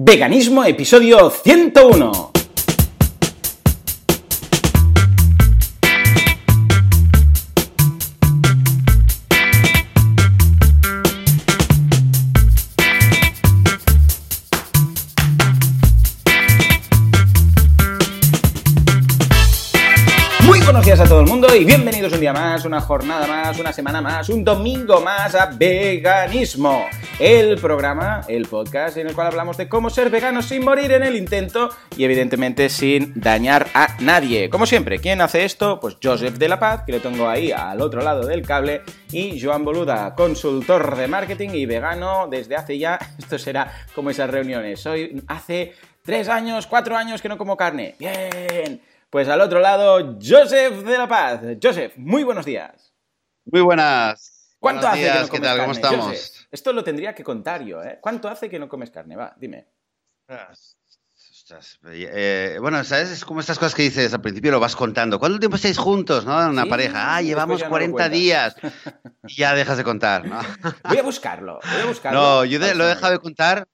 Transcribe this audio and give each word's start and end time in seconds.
Veganismo, 0.00 0.62
episodio 0.62 1.28
101. 1.28 2.30
Muy 20.44 20.60
buenos 20.60 20.84
días 20.84 21.00
a 21.00 21.06
todo 21.06 21.18
el 21.18 21.26
mundo 21.26 21.48
y 21.56 21.64
bienvenidos 21.64 22.12
un 22.12 22.20
día 22.20 22.32
más, 22.32 22.64
una 22.64 22.80
jornada 22.80 23.26
más, 23.26 23.58
una 23.58 23.72
semana 23.72 24.00
más, 24.00 24.28
un 24.28 24.44
domingo 24.44 25.00
más 25.00 25.34
a 25.34 25.46
Veganismo, 25.46 26.86
el 27.18 27.58
programa, 27.58 28.20
el 28.28 28.46
podcast 28.46 28.96
en 28.96 29.08
el 29.08 29.14
cual 29.14 29.26
hablamos 29.26 29.56
de 29.56 29.68
cómo 29.68 29.90
ser 29.90 30.08
veganos 30.08 30.46
sin 30.46 30.64
morir 30.64 30.92
en 30.92 31.02
el 31.02 31.16
intento 31.16 31.70
y 31.96 32.04
evidentemente 32.04 32.68
sin 32.68 33.12
dañar 33.20 33.66
a 33.74 33.96
nadie. 34.00 34.48
Como 34.48 34.66
siempre, 34.66 35.00
¿quién 35.00 35.20
hace 35.20 35.44
esto? 35.44 35.80
Pues 35.80 35.96
Joseph 36.00 36.36
de 36.36 36.48
la 36.48 36.60
Paz, 36.60 36.84
que 36.86 36.92
lo 36.92 37.00
tengo 37.00 37.28
ahí 37.28 37.50
al 37.50 37.80
otro 37.80 38.02
lado 38.02 38.24
del 38.24 38.46
cable, 38.46 38.82
y 39.10 39.40
Joan 39.40 39.64
Boluda, 39.64 40.14
consultor 40.14 40.96
de 40.96 41.08
marketing 41.08 41.50
y 41.54 41.66
vegano 41.66 42.28
desde 42.30 42.54
hace 42.54 42.78
ya, 42.78 42.98
esto 43.18 43.36
será 43.36 43.86
como 43.96 44.10
esas 44.10 44.30
reuniones, 44.30 44.80
soy 44.80 45.20
hace 45.26 45.74
tres 46.04 46.28
años, 46.28 46.68
cuatro 46.68 46.96
años 46.96 47.20
que 47.20 47.28
no 47.28 47.36
como 47.36 47.56
carne. 47.56 47.96
Bien. 47.98 48.80
Pues 49.10 49.28
al 49.28 49.40
otro 49.40 49.58
lado, 49.58 50.18
Joseph 50.22 50.84
de 50.84 50.98
la 50.98 51.08
Paz. 51.08 51.40
Joseph, 51.60 51.94
muy 51.96 52.22
buenos 52.22 52.44
días. 52.44 52.92
Muy 53.44 53.62
buenas. 53.62 54.54
¿Cuánto 54.60 54.82
Buenos 54.82 54.98
hace 54.98 55.02
días, 55.02 55.30
que 55.30 55.38
no 55.38 55.42
¿Qué 55.42 55.48
tal? 55.48 55.58
¿Cómo 55.60 55.72
estamos? 55.72 56.06
Joseph, 56.06 56.37
esto 56.50 56.72
lo 56.72 56.82
tendría 56.84 57.14
que 57.14 57.24
contar 57.24 57.62
yo, 57.64 57.82
¿eh? 57.82 57.98
¿Cuánto 58.00 58.28
hace 58.28 58.48
que 58.48 58.58
no 58.58 58.68
comes 58.68 58.90
carne? 58.90 59.16
Va, 59.16 59.34
dime. 59.38 59.68
Ostras, 61.30 61.78
eh, 61.90 62.58
bueno, 62.60 62.84
¿sabes? 62.84 63.10
Es 63.10 63.24
como 63.24 63.40
estas 63.40 63.58
cosas 63.58 63.74
que 63.74 63.82
dices 63.82 64.12
al 64.12 64.20
principio 64.20 64.50
lo 64.50 64.60
vas 64.60 64.76
contando. 64.76 65.18
¿Cuánto 65.18 65.38
tiempo 65.38 65.56
estáis 65.56 65.78
juntos, 65.78 66.24
no? 66.26 66.36
Una 66.50 66.64
Sí, 66.64 66.68
pareja. 66.68 67.16
Ah, 67.16 67.22
llevamos 67.22 67.58
ya 67.60 67.66
no 67.66 67.68
lo 67.70 67.70
40 67.70 67.96
cuentas. 67.96 68.18
días. 68.18 68.56
Y 69.26 69.34
ya 69.36 69.54
dejas 69.54 69.76
de 69.76 69.84
contar, 69.84 70.24
¿no? 70.26 70.40
Voy 70.84 70.96
a 70.98 71.02
buscarlo, 71.02 71.58
voy 71.70 71.80
a 71.82 71.86
buscarlo. 71.86 72.18
No, 72.20 72.44
yo 72.44 72.58
de- 72.58 72.74
lo 72.74 72.84
he 72.84 72.88
dejado 72.88 73.12
de 73.12 73.18
contar. 73.18 73.66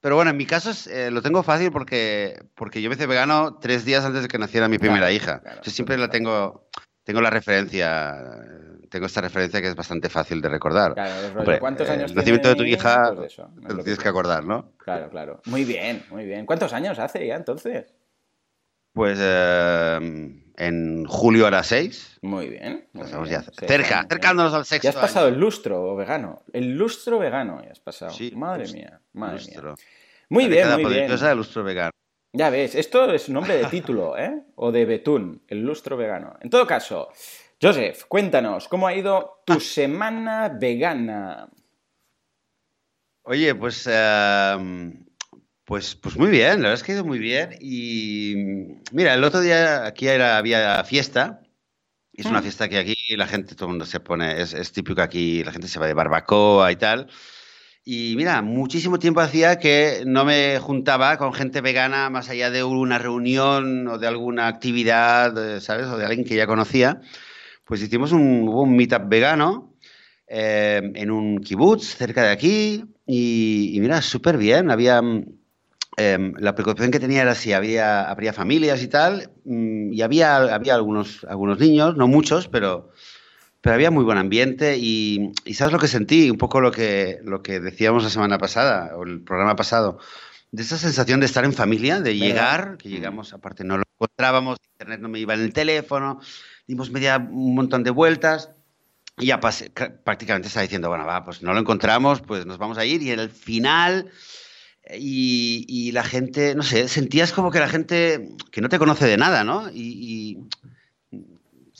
Pero 0.00 0.16
bueno, 0.16 0.30
en 0.32 0.36
mi 0.36 0.46
caso 0.46 0.70
es, 0.70 0.86
eh, 0.86 1.10
lo 1.10 1.22
tengo 1.22 1.42
fácil 1.42 1.70
porque, 1.70 2.42
porque 2.54 2.82
yo 2.82 2.88
me 2.90 2.96
hice 2.96 3.06
vegano 3.06 3.58
tres 3.60 3.84
días 3.84 4.04
antes 4.04 4.22
de 4.22 4.28
que 4.28 4.38
naciera 4.38 4.68
mi 4.68 4.78
primera 4.78 5.06
Claro, 5.06 5.14
hija. 5.14 5.40
claro, 5.40 5.60
Yo 5.62 5.70
siempre 5.70 5.96
claro. 5.96 6.08
la 6.08 6.12
tengo, 6.12 6.68
tengo 7.04 7.20
la 7.20 7.30
referencia, 7.30 8.16
eh, 8.20 8.63
tengo 8.94 9.06
esta 9.06 9.20
referencia 9.20 9.60
que 9.60 9.66
es 9.66 9.74
bastante 9.74 10.08
fácil 10.08 10.40
de 10.40 10.48
recordar. 10.48 10.94
Claro, 10.94 11.14
el 11.14 11.26
rollo, 11.30 11.38
Hombre, 11.40 11.58
¿cuántos 11.58 11.88
eh, 11.88 11.92
años 11.92 12.10
el 12.12 12.16
nacimiento 12.16 12.48
de 12.48 12.54
tu 12.54 12.62
hija 12.62 13.12
Pues 13.16 13.32
eso, 13.32 13.48
no 13.56 13.60
te 13.62 13.66
es 13.68 13.74
lo 13.74 13.82
tienes 13.82 13.98
que- 13.98 14.08
acordar, 14.08 14.44
¿no? 14.44 14.70
Claro, 14.78 15.10
claro. 15.10 15.40
Muy 15.46 15.64
bien, 15.64 16.04
muy 16.10 16.24
bien. 16.24 16.46
¿Cuántos 16.46 16.72
años 16.72 17.00
hace 17.00 17.26
ya 17.26 17.34
entonces? 17.34 17.92
Pues 18.92 19.18
eh, 19.20 19.98
en 20.56 21.04
julio 21.06 21.48
hará 21.48 21.64
seis. 21.64 22.18
Muy 22.22 22.48
bien. 22.48 22.86
muy 22.92 23.04
bien. 23.10 23.24
ya 23.26 23.42
cerca, 23.42 24.00
acercándonos 24.00 24.54
al 24.54 24.60
Ya 24.60 24.64
sexto 24.64 24.88
has 24.90 24.94
pasado 24.94 25.26
año. 25.26 25.34
el 25.34 25.40
lustro 25.40 25.96
vegano. 25.96 26.42
El 26.52 26.76
lustro 26.76 27.18
vegano 27.18 27.60
ya 27.64 27.72
has 27.72 27.80
pasado. 27.80 28.12
Sí, 28.12 28.30
madre 28.36 28.60
lustro, 28.62 28.78
mía, 28.78 29.00
madre 29.14 29.44
mía. 29.44 29.74
Muy 30.28 30.44
La 30.44 30.48
bien, 30.48 30.82
muy 30.82 30.94
bien. 30.94 31.10
del 31.10 31.36
lustro 31.36 31.64
vegano. 31.64 31.90
Ya 32.32 32.50
ves, 32.50 32.74
esto 32.74 33.12
es 33.12 33.28
nombre 33.28 33.56
de 33.56 33.64
título, 33.66 34.16
¿eh? 34.18 34.42
O 34.56 34.72
de 34.72 34.84
betún, 34.86 35.42
el 35.48 35.62
lustro 35.62 35.96
vegano. 35.96 36.36
En 36.40 36.50
todo 36.50 36.66
caso, 36.66 37.08
Joseph, 37.64 38.04
cuéntanos, 38.08 38.68
¿cómo 38.68 38.86
ha 38.86 38.94
ido 38.94 39.42
tu 39.46 39.58
semana 39.58 40.50
vegana? 40.50 41.48
Oye, 43.22 43.54
pues, 43.54 43.88
eh, 43.90 44.92
pues, 45.64 45.94
pues 45.94 46.18
muy 46.18 46.28
bien, 46.28 46.60
la 46.60 46.68
verdad 46.68 46.74
es 46.74 46.82
que 46.82 46.92
ha 46.92 46.96
ido 46.96 47.06
muy 47.06 47.18
bien. 47.18 47.56
Y 47.62 48.34
mira, 48.92 49.14
el 49.14 49.24
otro 49.24 49.40
día 49.40 49.86
aquí 49.86 50.08
era, 50.08 50.36
había 50.36 50.84
fiesta. 50.84 51.40
Es 52.12 52.26
una 52.26 52.40
Mm. 52.40 52.42
fiesta 52.42 52.68
que 52.68 52.76
aquí 52.76 52.96
la 53.16 53.26
gente, 53.26 53.54
todo 53.54 53.64
el 53.64 53.70
mundo 53.70 53.86
se 53.86 53.98
pone, 53.98 54.42
es, 54.42 54.52
es 54.52 54.70
típico 54.72 55.00
aquí, 55.00 55.42
la 55.42 55.50
gente 55.52 55.66
se 55.66 55.80
va 55.80 55.86
de 55.86 55.94
barbacoa 55.94 56.70
y 56.70 56.76
tal. 56.76 57.08
Y 57.82 58.12
mira, 58.18 58.42
muchísimo 58.42 58.98
tiempo 58.98 59.20
hacía 59.22 59.58
que 59.58 60.04
no 60.06 60.26
me 60.26 60.58
juntaba 60.58 61.16
con 61.16 61.32
gente 61.32 61.62
vegana 61.62 62.10
más 62.10 62.28
allá 62.28 62.50
de 62.50 62.62
una 62.62 62.98
reunión 62.98 63.88
o 63.88 63.96
de 63.96 64.06
alguna 64.06 64.48
actividad, 64.48 65.56
eh, 65.56 65.62
¿sabes? 65.62 65.86
O 65.86 65.96
de 65.96 66.04
alguien 66.04 66.26
que 66.26 66.36
ya 66.36 66.46
conocía. 66.46 67.00
Pues 67.64 67.82
hicimos 67.82 68.12
un, 68.12 68.48
hubo 68.48 68.62
un 68.62 68.76
meetup 68.76 69.08
vegano 69.08 69.74
eh, 70.26 70.82
en 70.94 71.10
un 71.10 71.40
kibutz 71.40 71.96
cerca 71.96 72.22
de 72.22 72.30
aquí 72.30 72.84
y, 73.06 73.72
y 73.74 73.80
mira, 73.80 74.02
súper 74.02 74.36
bien. 74.36 74.70
Había, 74.70 75.00
mm, 75.00 75.24
em, 75.96 76.34
la 76.38 76.54
preocupación 76.54 76.90
que 76.90 77.00
tenía 77.00 77.22
era 77.22 77.34
si 77.34 77.52
había, 77.52 78.08
habría 78.08 78.32
familias 78.32 78.82
y 78.82 78.88
tal, 78.88 79.30
mm, 79.44 79.92
y 79.92 80.02
había, 80.02 80.36
había 80.36 80.74
algunos, 80.74 81.24
algunos 81.28 81.58
niños, 81.58 81.96
no 81.96 82.08
muchos, 82.08 82.48
pero, 82.48 82.90
pero 83.60 83.74
había 83.74 83.90
muy 83.90 84.04
buen 84.04 84.18
ambiente 84.18 84.76
y, 84.78 85.32
y 85.44 85.54
¿sabes 85.54 85.72
lo 85.72 85.78
que 85.78 85.88
sentí? 85.88 86.30
Un 86.30 86.38
poco 86.38 86.60
lo 86.60 86.70
que, 86.70 87.20
lo 87.24 87.42
que 87.42 87.60
decíamos 87.60 88.02
la 88.02 88.10
semana 88.10 88.38
pasada 88.38 88.96
o 88.96 89.04
el 89.04 89.22
programa 89.22 89.56
pasado, 89.56 89.98
de 90.54 90.62
esa 90.62 90.78
sensación 90.78 91.18
de 91.18 91.26
estar 91.26 91.44
en 91.44 91.52
familia, 91.52 92.00
de 92.00 92.16
llegar, 92.16 92.76
que 92.78 92.88
llegamos, 92.88 93.32
aparte 93.32 93.64
no 93.64 93.76
lo 93.76 93.82
encontrábamos, 93.94 94.58
internet 94.72 95.00
no 95.00 95.08
me 95.08 95.18
iba 95.18 95.34
en 95.34 95.40
el 95.40 95.52
teléfono, 95.52 96.20
dimos 96.66 96.90
media, 96.90 97.16
un 97.18 97.54
montón 97.54 97.82
de 97.84 97.90
vueltas. 97.90 98.50
Y 99.16 99.26
ya 99.26 99.38
pasé, 99.38 99.70
ca- 99.72 99.92
prácticamente 100.02 100.48
estaba 100.48 100.62
diciendo, 100.62 100.88
bueno, 100.88 101.06
va, 101.06 101.24
pues 101.24 101.40
no 101.42 101.52
lo 101.52 101.60
encontramos, 101.60 102.20
pues 102.20 102.46
nos 102.46 102.58
vamos 102.58 102.78
a 102.78 102.84
ir. 102.84 103.00
Y 103.02 103.12
en 103.12 103.20
el 103.20 103.30
final, 103.30 104.10
eh, 104.82 104.98
y, 105.00 105.64
y 105.68 105.92
la 105.92 106.02
gente, 106.02 106.54
no 106.56 106.64
sé, 106.64 106.88
sentías 106.88 107.32
como 107.32 107.52
que 107.52 107.60
la 107.60 107.68
gente 107.68 108.30
que 108.50 108.60
no 108.60 108.68
te 108.68 108.78
conoce 108.80 109.06
de 109.06 109.16
nada, 109.16 109.44
¿no? 109.44 109.70
Y, 109.70 110.38
y 111.12 111.18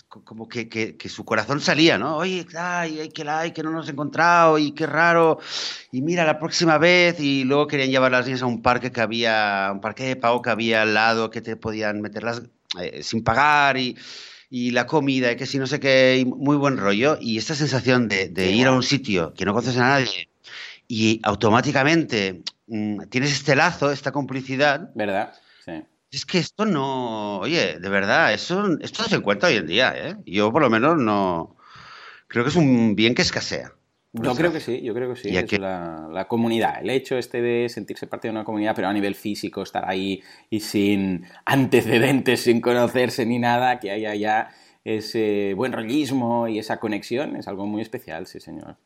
co- 0.09 0.22
como 0.25 0.49
que, 0.49 0.69
que- 0.69 0.97
que 0.97 1.09
su 1.09 1.25
corazón 1.25 1.61
salía, 1.61 1.99
¿no? 1.99 2.16
Oye, 2.19 2.47
ay, 2.56 3.01
ay, 3.01 3.09
que 3.09 3.25
la 3.25 3.41
hay, 3.41 3.51
que 3.53 3.62
no 3.65 3.71
nos 3.71 3.81
hemos 3.87 3.89
encontrado, 3.91 4.59
y 4.59 4.71
qué 4.72 4.87
raro. 4.87 5.41
Y 5.91 6.03
mira, 6.03 6.25
la 6.25 6.39
próxima 6.39 6.78
vez. 6.78 7.19
Y 7.19 7.43
luego 7.45 7.66
querían 7.66 7.91
llevar 7.91 8.12
las 8.12 8.27
niñas 8.27 8.43
a 8.43 8.47
un 8.47 8.62
parque 8.62 8.93
que 8.93 9.01
había, 9.01 9.71
un 9.72 9.81
parque 9.81 10.05
de 10.05 10.15
pago 10.16 10.41
que 10.41 10.51
había 10.51 10.83
al 10.83 10.95
lado, 10.95 11.31
que 11.31 11.41
te 11.41 11.56
podían 11.56 12.01
meterlas 12.01 12.43
eh, 12.81 13.03
sin 13.03 13.25
pagar. 13.25 13.77
Y, 13.77 13.97
y 14.56 14.70
la 14.70 14.87
comida, 14.87 15.32
y 15.32 15.37
que 15.37 15.47
si 15.47 15.59
no 15.59 15.66
sé 15.66 15.81
qué, 15.81 16.16
y 16.20 16.25
muy 16.25 16.56
buen 16.56 16.76
rollo. 16.76 17.19
Y 17.20 17.38
esta 17.38 17.56
sensación 17.56 18.06
de, 18.06 18.53
ir 18.53 18.69
a 18.69 18.70
un 18.70 18.84
sitio 18.84 19.34
que 19.34 19.44
no 19.44 19.53
conoces 19.53 19.76
a 19.78 19.88
nadie 19.88 20.28
y 20.87 21.20
automáticamente 21.25 22.44
mm, 22.69 23.06
tienes 23.10 23.32
este 23.32 23.56
lazo, 23.56 23.91
esta 23.91 24.12
complicidad. 24.12 24.92
¿Verdad? 24.94 25.34
Sí. 25.65 25.82
Es 26.12 26.25
que 26.25 26.38
esto 26.38 26.66
no, 26.66 27.38
oye, 27.41 27.81
de 27.81 27.88
verdad, 27.88 28.32
eso, 28.32 28.78
esto 28.81 29.03
no 29.03 29.09
se 29.09 29.16
encuentra 29.16 29.48
hoy 29.48 29.56
en 29.56 29.66
día, 29.66 29.92
¿eh? 29.97 30.16
Yo 30.25 30.53
por 30.53 30.62
lo 30.62 30.71
menos 30.71 30.98
no, 30.98 31.56
creo 32.28 32.44
que 32.44 32.50
es 32.50 32.56
un 32.56 32.94
bien 32.94 33.16
que 33.16 33.22
escasea. 33.22 33.72
Por 34.15 34.27
Yo 34.27 34.35
creo 34.35 34.53
que 34.53 34.61
sí, 34.61 34.81
yo 34.83 34.95
creo 34.95 35.13
que 35.13 35.21
sí. 35.21 35.29
Y 35.31 35.37
Es 35.37 35.53
la, 35.59 36.09
la 36.11 36.27
comunidad, 36.29 36.81
el 36.81 36.91
hecho 36.91 37.19
este 37.19 37.43
de 37.43 37.69
sentirse 37.69 38.07
parte 38.07 38.29
de 38.29 38.33
una 38.33 38.45
comunidad, 38.45 38.75
pero 38.77 38.89
a 38.89 38.93
nivel 38.93 39.15
físico, 39.17 39.63
estar 39.63 39.89
ahí 39.89 40.23
y 40.51 40.61
sin 40.61 41.27
antecedentes, 41.45 42.41
sin 42.43 42.61
conocerse 42.61 43.27
ni 43.27 43.39
nada, 43.39 43.81
que 43.81 43.91
haya 43.91 44.15
ya 44.15 44.51
ese 44.85 45.55
buen 45.57 45.73
rollismo 45.73 46.47
y 46.47 46.59
esa 46.59 46.79
conexión, 46.79 47.37
es 47.37 47.49
algo 47.49 47.67
muy 47.67 47.83
especial, 47.83 48.27
sí, 48.27 48.39
señor. 48.39 48.77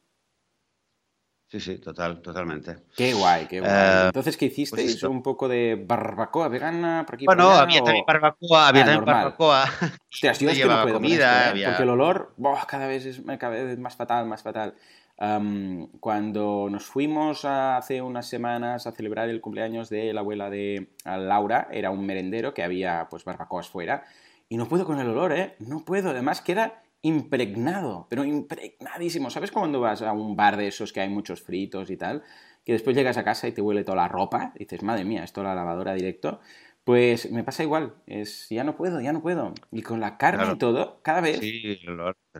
Sí, 1.48 1.60
sí, 1.60 1.78
total, 1.78 2.20
totalmente. 2.20 2.76
Qué 2.94 3.14
guay, 3.14 3.46
qué 3.46 3.60
guay. 3.60 3.72
Eh, 3.72 4.02
Entonces, 4.06 4.36
¿qué 4.36 4.52
pues 4.70 4.72
esto. 4.84 5.10
¿Un 5.10 5.22
poco 5.22 5.48
de 5.48 5.82
barbacoa 5.86 6.48
vegana 6.48 7.04
por 7.06 7.14
aquí 7.14 7.24
por 7.24 7.36
Bueno, 7.36 7.50
allá, 7.52 7.62
había 7.62 7.80
o- 7.80 7.84
también 7.84 8.04
barbacoa, 8.06 8.68
había 8.68 8.82
Ah, 8.82 8.84
también 8.84 9.04
normal. 9.04 9.24
barbacoa. 9.24 9.64
Hostias, 10.10 10.38
yo 10.40 10.50
es 10.50 10.58
que 10.58 10.64
no 10.66 10.82
puedo 10.82 10.94
comida, 10.94 11.14
esto, 11.14 11.46
¿eh? 11.46 11.50
había- 11.50 11.66
porque 11.68 11.82
el 11.82 11.88
olor 11.90 12.34
cada 12.66 12.86
vez 12.86 13.06
es 13.06 13.22
cada 13.38 13.50
vez 13.64 13.78
más 13.78 13.96
fatal, 13.96 14.26
más 14.26 14.42
fatal. 14.42 14.74
Cuando 15.18 16.68
nos 16.70 16.86
fuimos 16.86 17.44
hace 17.44 18.00
unas 18.00 18.28
semanas 18.28 18.86
a 18.86 18.92
celebrar 18.92 19.28
el 19.28 19.40
cumpleaños 19.40 19.90
de 19.90 20.12
la 20.12 20.20
abuela 20.20 20.48
de 20.48 20.90
Laura, 21.04 21.66
era 21.72 21.90
un 21.90 22.06
merendero 22.06 22.54
que 22.54 22.62
había 22.62 23.08
pues 23.10 23.24
barbacoas 23.24 23.68
fuera, 23.68 24.04
y 24.48 24.56
no 24.56 24.68
puedo 24.68 24.86
con 24.86 25.00
el 25.00 25.08
olor, 25.08 25.32
¿eh? 25.32 25.56
No 25.58 25.84
puedo, 25.84 26.10
además 26.10 26.40
queda 26.40 26.82
impregnado, 27.02 28.06
pero 28.08 28.24
impregnadísimo. 28.24 29.28
¿Sabes 29.30 29.50
cuando 29.50 29.80
vas 29.80 30.02
a 30.02 30.12
un 30.12 30.36
bar 30.36 30.56
de 30.56 30.68
esos 30.68 30.92
que 30.92 31.00
hay 31.00 31.08
muchos 31.08 31.42
fritos 31.42 31.90
y 31.90 31.96
tal? 31.96 32.22
Que 32.64 32.72
después 32.72 32.96
llegas 32.96 33.16
a 33.16 33.24
casa 33.24 33.48
y 33.48 33.52
te 33.52 33.60
huele 33.60 33.82
toda 33.82 33.96
la 33.96 34.08
ropa, 34.08 34.52
y 34.54 34.60
dices, 34.60 34.82
madre 34.82 35.04
mía, 35.04 35.24
esto 35.24 35.42
la 35.42 35.54
lavadora 35.54 35.94
directo. 35.94 36.40
Pues 36.88 37.30
me 37.30 37.44
pasa 37.44 37.62
igual, 37.62 37.92
es 38.06 38.48
ya 38.48 38.64
no 38.64 38.74
puedo, 38.74 38.98
ya 39.02 39.12
no 39.12 39.20
puedo. 39.20 39.52
Y 39.70 39.82
con 39.82 40.00
la 40.00 40.16
carne 40.16 40.38
Claro. 40.38 40.54
y 40.54 40.58
todo, 40.58 41.00
cada 41.02 41.20
vez 41.20 41.38
Sí, 41.38 41.78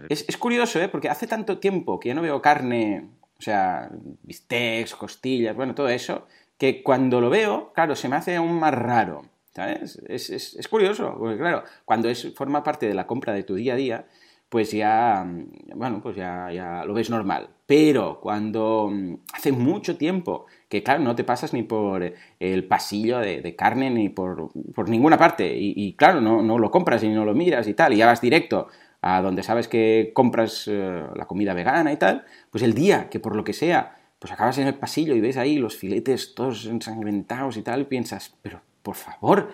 es, 0.08 0.24
es 0.26 0.36
curioso, 0.38 0.80
¿eh? 0.80 0.88
Porque 0.88 1.10
hace 1.10 1.26
tanto 1.26 1.58
tiempo 1.58 2.00
que 2.00 2.08
ya 2.08 2.14
no 2.14 2.22
veo 2.22 2.40
carne, 2.40 3.10
o 3.38 3.42
sea, 3.42 3.90
bistecs, 4.22 4.94
costillas, 4.94 5.54
bueno, 5.54 5.74
todo 5.74 5.90
eso, 5.90 6.26
que 6.56 6.82
cuando 6.82 7.20
lo 7.20 7.28
veo, 7.28 7.74
claro, 7.74 7.94
se 7.94 8.08
me 8.08 8.16
hace 8.16 8.36
aún 8.36 8.58
más 8.58 8.72
raro, 8.72 9.26
¿sabes? 9.54 10.00
Es, 10.08 10.30
es- 10.30 10.54
es 10.56 10.66
curioso, 10.68 11.14
porque 11.18 11.36
claro, 11.36 11.64
cuando 11.84 12.08
es, 12.08 12.32
forma 12.34 12.62
parte 12.64 12.88
de 12.88 12.94
la 12.94 13.06
compra 13.06 13.34
de 13.34 13.42
tu 13.42 13.54
día 13.54 13.74
a 13.74 13.76
día, 13.76 14.06
pues 14.48 14.72
ya, 14.72 15.24
mm, 15.26 15.76
bueno, 15.78 16.00
pues 16.02 16.16
ya, 16.16 16.50
ya 16.50 16.86
lo 16.86 16.94
ves 16.94 17.10
normal. 17.10 17.50
Pero 17.66 18.18
cuando 18.18 18.88
mm, 18.90 19.14
hace 19.34 19.52
mucho 19.52 19.98
tiempo 19.98 20.46
que 20.69 20.82
claro, 20.82 21.03
no 21.03 21.15
te 21.17 21.25
pasas 21.25 21.53
ni 21.53 21.62
por 21.62 22.12
el 22.38 22.65
pasillo 22.65 23.19
de, 23.19 23.56
carne 23.56 23.91
ni 23.91 24.09
por, 24.09 24.50
ninguna 24.87 25.17
parte. 25.17 25.55
Y, 25.56 25.94
claro, 25.94 26.20
no, 26.20 26.43
no, 26.43 26.59
lo 26.59 26.70
compras 26.70 27.03
y 27.03 27.09
no 27.09 27.25
lo 27.25 27.35
miras 27.35 27.67
y 27.69 27.75
tal, 27.75 27.93
y 27.94 27.97
ya 27.97 28.06
vas 28.06 28.20
directo 28.20 28.69
a 29.00 29.23
donde 29.23 29.43
sabes 29.43 29.69
que 29.69 30.11
compras 30.15 30.67
eh, 30.67 31.05
la 31.15 31.26
comida 31.26 31.55
vegana 31.55 31.93
y 31.93 31.97
tal, 31.97 32.25
pues 32.50 32.65
el 32.65 32.75
día 32.75 33.09
que 33.09 33.20
por 33.20 33.37
lo 33.37 33.44
que 33.44 33.53
sea, 33.53 33.97
pues 34.19 34.32
acabas 34.32 34.59
en 34.59 34.67
el 34.67 34.75
pasillo 34.75 35.15
y 35.15 35.20
ves 35.20 35.37
ahí 35.37 35.56
los 35.56 35.76
filetes 35.76 36.35
todos 36.35 36.67
ensangrentados 36.67 37.56
y 37.56 37.62
tal, 37.62 37.82
y 37.82 37.85
piensas, 37.85 38.35
pero 38.43 38.61
por 38.82 38.97
favor, 38.97 39.50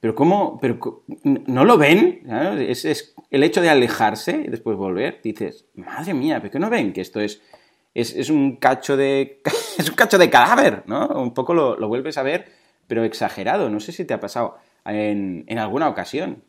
pero 0.00 0.14
¿cómo? 0.14 0.58
Pero, 0.60 1.04
¿No 1.24 1.64
lo 1.64 1.76
ven? 1.76 2.22
Es, 2.58 3.14
el 3.30 3.42
hecho 3.42 3.60
de 3.60 3.70
alejarse 3.70 4.44
y 4.46 4.50
después 4.50 4.76
volver, 4.76 5.20
dices, 5.22 5.66
madre 5.74 6.14
mía, 6.14 6.40
¿pero 6.40 6.52
qué 6.52 6.58
no 6.58 6.70
ven 6.70 6.92
que 6.92 7.00
esto 7.00 7.20
es, 7.20 7.42
es, 8.00 8.30
un, 8.30 8.56
cacho 8.56 8.96
de, 8.96 9.42
es 9.78 9.88
un 9.88 9.94
cacho 9.94 10.18
de 10.18 10.30
cadáver? 10.30 10.82
¿no? 10.86 11.06
Un 11.08 11.34
poco 11.34 11.54
lo, 11.54 11.76
lo, 11.76 11.88
vuelves 11.88 12.18
a 12.18 12.22
ver, 12.22 12.52
pero 12.86 13.04
exagerado. 13.04 13.70
No 13.70 13.80
sé 13.80 13.92
si 13.92 14.04
te 14.04 14.14
ha 14.14 14.20
pasado 14.20 14.58
en, 14.84 15.44
en 15.46 15.58
alguna 15.58 15.88
ocasión. 15.88 16.44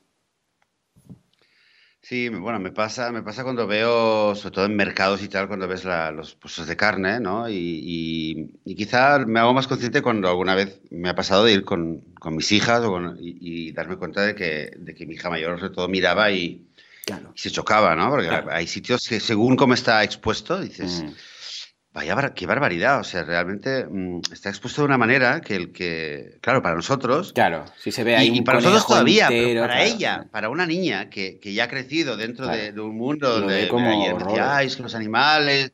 Sí, 2.01 2.29
bueno, 2.29 2.59
me 2.59 2.71
pasa, 2.71 3.11
me 3.11 3.21
pasa 3.21 3.43
cuando 3.43 3.67
veo, 3.67 4.33
sobre 4.33 4.55
todo 4.55 4.65
en 4.65 4.75
mercados 4.75 5.21
y 5.21 5.27
tal, 5.27 5.47
cuando 5.47 5.67
ves 5.67 5.83
los 5.83 6.33
puestos 6.33 6.65
de 6.65 6.77
carne, 6.77 7.19
¿no? 7.19 7.49
Y, 7.49 8.49
y, 8.65 8.75
quizá 8.75 9.19
me 9.19 9.39
hago 9.39 9.53
más 9.53 9.67
consciente 9.67 10.01
cuando 10.01 10.29
alguna 10.29 10.55
vez 10.55 10.81
me 10.89 11.09
ha 11.09 11.15
pasado 11.15 11.43
de 11.43 11.53
ir 11.53 11.65
con, 11.65 11.99
con 12.19 12.35
mis 12.35 12.51
hijas 12.53 12.81
y, 13.19 13.73
darme 13.73 13.97
cuenta 13.97 14.21
de 14.25 14.33
que, 14.33 14.71
de 14.77 14.95
que 14.95 15.05
mi 15.05 15.15
hija 15.15 15.29
mayor 15.29 15.59
sobre 15.59 15.75
todo 15.75 15.87
miraba 15.87 16.31
y, 16.31 16.65
se 17.35 17.51
chocaba, 17.51 17.95
¿no? 17.95 18.09
Porque 18.09 18.29
hay 18.49 18.65
sitios 18.65 19.07
que 19.07 19.19
según 19.19 19.55
cómo 19.55 19.73
está 19.73 20.03
expuesto, 20.03 20.59
dices... 20.59 21.03
Mm. 21.03 21.13
Vaya, 21.93 22.33
qué 22.35 22.45
barbaridad. 22.45 22.99
O 22.99 23.03
sea, 23.03 23.23
realmente 23.23 23.85
mm, 23.85 24.21
está 24.31 24.49
expuesto 24.49 24.81
de 24.81 24.85
una 24.85 24.97
manera 24.97 25.41
que 25.41 25.55
el 25.55 25.71
que, 25.71 26.37
claro, 26.41 26.61
para 26.61 26.75
nosotros. 26.75 27.33
Claro, 27.33 27.65
si 27.77 27.91
se 27.91 28.03
ve 28.03 28.15
ahí. 28.15 28.37
Y, 28.37 28.41
para 28.41 28.59
nosotros 28.59 28.85
todavía, 28.85 29.27
para 29.59 29.83
ella, 29.83 30.27
para 30.31 30.49
una 30.49 30.65
niña 30.65 31.09
que, 31.09 31.39
que, 31.39 31.53
ya 31.53 31.65
ha 31.65 31.67
crecido 31.67 32.15
dentro 32.15 32.47
de, 32.47 32.71
un 32.79 32.95
mundo 32.95 33.39
donde 33.39 33.67
como 33.67 33.89
los 33.89 34.95
animales. 34.95 35.73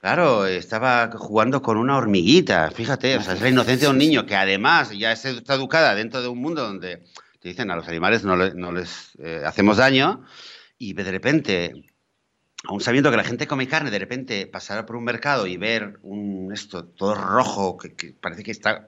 Claro, 0.00 0.46
estaba 0.46 1.10
jugando 1.12 1.60
con 1.60 1.76
una 1.76 1.96
hormiguita, 1.96 2.70
fíjate, 2.70 3.16
o 3.16 3.22
sea, 3.22 3.34
es 3.34 3.40
la 3.40 3.48
inocencia 3.48 3.88
de 3.88 3.92
un 3.92 3.98
niño 3.98 4.26
que 4.26 4.36
además 4.36 4.96
ya 4.96 5.10
está 5.10 5.54
educada 5.54 5.96
dentro 5.96 6.22
de 6.22 6.28
un 6.28 6.38
mundo 6.38 6.62
donde 6.62 7.02
te 7.40 7.48
dicen 7.48 7.70
a 7.72 7.76
los 7.76 7.88
animales 7.88 8.22
no, 8.22 8.36
no 8.36 8.72
les 8.72 9.10
eh, 9.18 9.42
hacemos 9.44 9.78
daño 9.78 10.24
y 10.78 10.92
de 10.92 11.10
repente 11.10 11.72
aún 12.64 12.80
sabiendo 12.80 13.10
que 13.10 13.16
la 13.16 13.24
gente 13.24 13.46
come 13.46 13.68
carne, 13.68 13.90
de 13.90 13.98
repente 13.98 14.46
pasar 14.46 14.84
por 14.86 14.96
un 14.96 15.04
mercado 15.04 15.46
y 15.46 15.56
ver 15.56 15.98
un 16.02 16.50
esto 16.52 16.84
todo 16.84 17.14
rojo, 17.14 17.78
que, 17.78 18.12
parece 18.20 18.42
que 18.42 18.50
está... 18.50 18.86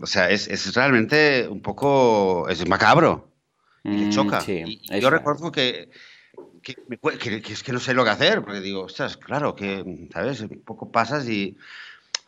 O 0.00 0.06
sea, 0.06 0.30
es, 0.30 0.74
realmente 0.74 1.48
un 1.48 1.60
poco... 1.60 2.48
es 2.48 2.66
macabro. 2.68 3.32
Y 3.82 3.88
mm, 3.88 4.10
choca. 4.10 4.42
y 4.46 4.80
yo 5.00 5.10
recuerdo 5.10 5.52
que, 5.52 5.90
que, 6.62 6.76
es 7.52 7.62
que 7.62 7.72
no 7.72 7.80
sé 7.80 7.92
lo 7.92 8.04
que 8.04 8.10
hacer, 8.10 8.42
porque 8.42 8.60
digo, 8.60 8.82
ostras, 8.82 9.16
claro, 9.16 9.54
que, 9.54 10.08
¿sabes? 10.12 10.40
Un 10.40 10.62
poco 10.64 10.90
pasas 10.90 11.28
y 11.28 11.56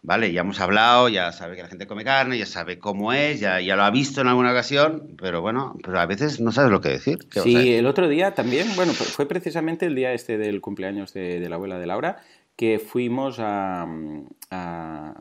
vale, 0.07 0.33
ya 0.33 0.43
hemos 0.43 0.61
hablado, 0.61 1.09
ya 1.09 1.33
sabe 1.33 1.57
que 1.57 1.63
la 1.63 1.69
gente 1.69 1.87
come 1.87 2.05
carne, 2.05 2.39
ya 2.39 2.47
sabe 2.47 2.79
cómo 2.79 3.13
es, 3.13 3.41
ya, 3.41 3.61
ya 3.61 3.75
lo 3.75 3.83
ha 3.83 3.91
visto 3.91 4.21
en 4.21 4.29
alguna 4.29 4.53
ocasión, 4.53 5.17
pero 5.21 5.43
bueno, 5.43 5.77
pero 5.83 5.99
a 5.99 6.07
veces 6.07 6.41
no 6.41 6.53
sabes 6.53 6.71
lo 6.71 6.81
que 6.81 6.91
decir. 6.91 7.19
Sí, 7.43 7.75
el 7.75 7.87
otro 7.87 8.09
día 8.09 8.33
también, 8.33 8.69
bueno, 8.77 8.93
fue 8.93 9.27
precisamente 9.27 9.87
el 9.87 9.97
día 9.97 10.13
este 10.13 10.39
del 10.39 10.61
cumpleaños 10.61 11.13
de, 11.13 11.45
la 11.49 11.57
abuela 11.57 11.79
de 11.79 11.87
Laura, 11.87 12.23
que 12.57 12.79
fuimos 12.79 13.39
al 13.39 15.15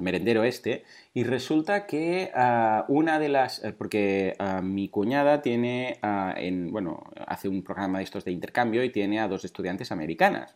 merendero 0.00 0.44
este 0.44 0.84
y 1.12 1.24
resulta 1.24 1.86
que 1.86 2.30
ah, 2.34 2.84
una 2.88 3.18
de 3.18 3.28
las, 3.28 3.64
eh, 3.64 3.72
porque 3.76 4.34
ah, 4.38 4.62
mi 4.62 4.88
cuñada 4.88 5.42
tiene, 5.42 5.98
ah, 6.02 6.32
en, 6.36 6.70
bueno, 6.70 7.02
hace 7.26 7.48
un 7.48 7.64
programa 7.64 7.98
de 7.98 8.04
estos 8.04 8.24
de 8.24 8.30
intercambio 8.30 8.84
y 8.84 8.90
tiene 8.90 9.18
a 9.18 9.26
dos 9.26 9.44
estudiantes 9.44 9.90
americanas 9.90 10.54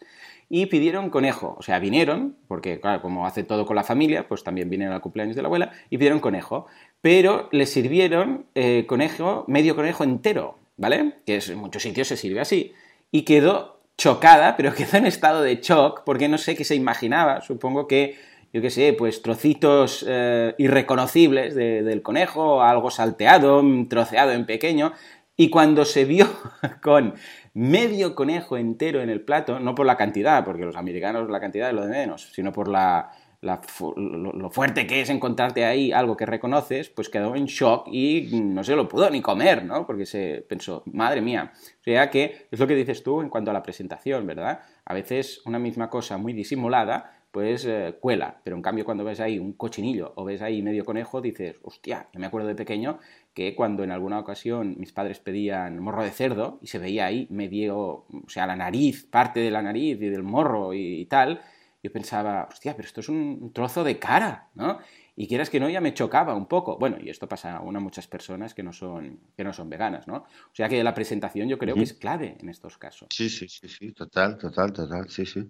y 0.49 0.67
pidieron 0.67 1.11
conejo. 1.11 1.57
O 1.59 1.63
sea, 1.63 1.79
vinieron, 1.79 2.37
porque 2.47 2.79
claro, 2.79 3.03
como 3.03 3.27
hace 3.27 3.43
todo 3.43 3.67
con 3.67 3.75
la 3.75 3.85
familia, 3.85 4.29
pues 4.29 4.45
también 4.45 4.71
vinieron 4.71 4.95
al 4.95 5.01
cumpleaños 5.01 5.35
de 5.35 5.43
la 5.43 5.49
abuela 5.49 5.73
y 5.91 5.99
pidieron 5.99 6.21
conejo. 6.21 6.67
Pero 7.01 7.49
les 7.53 7.73
sirvieron 7.73 8.47
eh, 8.55 8.85
conejo, 8.87 9.45
medio 9.49 9.75
conejo 9.75 10.05
entero, 10.05 10.59
¿vale? 10.77 11.15
Que 11.27 11.41
en 11.45 11.59
muchos 11.59 11.83
sitios 11.83 12.07
se 12.07 12.17
sirve 12.17 12.41
así. 12.41 12.73
Y 13.11 13.23
quedó 13.23 13.82
chocada, 14.03 14.57
pero 14.57 14.75
quedó 14.75 14.99
en 14.99 15.07
estado 15.07 15.43
de 15.43 15.57
shock, 15.57 16.03
porque 16.05 16.29
no 16.29 16.37
sé 16.37 16.57
qué 16.57 16.65
se 16.65 16.75
imaginaba. 16.75 17.41
Supongo 17.41 17.87
que, 17.87 18.17
yo 18.53 18.61
qué 18.61 18.71
sé, 18.71 18.95
pues 18.95 19.23
trocitos 19.23 20.05
eh, 20.09 20.55
irreconocibles 20.59 21.55
del 21.55 22.03
conejo, 22.03 22.63
algo 22.63 22.91
salteado, 22.91 23.63
troceado 23.89 24.33
en 24.33 24.45
pequeño. 24.45 24.93
Y 25.37 25.51
cuando 25.51 25.85
se 25.85 26.05
vio 26.05 26.27
con 26.83 27.15
medio 27.55 28.17
conejo 28.17 28.57
entero 28.57 29.03
en 29.03 29.09
el 29.09 29.21
plato, 29.21 29.61
no 29.61 29.77
por 29.77 29.87
la 29.87 29.97
cantidad, 29.97 30.45
porque 30.45 30.65
los 30.65 30.77
americanos 30.77 31.31
la 31.31 31.41
cantidad 31.41 31.69
es 31.69 31.75
lo 31.75 31.83
de 31.83 31.91
menos, 31.91 32.29
sino 32.33 32.53
por 32.53 32.67
la, 32.67 33.13
lo, 33.43 34.51
fuerte 34.51 34.87
que 34.87 35.01
es 35.01 35.11
encontrarte 35.11 35.65
ahí 35.65 35.93
algo 35.93 36.17
que 36.17 36.25
reconoces, 36.25 36.89
pues 36.89 37.09
quedó 37.09 37.35
en 37.35 37.47
shock 37.47 37.89
y 37.91 38.41
no 38.41 38.63
se 38.63 38.77
lo 38.77 38.89
pudo 38.89 39.11
ni 39.11 39.21
comer, 39.21 39.65
¿no? 39.65 39.87
Porque 39.87 40.07
se 40.07 40.45
pensó, 40.49 40.83
madre 40.87 41.21
mía. 41.21 41.53
O 41.81 41.85
sea 41.85 42.09
que 42.09 42.47
es 42.51 42.59
lo 42.59 42.67
que 42.67 42.77
dices 42.77 43.03
tú 43.03 43.21
en 43.21 43.29
cuanto 43.29 43.51
a 43.51 43.55
la 43.55 43.63
presentación, 43.63 44.27
¿verdad? 44.27 44.61
A 44.85 44.95
veces 44.95 45.43
una 45.45 45.59
misma 45.59 45.91
cosa 45.91 46.17
muy 46.19 46.33
disimulada 46.33 47.23
pues 47.33 47.65
eh, 47.65 47.97
cuela. 47.99 48.41
Pero 48.45 48.55
en 48.57 48.63
cambio, 48.63 48.85
cuando 48.85 49.05
ves 49.05 49.19
ahí 49.19 49.39
un 49.39 49.55
cochinillo 49.55 50.13
o 50.17 50.25
ves 50.25 50.43
ahí 50.43 50.63
medio 50.63 50.85
conejo, 50.85 51.21
dices, 51.21 51.57
hostia, 51.63 52.09
yo 52.13 52.21
me 52.21 52.27
acuerdo 52.27 52.47
de 52.47 52.55
pequeño 52.55 53.01
que 53.35 53.55
cuando 53.57 53.83
en 53.83 53.91
alguna 53.91 54.19
ocasión 54.21 54.77
mis 54.79 54.93
padres 54.93 55.19
pedían 55.19 55.79
morro 55.79 56.05
de 56.05 56.11
cerdo 56.11 56.59
y 56.61 56.67
se 56.67 56.79
veía 56.79 57.07
ahí 57.07 57.27
medio, 57.31 57.79
o 57.79 58.29
sea, 58.29 58.47
la 58.47 58.55
nariz, 58.55 59.05
parte 59.05 59.41
de 59.41 59.51
la 59.51 59.63
nariz 59.63 60.01
y 60.01 60.11
del 60.11 60.23
morro 60.23 60.75
y, 60.75 61.07
tal, 61.07 61.41
yo 61.83 61.91
pensaba, 61.91 62.49
hostia, 62.51 62.77
pero 62.77 62.87
esto 62.87 63.01
es 63.01 63.09
un 63.09 63.53
trozo 63.53 63.83
de 63.83 63.99
cara, 63.99 64.51
¿no? 64.55 64.79
Y 65.17 65.27
quieras 65.27 65.51
que 65.51 65.61
no, 65.61 65.69
ya 65.69 65.81
me 65.81 65.93
chocaba 65.93 66.35
un 66.35 66.47
poco. 66.47 66.79
Bueno, 66.79 66.97
y 67.01 67.11
esto 67.11 67.29
pasa 67.29 67.57
a 67.57 67.61
una 67.61 67.81
muchas 67.81 68.07
personas 68.07 68.55
que 68.55 68.63
no 68.63 68.73
son, 68.73 69.21
que 69.37 69.45
no 69.45 69.53
son 69.53 69.69
veganas, 69.69 70.07
¿no? 70.07 70.17
O 70.17 70.55
sea 70.55 70.69
que 70.69 70.83
la 70.83 70.95
presentación 70.95 71.49
yo 71.49 71.59
creo 71.59 71.75
que 71.75 71.83
es 71.83 71.93
clave 71.93 72.37
en 72.41 72.49
estos 72.49 72.79
casos. 72.79 73.09
Sí, 73.11 73.29
sí, 73.29 73.49
sí, 73.49 73.69
sí, 73.69 73.93
total, 73.93 74.39
total, 74.39 74.73
total, 74.73 75.11
sí, 75.11 75.27
sí. 75.27 75.45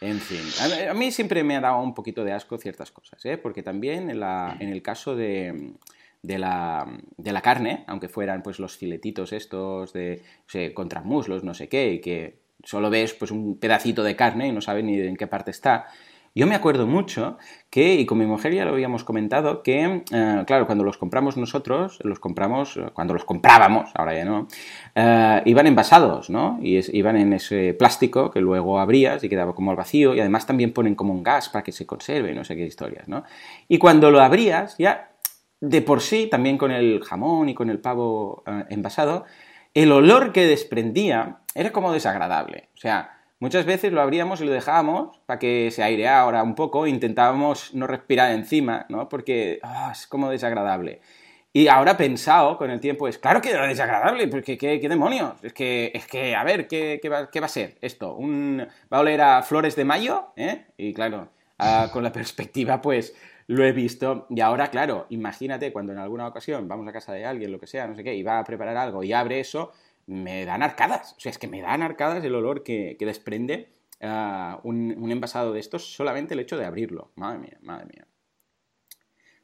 En 0.00 0.20
fin, 0.20 0.42
a, 0.88 0.94
mí 0.94 1.10
siempre 1.10 1.42
me 1.42 1.56
ha 1.56 1.60
dado 1.60 1.80
un 1.80 1.94
poquito 1.94 2.22
de 2.22 2.32
asco 2.32 2.56
ciertas 2.56 2.92
cosas, 2.92 3.24
¿eh? 3.24 3.36
porque 3.36 3.64
también 3.64 4.10
en, 4.10 4.20
la, 4.20 4.56
en 4.60 4.68
el 4.68 4.80
caso 4.80 5.16
de, 5.16 5.72
de, 6.22 6.38
la, 6.38 6.86
de, 7.16 7.32
la, 7.32 7.40
carne, 7.40 7.84
aunque 7.88 8.08
fueran 8.08 8.42
pues 8.42 8.60
los 8.60 8.76
filetitos 8.76 9.32
estos 9.32 9.92
de 9.92 10.22
o 10.46 10.50
sea, 10.50 10.72
contra 10.72 11.00
muslos, 11.00 11.42
no 11.42 11.52
sé 11.52 11.68
qué, 11.68 11.94
y 11.94 12.00
que 12.00 12.38
solo 12.64 12.90
ves 12.90 13.14
pues 13.14 13.30
un 13.30 13.58
pedacito 13.58 14.02
de 14.02 14.16
carne 14.16 14.48
y 14.48 14.52
no 14.52 14.60
sabes 14.60 14.84
ni 14.84 14.98
en 15.00 15.16
qué 15.16 15.26
parte 15.26 15.50
está, 15.50 15.86
yo 16.38 16.46
me 16.46 16.54
acuerdo 16.54 16.86
mucho 16.86 17.36
que, 17.68 17.94
y 17.94 18.06
con 18.06 18.18
mi 18.18 18.24
mujer 18.24 18.54
ya 18.54 18.64
lo 18.64 18.70
habíamos 18.70 19.02
comentado, 19.02 19.62
que, 19.64 20.04
eh, 20.12 20.44
claro, 20.46 20.66
cuando 20.66 20.84
los 20.84 20.96
compramos 20.96 21.36
nosotros, 21.36 21.98
los 22.04 22.20
compramos, 22.20 22.76
eh, 22.76 22.90
cuando 22.92 23.12
los 23.14 23.24
comprábamos, 23.24 23.90
ahora 23.94 24.14
ya 24.14 24.24
no, 24.24 24.46
eh, 24.94 25.42
iban 25.46 25.66
envasados, 25.66 26.30
¿no? 26.30 26.58
Y 26.62 26.78
iban 26.96 27.16
en 27.16 27.32
ese 27.32 27.74
plástico 27.74 28.30
que 28.30 28.40
luego 28.40 28.78
abrías 28.78 29.24
y 29.24 29.28
quedaba 29.28 29.52
como 29.52 29.72
al 29.72 29.76
vacío, 29.76 30.14
y 30.14 30.20
además 30.20 30.46
también 30.46 30.72
ponen 30.72 30.94
como 30.94 31.12
un 31.12 31.24
gas 31.24 31.48
para 31.48 31.64
que 31.64 31.72
se 31.72 31.86
conserve, 31.86 32.32
no 32.34 32.44
sé 32.44 32.54
qué 32.54 32.64
historias, 32.64 33.08
¿no? 33.08 33.24
Y 33.66 33.78
cuando 33.78 34.12
lo 34.12 34.20
abrías, 34.20 34.76
ya 34.78 35.10
de 35.60 35.82
por 35.82 36.00
sí, 36.00 36.28
también 36.30 36.56
con 36.56 36.70
el 36.70 37.02
jamón 37.02 37.48
y 37.48 37.54
con 37.54 37.68
el 37.68 37.80
pavo 37.80 38.44
envasado, 38.68 39.24
el 39.74 39.90
olor 39.90 40.32
que 40.32 40.46
desprendía 40.46 41.37
era 41.54 41.72
como 41.72 41.92
desagradable. 41.92 42.68
O 42.74 42.78
sea, 42.78 43.18
Muchas 43.40 43.66
veces 43.66 43.92
lo 43.92 44.00
abríamos 44.00 44.40
y 44.40 44.44
lo 44.44 44.50
dejábamos 44.50 45.16
para 45.24 45.38
que 45.38 45.70
se 45.70 45.84
aireara 45.84 46.42
un 46.42 46.56
poco, 46.56 46.88
intentábamos 46.88 47.72
no 47.72 47.86
respirar 47.86 48.32
encima, 48.32 48.84
¿no? 48.88 49.08
Porque 49.08 49.60
ah, 49.62 49.90
es 49.92 50.08
como 50.08 50.28
desagradable. 50.28 51.00
Y 51.52 51.68
ahora 51.68 51.96
pensado 51.96 52.58
con 52.58 52.70
el 52.70 52.80
tiempo, 52.80 53.06
es 53.06 53.18
claro 53.18 53.40
que 53.40 53.50
era 53.50 53.66
desagradable, 53.66 54.26
porque 54.26 54.58
¿qué, 54.58 54.80
demonios? 54.88 55.34
Es 55.42 55.52
que, 55.52 55.92
es 55.94 56.06
que, 56.06 56.34
a 56.34 56.42
ver, 56.42 56.66
¿qué, 56.66 57.00
va, 57.08 57.28
a 57.44 57.48
ser 57.48 57.78
esto? 57.80 58.14
¿Un, 58.14 58.66
¿Va 58.92 58.98
a 58.98 59.00
oler 59.00 59.20
a 59.20 59.42
flores 59.42 59.76
de 59.76 59.84
mayo? 59.84 60.32
¿Eh? 60.36 60.66
Y 60.76 60.92
claro, 60.92 61.28
ah, 61.58 61.90
con 61.92 62.02
la 62.02 62.12
perspectiva, 62.12 62.82
pues 62.82 63.14
lo 63.46 63.64
he 63.64 63.72
visto. 63.72 64.26
Y 64.30 64.40
ahora, 64.40 64.68
claro, 64.68 65.06
imagínate 65.10 65.72
cuando 65.72 65.92
en 65.92 65.98
alguna 65.98 66.26
ocasión 66.26 66.66
vamos 66.66 66.86
a 66.88 66.92
casa 66.92 67.12
de 67.12 67.24
alguien, 67.24 67.52
lo 67.52 67.60
que 67.60 67.68
sea, 67.68 67.86
no 67.86 67.94
sé 67.94 68.02
qué, 68.02 68.14
y 68.14 68.22
va 68.24 68.40
a 68.40 68.44
preparar 68.44 68.76
algo 68.76 69.02
y 69.04 69.12
abre 69.12 69.40
eso, 69.40 69.72
me 70.08 70.44
dan 70.46 70.62
arcadas. 70.62 71.14
O 71.16 71.20
sea, 71.20 71.30
es 71.30 71.38
que 71.38 71.46
me 71.48 71.60
dan 71.60 71.82
arcadas 71.82 72.24
el 72.24 72.34
olor 72.34 72.62
que, 72.64 72.96
desprende 72.98 73.68
ah, 74.00 74.58
un, 74.64 75.10
envasado 75.12 75.52
de 75.52 75.60
estos 75.60 75.94
solamente 75.94 76.34
el 76.34 76.40
hecho 76.40 76.56
de 76.56 76.64
abrirlo. 76.64 77.12
Madre 77.14 77.38
mía, 77.38 77.58
madre 77.60 77.86
mía. 77.86 78.06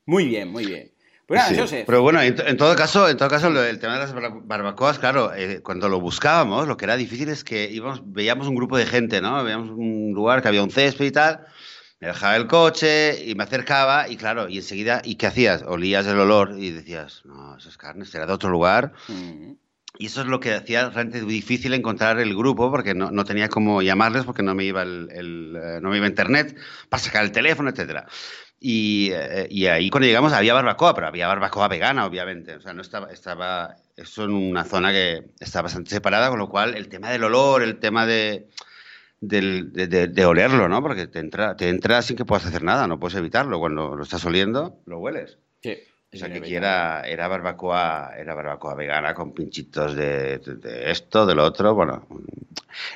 Muy 0.06 0.26
bien, 0.26 0.50
muy 0.50 0.66
bien. 0.66 0.90
Pues 1.26 1.40
pero 1.86 2.02
bueno, 2.02 2.20
en, 2.20 2.56
todo 2.58 2.76
caso, 2.76 3.08
en 3.08 3.16
todo 3.16 3.30
caso, 3.30 3.48
el 3.48 3.78
tema 3.78 3.94
de 3.94 4.00
las 4.00 4.14
barbacoas, 4.14 4.98
claro, 4.98 5.32
eh, 5.34 5.62
cuando 5.62 5.88
lo 5.88 5.98
buscábamos, 5.98 6.68
lo 6.68 6.76
que 6.76 6.84
era 6.84 6.96
difícil 6.96 7.30
es 7.30 7.44
que 7.44 7.70
íbamos, 7.70 8.02
veíamos 8.04 8.46
un 8.46 8.54
grupo 8.54 8.76
de 8.76 8.84
gente, 8.84 9.22
¿no? 9.22 9.42
Veíamos 9.42 9.70
un 9.70 10.12
lugar 10.14 10.42
que 10.42 10.48
había 10.48 10.62
un 10.62 10.70
césped 10.70 11.06
y 11.06 11.10
tal. 11.12 11.46
Me 12.00 12.08
dejaba 12.08 12.36
el 12.36 12.46
coche 12.46 13.24
y 13.24 13.34
me 13.34 13.44
acercaba 13.44 14.06
y 14.10 14.16
claro, 14.18 14.50
y 14.50 14.58
enseguida, 14.58 15.00
¿y 15.02 15.14
qué 15.14 15.26
hacías? 15.26 15.62
Olías 15.62 16.06
el 16.06 16.18
olor 16.18 16.56
y 16.58 16.70
decías, 16.72 17.22
no, 17.24 17.56
eso 17.56 17.70
es 17.70 17.78
carne, 17.78 18.04
será 18.04 18.26
de 18.26 18.32
otro 18.34 18.50
lugar. 18.50 18.92
Mm. 19.08 19.52
Y 19.96 20.06
eso 20.06 20.22
es 20.22 20.26
lo 20.26 20.40
que 20.40 20.52
hacía 20.52 20.90
realmente 20.90 21.24
difícil 21.24 21.72
encontrar 21.72 22.18
el 22.18 22.34
grupo 22.34 22.70
porque 22.70 22.94
no, 22.94 23.12
no 23.12 23.24
tenía 23.24 23.48
cómo 23.48 23.80
llamarles 23.80 24.24
porque 24.24 24.42
no 24.42 24.54
me 24.54 24.64
iba 24.64 24.82
el, 24.82 25.08
eh, 25.56 25.78
no 25.80 25.90
me 25.90 25.98
iba 25.98 26.06
internet 26.08 26.56
para 26.88 27.02
sacar 27.02 27.24
el 27.24 27.30
teléfono, 27.30 27.70
etcétera. 27.70 28.06
Y, 28.58 29.10
eh, 29.12 29.46
y, 29.50 29.66
ahí 29.66 29.90
cuando 29.90 30.06
llegamos 30.06 30.32
había 30.32 30.54
barbacoa, 30.54 30.94
pero 30.94 31.06
había 31.06 31.28
barbacoa 31.28 31.68
vegana, 31.68 32.06
obviamente. 32.06 32.56
O 32.56 32.60
sea, 32.60 32.72
no 32.72 32.82
estaba, 32.82 33.12
estaba 33.12 33.76
eso 33.96 34.24
en 34.24 34.32
una 34.32 34.64
zona 34.64 34.90
que 34.90 35.26
está 35.38 35.62
bastante 35.62 35.90
separada, 35.90 36.30
con 36.30 36.38
lo 36.38 36.48
cual 36.48 36.74
el 36.74 36.88
tema 36.88 37.10
del 37.10 37.24
olor, 37.24 37.62
el 37.62 37.78
tema 37.78 38.06
de, 38.06 38.48
de, 39.20 40.08
de, 40.08 40.26
olerlo, 40.26 40.68
¿no? 40.68 40.82
Porque 40.82 41.06
te 41.06 41.18
entra, 41.18 41.56
te 41.56 41.68
entra 41.68 42.02
sin 42.02 42.16
que 42.16 42.24
puedas 42.24 42.46
hacer 42.46 42.62
nada, 42.62 42.86
no 42.88 42.98
puedes 42.98 43.16
evitarlo. 43.16 43.60
Cuando 43.60 43.94
lo 43.96 44.02
estás 44.02 44.24
oliendo, 44.24 44.80
lo 44.86 44.98
hueles. 44.98 45.38
Sí. 45.62 45.78
O 46.14 46.16
sea, 46.16 46.30
que 46.30 46.38
aquí 46.38 46.54
era, 46.54 47.02
era, 47.02 47.26
barbacoa, 47.26 48.12
era 48.16 48.34
barbacoa 48.34 48.74
vegana 48.74 49.14
con 49.14 49.34
pinchitos 49.34 49.96
de, 49.96 50.40
esto, 50.86 51.26
de 51.26 51.34
lo 51.34 51.44
otro. 51.44 51.74
Bueno, 51.74 52.06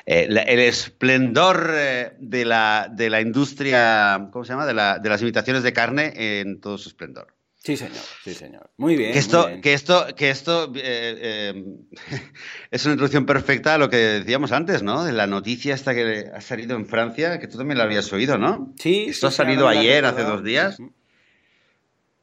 eh, 0.05 0.27
el 0.29 0.59
esplendor 0.59 1.71
eh, 1.73 2.13
de 2.19 2.45
la, 2.45 2.89
de 2.91 3.09
la 3.09 3.19
industria, 3.19 4.29
¿cómo 4.31 4.45
se 4.45 4.53
llama? 4.53 4.65
De, 4.65 4.73
la, 4.73 4.99
de 4.99 5.09
las 5.09 5.21
imitaciones 5.21 5.63
de 5.63 5.73
carne 5.73 6.13
en 6.15 6.61
todo 6.61 6.77
su 6.77 6.89
esplendor. 6.89 7.35
Sí, 7.61 7.75
señor, 7.75 8.03
sí, 8.23 8.33
señor. 8.33 8.71
Muy 8.77 8.95
bien. 8.95 9.11
Que 9.11 9.19
esto, 9.19 9.49
Que 9.61 9.73
esto, 9.73 10.07
que 10.15 10.29
esto 10.29 10.71
eh, 10.75 11.61
es 12.71 12.85
una 12.85 12.93
introducción 12.93 13.25
perfecta 13.25 13.75
a 13.75 13.77
lo 13.77 13.89
que 13.89 13.97
decíamos 13.97 14.53
antes, 14.53 14.81
¿no? 14.81 15.03
De 15.03 15.11
la 15.11 15.27
noticia 15.27 15.75
esta 15.75 15.93
que 15.93 16.31
ha 16.33 16.39
salido 16.39 16.77
en 16.77 16.85
Francia, 16.85 17.37
que 17.37 17.47
tú 17.47 17.57
también 17.57 17.77
la 17.77 17.83
habías 17.83 18.13
oído, 18.13 18.37
¿no? 18.37 18.73
Sí. 18.79 19.07
Esto 19.09 19.27
ha 19.27 19.31
salido 19.31 19.67
ayer, 19.67 20.05
hace 20.05 20.23
dos 20.23 20.41
días. 20.41 20.77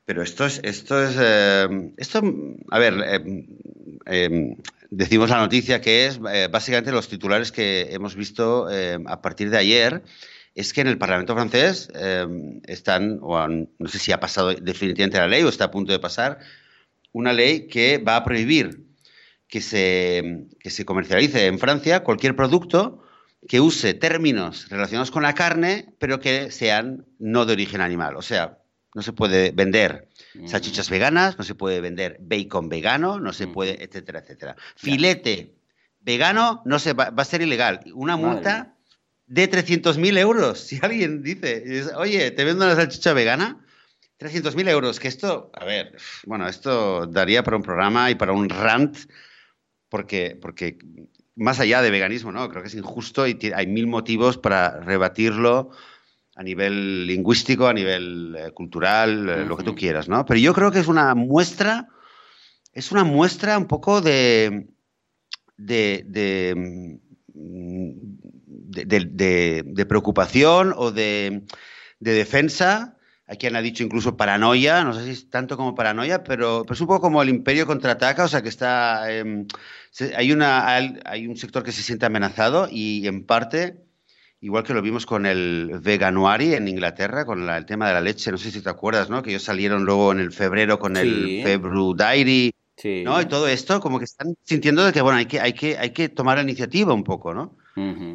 Pero 0.06 0.22
esto 0.22 0.46
es, 0.46 0.60
esto 0.62 1.02
es, 1.02 1.16
eh, 1.18 1.92
esto, 1.96 2.22
a 2.70 2.78
ver, 2.78 2.94
eh, 3.04 3.46
eh, 4.06 4.56
decimos 4.88 5.30
la 5.30 5.40
noticia 5.40 5.80
que 5.80 6.06
es 6.06 6.20
básicamente 6.20 6.92
los 6.92 7.08
titulares 7.08 7.50
que 7.50 7.88
hemos 7.90 8.14
visto 8.14 8.68
a 9.06 9.20
partir 9.20 9.50
de 9.50 9.58
ayer, 9.58 10.04
es 10.54 10.72
que 10.72 10.80
en 10.80 10.86
el 10.86 10.96
Parlamento 10.96 11.34
francés 11.34 11.88
están, 12.66 13.18
o 13.20 13.48
no 13.48 13.88
sé 13.88 13.98
si 13.98 14.12
ha 14.12 14.20
pasado 14.20 14.54
definitivamente 14.54 15.18
la 15.18 15.26
ley 15.26 15.42
o 15.42 15.48
está 15.48 15.64
a 15.64 15.70
punto 15.72 15.90
de 15.90 15.98
pasar, 15.98 16.38
una 17.12 17.32
ley 17.32 17.66
que 17.66 17.98
va 17.98 18.14
a 18.14 18.24
prohibir 18.24 18.86
que 19.48 19.60
se, 19.60 20.46
que 20.60 20.70
se 20.70 20.84
comercialice 20.84 21.46
en 21.46 21.58
Francia 21.58 22.04
cualquier 22.04 22.36
producto 22.36 23.02
que 23.48 23.60
use 23.60 23.92
términos 23.94 24.68
relacionados 24.70 25.10
con 25.10 25.24
la 25.24 25.34
carne, 25.34 25.94
pero 25.98 26.20
que 26.20 26.52
sean 26.52 27.06
no 27.18 27.44
de 27.44 27.54
origen 27.54 27.80
animal. 27.80 28.16
O 28.16 28.22
sea, 28.22 28.58
no 28.96 29.02
se 29.02 29.12
puede 29.12 29.50
vender 29.50 30.08
salchichas 30.46 30.88
veganas, 30.88 31.36
no 31.36 31.44
se 31.44 31.54
puede 31.54 31.82
vender 31.82 32.16
bacon 32.18 32.70
vegano, 32.70 33.20
no 33.20 33.34
se 33.34 33.46
puede, 33.46 33.84
etcétera, 33.84 34.20
etcétera. 34.20 34.56
Filete 34.74 35.54
vegano 36.00 36.62
no 36.64 36.78
se 36.78 36.94
va, 36.94 37.12
a 37.14 37.24
ser 37.26 37.42
ilegal. 37.42 37.80
Una 37.92 38.16
multa 38.16 38.74
de 39.26 39.50
300.000 39.50 40.16
euros. 40.16 40.60
Si 40.60 40.78
alguien 40.80 41.22
dice, 41.22 41.84
oye, 41.94 42.30
te 42.30 42.44
vendo 42.44 42.64
una 42.64 42.74
salchicha 42.74 43.12
vegana, 43.12 43.62
300.000 44.18 44.66
euros. 44.70 44.98
Que 44.98 45.08
esto, 45.08 45.50
a 45.52 45.66
ver, 45.66 45.94
bueno, 46.24 46.48
esto 46.48 47.06
daría 47.06 47.44
para 47.44 47.58
un 47.58 47.62
programa 47.62 48.10
y 48.10 48.14
para 48.14 48.32
un 48.32 48.48
rant, 48.48 48.96
porque, 49.90 50.38
porque 50.40 50.78
más 51.34 51.60
allá 51.60 51.82
de 51.82 51.90
veganismo, 51.90 52.32
¿no? 52.32 52.48
Creo 52.48 52.62
que 52.62 52.68
es 52.68 52.74
injusto 52.74 53.26
y 53.26 53.38
hay 53.54 53.66
mil 53.66 53.88
motivos 53.88 54.38
para 54.38 54.80
rebatirlo 54.80 55.70
a 56.36 56.42
nivel 56.42 57.06
lingüístico, 57.06 57.66
a 57.66 57.72
nivel 57.72 58.36
eh, 58.38 58.50
cultural, 58.52 59.28
eh, 59.28 59.44
lo 59.46 59.56
que 59.56 59.64
tú 59.64 59.74
quieras, 59.74 60.08
¿no? 60.08 60.24
Pero 60.26 60.38
yo 60.38 60.52
creo 60.52 60.70
que 60.70 60.80
es 60.80 60.86
una 60.86 61.14
muestra, 61.14 61.88
es 62.72 62.92
una 62.92 63.04
muestra 63.04 63.56
un 63.56 63.66
poco 63.66 64.02
de, 64.02 64.68
de, 65.56 66.04
de, 68.68 69.86
preocupación 69.88 70.74
o 70.76 70.92
de, 70.92 71.42
defensa. 72.00 72.98
Hay 73.26 73.38
quien 73.38 73.56
ha 73.56 73.62
dicho 73.62 73.82
incluso 73.82 74.18
paranoia, 74.18 74.84
no 74.84 74.92
sé 74.92 75.04
si 75.04 75.10
es 75.10 75.30
tanto 75.30 75.56
como 75.56 75.74
paranoia, 75.74 76.22
pero, 76.22 76.62
pero 76.62 76.74
es 76.74 76.80
un 76.80 76.86
poco 76.86 77.00
como 77.00 77.22
el 77.22 77.30
imperio 77.30 77.66
contraataca, 77.66 78.24
o 78.24 78.28
sea 78.28 78.42
que 78.42 78.50
está... 78.50 79.10
Em, 79.10 79.46
hay, 80.14 80.32
una, 80.32 80.68
hay 80.68 81.26
un 81.26 81.36
sector 81.36 81.64
que 81.64 81.72
se 81.72 81.82
siente 81.82 82.04
amenazado 82.04 82.68
y 82.70 83.08
en 83.08 83.24
parte 83.24 83.85
igual 84.40 84.64
que 84.64 84.74
lo 84.74 84.82
vimos 84.82 85.06
con 85.06 85.26
el 85.26 85.80
Veganuary 85.82 86.54
en 86.54 86.68
Inglaterra, 86.68 87.24
con 87.24 87.48
el 87.48 87.66
tema 87.66 87.88
de 87.88 87.94
la 87.94 88.00
leche, 88.00 88.30
no 88.30 88.38
sé 88.38 88.50
si 88.50 88.60
te 88.60 88.70
acuerdas, 88.70 89.10
¿no? 89.10 89.22
Que 89.22 89.30
ellos 89.30 89.42
salieron 89.42 89.84
luego 89.84 90.12
en 90.12 90.20
el 90.20 90.32
febrero 90.32 90.78
con 90.78 90.96
el 90.96 91.42
Febru 91.42 91.94
Diary, 91.96 92.54
¿no? 93.04 93.20
Y 93.20 93.26
todo 93.26 93.48
esto, 93.48 93.80
como 93.80 93.98
que 93.98 94.04
están 94.04 94.34
sintiendo 94.42 94.84
de 94.84 94.92
que, 94.92 95.00
bueno, 95.00 95.18
hay 95.18 95.26
que, 95.26 95.40
hay 95.40 95.54
que, 95.54 95.78
hay 95.78 95.90
que 95.90 96.08
tomar 96.08 96.36
la 96.36 96.42
iniciativa 96.42 96.92
un 96.92 97.04
poco, 97.04 97.32
¿no? 97.34 97.56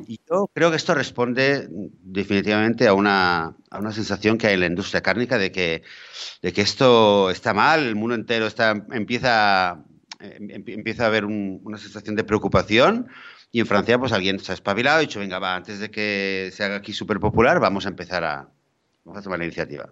Y 0.08 0.20
yo 0.28 0.50
creo 0.52 0.72
que 0.72 0.78
esto 0.78 0.96
responde 0.96 1.68
definitivamente 1.70 2.88
a 2.88 2.96
una, 2.96 3.56
a 3.70 3.80
una 3.80 3.92
sensación 3.92 4.40
que 4.40 4.48
hay 4.48 4.56
en 4.56 4.62
la 4.62 4.66
industria 4.66 5.02
cárnica 5.02 5.38
de 5.38 5.52
que, 5.52 5.84
de 6.42 6.52
que 6.52 6.62
esto 6.62 7.30
está 7.30 7.54
mal, 7.54 7.86
el 7.86 7.96
mundo 7.96 8.16
entero 8.16 8.48
está, 8.48 8.72
empieza, 8.92 9.84
em, 10.20 10.50
em, 10.50 10.64
empieza 10.66 11.04
a 11.04 11.08
haber 11.08 11.26
una 11.26 11.78
sensación 11.78 12.16
de 12.16 12.24
preocupación 12.24 13.08
y 13.52 13.60
en 13.60 13.66
Francia, 13.66 14.00
pues 14.00 14.14
alguien 14.14 14.40
se 14.40 14.54
ha 14.54 14.56
espabilado 14.56 15.00
y 15.00 15.04
ha 15.04 15.08
dicho, 15.08 15.20
venga, 15.20 15.40
va, 15.40 15.56
antes 15.56 15.80
de 15.80 15.92
que 15.92 16.50
se 16.54 16.64
haga 16.64 16.78
aquí 16.78 16.94
súper 16.94 17.20
popular, 17.20 17.60
vamos 17.60 17.86
a 17.86 17.90
empezar 17.90 18.24
a, 18.24 18.48
vamos 19.04 19.20
a 19.20 19.24
tomar 19.24 19.40
la 19.40 19.46
iniciativa. 19.46 19.90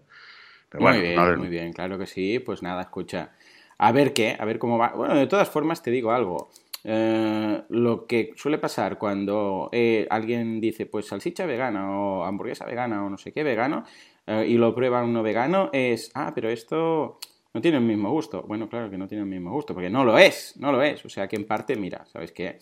muy 0.79 0.99
bien, 1.01 1.37
muy 1.37 1.49
bien, 1.49 1.73
claro 1.73 1.97
que 1.97 2.05
sí. 2.05 2.39
Pues 2.39 2.63
nada, 2.63 2.83
escucha. 2.83 3.31
A 3.77 3.91
ver 3.91 4.13
qué, 4.13 4.37
a 4.39 4.45
ver 4.45 4.59
cómo 4.59 4.77
va. 4.77 4.93
Bueno, 4.95 5.15
de 5.15 5.27
todas 5.27 5.49
formas 5.49 5.83
te 5.83 5.91
digo 5.91 6.11
algo. 6.11 6.49
Eh, 6.85 7.61
lo 7.69 8.07
que 8.07 8.31
suele 8.37 8.57
pasar 8.57 8.97
cuando 8.97 9.69
eh, 9.73 10.07
alguien 10.09 10.61
dice, 10.61 10.85
pues 10.85 11.07
salchicha 11.07 11.45
vegana 11.45 11.91
o 11.91 12.23
hamburguesa 12.23 12.65
vegana 12.65 13.03
o 13.03 13.09
no 13.09 13.17
sé 13.17 13.33
qué 13.33 13.43
vegano, 13.43 13.83
eh, 14.25 14.45
y 14.47 14.53
lo 14.53 14.73
prueba 14.73 15.03
uno 15.03 15.21
vegano, 15.21 15.69
es, 15.73 16.11
ah, 16.13 16.31
pero 16.33 16.49
esto 16.49 17.19
no 17.53 17.59
tiene 17.59 17.77
el 17.77 17.83
mismo 17.83 18.11
gusto. 18.11 18.43
Bueno, 18.43 18.69
claro 18.69 18.89
que 18.89 18.97
no 18.97 19.07
tiene 19.07 19.23
el 19.23 19.29
mismo 19.29 19.51
gusto, 19.51 19.73
porque 19.73 19.89
no 19.89 20.05
lo 20.05 20.17
es, 20.17 20.55
no 20.57 20.71
lo 20.71 20.81
es. 20.81 21.03
O 21.03 21.09
sea 21.09 21.27
que 21.27 21.35
en 21.35 21.45
parte, 21.45 21.75
mira, 21.75 22.05
¿sabes 22.05 22.31
qué? 22.31 22.59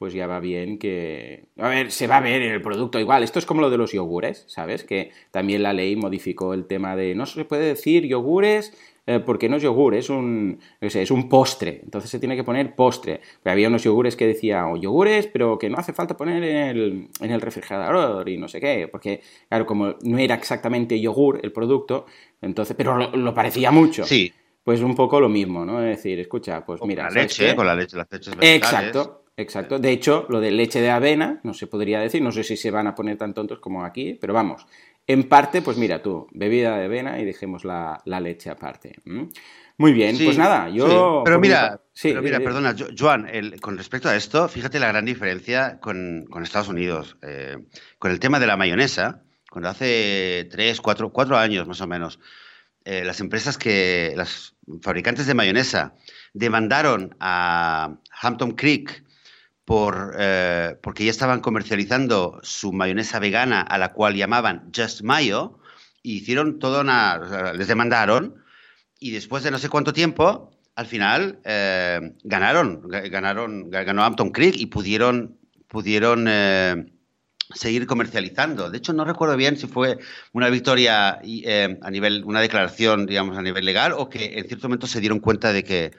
Pues 0.00 0.14
ya 0.14 0.26
va 0.26 0.40
bien 0.40 0.78
que... 0.78 1.44
A 1.58 1.68
ver, 1.68 1.92
se 1.92 2.06
va 2.06 2.16
a 2.16 2.20
ver 2.20 2.40
en 2.40 2.52
el 2.52 2.62
producto 2.62 2.98
igual. 2.98 3.22
Esto 3.22 3.38
es 3.38 3.44
como 3.44 3.60
lo 3.60 3.68
de 3.68 3.76
los 3.76 3.92
yogures, 3.92 4.44
¿sabes? 4.48 4.82
Que 4.82 5.10
también 5.30 5.62
la 5.62 5.74
ley 5.74 5.94
modificó 5.94 6.54
el 6.54 6.64
tema 6.64 6.96
de 6.96 7.14
no 7.14 7.26
se 7.26 7.44
puede 7.44 7.66
decir 7.66 8.06
yogures 8.06 8.72
eh, 9.06 9.20
porque 9.20 9.50
no 9.50 9.56
es 9.56 9.62
yogur, 9.62 9.94
es 9.94 10.08
un, 10.08 10.58
es 10.80 11.10
un 11.10 11.28
postre. 11.28 11.82
Entonces 11.84 12.10
se 12.10 12.18
tiene 12.18 12.34
que 12.34 12.44
poner 12.44 12.74
postre. 12.74 13.20
había 13.44 13.68
unos 13.68 13.84
yogures 13.84 14.16
que 14.16 14.26
decían, 14.26 14.72
o 14.72 14.78
yogures, 14.78 15.26
pero 15.26 15.58
que 15.58 15.68
no 15.68 15.76
hace 15.76 15.92
falta 15.92 16.16
poner 16.16 16.42
en 16.44 16.56
el, 16.56 17.08
en 17.20 17.30
el 17.30 17.42
refrigerador 17.42 18.26
y 18.26 18.38
no 18.38 18.48
sé 18.48 18.58
qué. 18.58 18.88
Porque, 18.90 19.20
claro, 19.50 19.66
como 19.66 19.96
no 20.00 20.16
era 20.16 20.34
exactamente 20.34 20.98
yogur 20.98 21.40
el 21.42 21.52
producto, 21.52 22.06
entonces, 22.40 22.74
pero 22.74 22.96
lo, 22.96 23.34
parecía 23.34 23.70
mucho. 23.70 24.04
Sí. 24.04 24.32
Pues 24.64 24.80
un 24.80 24.94
poco 24.94 25.20
lo 25.20 25.28
mismo, 25.28 25.66
¿no? 25.66 25.82
Es 25.82 25.98
decir, 25.98 26.18
escucha, 26.20 26.64
pues 26.64 26.80
mira. 26.84 27.04
Con 27.08 27.14
la 27.14 27.20
leche, 27.20 27.54
con 27.54 27.66
la 27.66 27.74
leche, 27.74 27.98
las 27.98 28.10
leches 28.10 28.34
Exacto. 28.40 29.24
Exacto. 29.40 29.78
De 29.78 29.90
hecho, 29.90 30.26
lo 30.28 30.40
de 30.40 30.50
leche 30.50 30.80
de 30.80 30.90
avena, 30.90 31.40
no 31.42 31.54
se 31.54 31.66
podría 31.66 32.00
decir, 32.00 32.20
no 32.20 32.30
sé 32.30 32.44
si 32.44 32.56
se 32.56 32.70
van 32.70 32.86
a 32.86 32.94
poner 32.94 33.16
tan 33.16 33.32
tontos 33.32 33.58
como 33.58 33.84
aquí, 33.84 34.18
pero 34.20 34.34
vamos. 34.34 34.66
En 35.06 35.28
parte, 35.28 35.62
pues 35.62 35.78
mira 35.78 36.02
tú, 36.02 36.28
bebida 36.32 36.76
de 36.76 36.84
avena 36.84 37.18
y 37.18 37.24
dejemos 37.24 37.64
la, 37.64 38.02
leche 38.04 38.50
aparte. 38.50 38.96
Muy 39.78 39.92
bien, 39.94 40.16
pues 40.22 40.36
nada, 40.36 40.68
yo... 40.68 41.22
Pero 41.24 41.40
mira, 41.40 41.80
mira, 42.04 42.38
perdona, 42.40 42.76
Joan, 42.96 43.26
con 43.60 43.78
respecto 43.78 44.10
a 44.10 44.16
esto, 44.16 44.46
fíjate 44.46 44.78
la 44.78 44.88
gran 44.88 45.06
diferencia 45.06 45.78
con, 45.80 46.28
Estados 46.42 46.68
Unidos. 46.68 47.16
Eh, 47.22 47.56
con 47.98 48.10
el 48.10 48.20
tema 48.20 48.38
de 48.38 48.46
la 48.46 48.58
mayonesa, 48.58 49.22
cuando 49.50 49.70
hace 49.70 50.48
tres, 50.50 50.82
cuatro, 50.82 51.10
cuatro 51.10 51.38
años 51.38 51.66
más 51.66 51.80
o 51.80 51.86
menos, 51.86 52.20
eh, 52.84 53.04
las 53.04 53.20
empresas 53.20 53.56
que, 53.56 54.12
las 54.16 54.54
fabricantes 54.82 55.26
de 55.26 55.34
mayonesa 55.34 55.94
demandaron 56.34 57.16
a 57.20 57.96
Hampton 58.20 58.52
Creek 58.52 59.02
por, 59.70 60.16
eh, 60.18 60.76
porque 60.82 61.04
ya 61.04 61.12
estaban 61.12 61.38
comercializando 61.38 62.40
su 62.42 62.72
mayonesa 62.72 63.20
vegana 63.20 63.60
a 63.60 63.78
la 63.78 63.92
cual 63.92 64.16
llamaban 64.16 64.72
Just 64.74 65.02
Mayo, 65.02 65.60
y 66.02 66.14
hicieron 66.14 66.58
toda 66.58 66.80
una... 66.80 67.52
les 67.52 67.68
demandaron 67.68 68.42
y 68.98 69.12
después 69.12 69.44
de 69.44 69.52
no 69.52 69.58
sé 69.60 69.68
cuánto 69.68 69.92
tiempo, 69.92 70.50
al 70.74 70.86
final 70.86 71.38
eh, 71.44 72.00
ganaron, 72.24 72.82
ganaron, 72.88 73.70
ganó 73.70 74.02
Hampton 74.02 74.30
Creek 74.30 74.56
y 74.56 74.66
pudieron, 74.66 75.38
pudieron 75.68 76.26
eh, 76.28 76.86
seguir 77.54 77.86
comercializando. 77.86 78.70
De 78.70 78.78
hecho, 78.78 78.92
no 78.92 79.04
recuerdo 79.04 79.36
bien 79.36 79.56
si 79.56 79.68
fue 79.68 79.98
una 80.32 80.48
victoria 80.48 81.10
a 81.10 81.90
nivel, 81.92 82.24
una 82.24 82.40
declaración, 82.40 83.06
digamos, 83.06 83.38
a 83.38 83.42
nivel 83.42 83.64
legal 83.64 83.92
o 83.92 84.08
que 84.10 84.36
en 84.36 84.48
cierto 84.48 84.66
momento 84.66 84.88
se 84.88 84.98
dieron 84.98 85.20
cuenta 85.20 85.52
de 85.52 85.62
que 85.62 85.92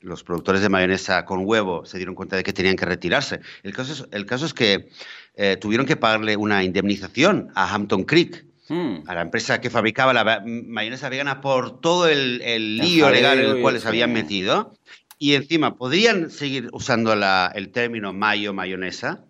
los 0.00 0.22
productores 0.22 0.60
de 0.60 0.68
mayonesa 0.68 1.24
con 1.24 1.40
huevo 1.44 1.84
se 1.84 1.96
dieron 1.96 2.14
cuenta 2.14 2.36
de 2.36 2.42
que 2.42 2.52
tenían 2.52 2.76
que 2.76 2.84
retirarse. 2.84 3.40
El 3.62 3.72
caso 3.72 3.92
es, 3.92 4.04
el 4.12 4.26
caso 4.26 4.46
es 4.46 4.54
que 4.54 4.90
eh, 5.34 5.56
tuvieron 5.56 5.86
que 5.86 5.96
pagarle 5.96 6.36
una 6.36 6.64
indemnización 6.64 7.50
a 7.54 7.72
Hampton 7.72 8.04
Creek 8.04 8.46
hmm. 8.68 9.00
a 9.06 9.14
la 9.14 9.22
empresa 9.22 9.60
que 9.60 9.70
fabricaba 9.70 10.12
la 10.12 10.42
mayonesa 10.44 11.08
vegana 11.08 11.40
por 11.40 11.80
todo 11.80 12.08
el, 12.08 12.38
lío 12.78 13.10
legal 13.10 13.38
en 13.38 13.56
el 13.56 13.60
cual 13.62 13.74
les 13.74 13.86
habían 13.86 14.12
metido. 14.12 14.74
Y 15.18 15.34
encima 15.34 15.76
podrían 15.76 16.30
seguir 16.30 16.68
usando 16.72 17.14
el 17.14 17.72
término 17.72 18.12
mayo, 18.12 18.52
mayonesa. 18.52 19.24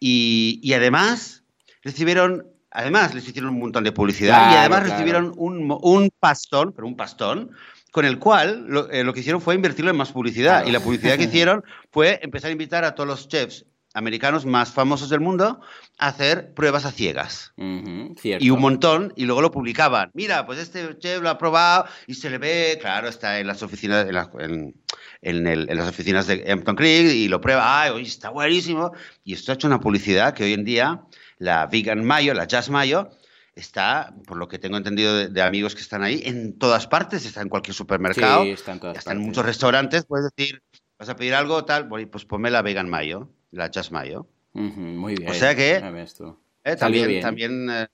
Y, 0.00 0.72
además 0.74 1.44
recibieron, 1.82 2.46
además 2.70 3.14
les 3.14 3.28
hicieron 3.28 3.54
un 3.54 3.60
montón 3.60 3.84
de 3.84 3.92
publicidad 3.92 4.52
y 4.52 4.56
además 4.56 4.88
recibieron 4.88 5.32
un, 5.36 5.78
un 5.82 6.10
pastón, 6.18 6.72
pero 6.74 6.86
un 6.88 6.96
pastón, 6.96 7.52
con 7.90 8.04
el 8.04 8.18
cual 8.18 8.66
eh, 8.90 9.04
lo, 9.04 9.12
que 9.12 9.20
hicieron 9.20 9.40
fue 9.40 9.54
invertirlo 9.54 9.90
en 9.90 9.96
más 9.96 10.12
publicidad. 10.12 10.66
Y 10.66 10.70
la 10.70 10.80
publicidad 10.80 11.16
que 11.16 11.24
hicieron 11.30 11.64
fue 11.90 12.20
empezar 12.22 12.48
a 12.48 12.52
invitar 12.52 12.84
a 12.84 12.94
todos 12.94 13.08
los 13.08 13.28
chefs 13.28 13.64
americanos 13.92 14.46
más 14.46 14.70
famosos 14.70 15.08
del 15.08 15.20
mundo 15.20 15.60
a 15.98 16.06
hacer 16.06 16.54
pruebas 16.54 16.84
a 16.84 16.92
ciegas. 16.92 17.52
y 17.56 18.50
un 18.50 18.60
montón, 18.60 19.12
y 19.16 19.24
luego 19.24 19.42
lo 19.42 19.50
publicaban. 19.50 20.10
Mira, 20.14 20.46
pues 20.46 20.58
este 20.58 20.96
chef 20.98 21.20
lo 21.20 21.28
ha 21.28 21.38
probado 21.38 21.86
y 22.06 22.14
se 22.14 22.30
le 22.30 22.38
ve, 22.38 22.78
claro, 22.80 23.08
está 23.08 23.40
en 23.40 23.46
las 23.46 23.62
oficinas, 23.62 24.06
en, 24.38 24.74
en, 25.22 25.76
las 25.76 25.88
oficinas 25.88 26.26
de 26.26 26.50
Hampton 26.50 26.76
Creek 26.76 27.12
y 27.12 27.28
lo 27.28 27.40
prueba, 27.40 27.82
ay, 27.82 28.02
está 28.02 28.30
buenísimo. 28.30 28.92
Y 29.24 29.34
esto 29.34 29.50
ha 29.50 29.56
hecho 29.56 29.66
una 29.66 29.80
publicidad 29.80 30.34
que 30.34 30.44
hoy 30.44 30.52
en 30.52 30.64
día, 30.64 31.02
la 31.38 31.66
Vegan 31.66 32.04
Mayo, 32.04 32.32
la 32.34 32.46
Jazz 32.46 32.70
Mayo, 32.70 33.10
está, 33.54 34.14
por 34.26 34.36
lo 34.36 34.48
que 34.48 34.58
tengo 34.58 34.76
entendido 34.76 35.28
de, 35.28 35.42
amigos 35.42 35.74
que 35.74 35.80
están 35.80 36.02
ahí, 36.02 36.22
en 36.24 36.58
todas 36.58 36.86
partes, 36.86 37.24
está 37.24 37.42
en 37.42 37.48
cualquier 37.48 37.74
supermercado, 37.74 38.44
está 38.44 38.72
en, 38.72 38.86
está 38.96 39.12
en 39.12 39.18
muchos 39.18 39.44
restaurantes, 39.44 40.04
puedes 40.06 40.30
decir, 40.34 40.62
vas 40.98 41.08
a 41.08 41.16
pedir 41.16 41.34
algo, 41.34 41.64
tal, 41.64 41.88
pues 41.88 42.24
ponme 42.24 42.50
la 42.50 42.62
vegan 42.62 42.88
mayo, 42.88 43.30
la 43.50 43.70
jazz 43.70 43.90
mayo. 43.90 44.28
muy 44.52 45.14
bien. 45.14 45.30
O 45.30 45.34
sea 45.34 45.54
que 45.54 45.82
eh, 46.64 46.76
también, 46.76 47.20
también 47.20 47.70
eh, 47.70 47.88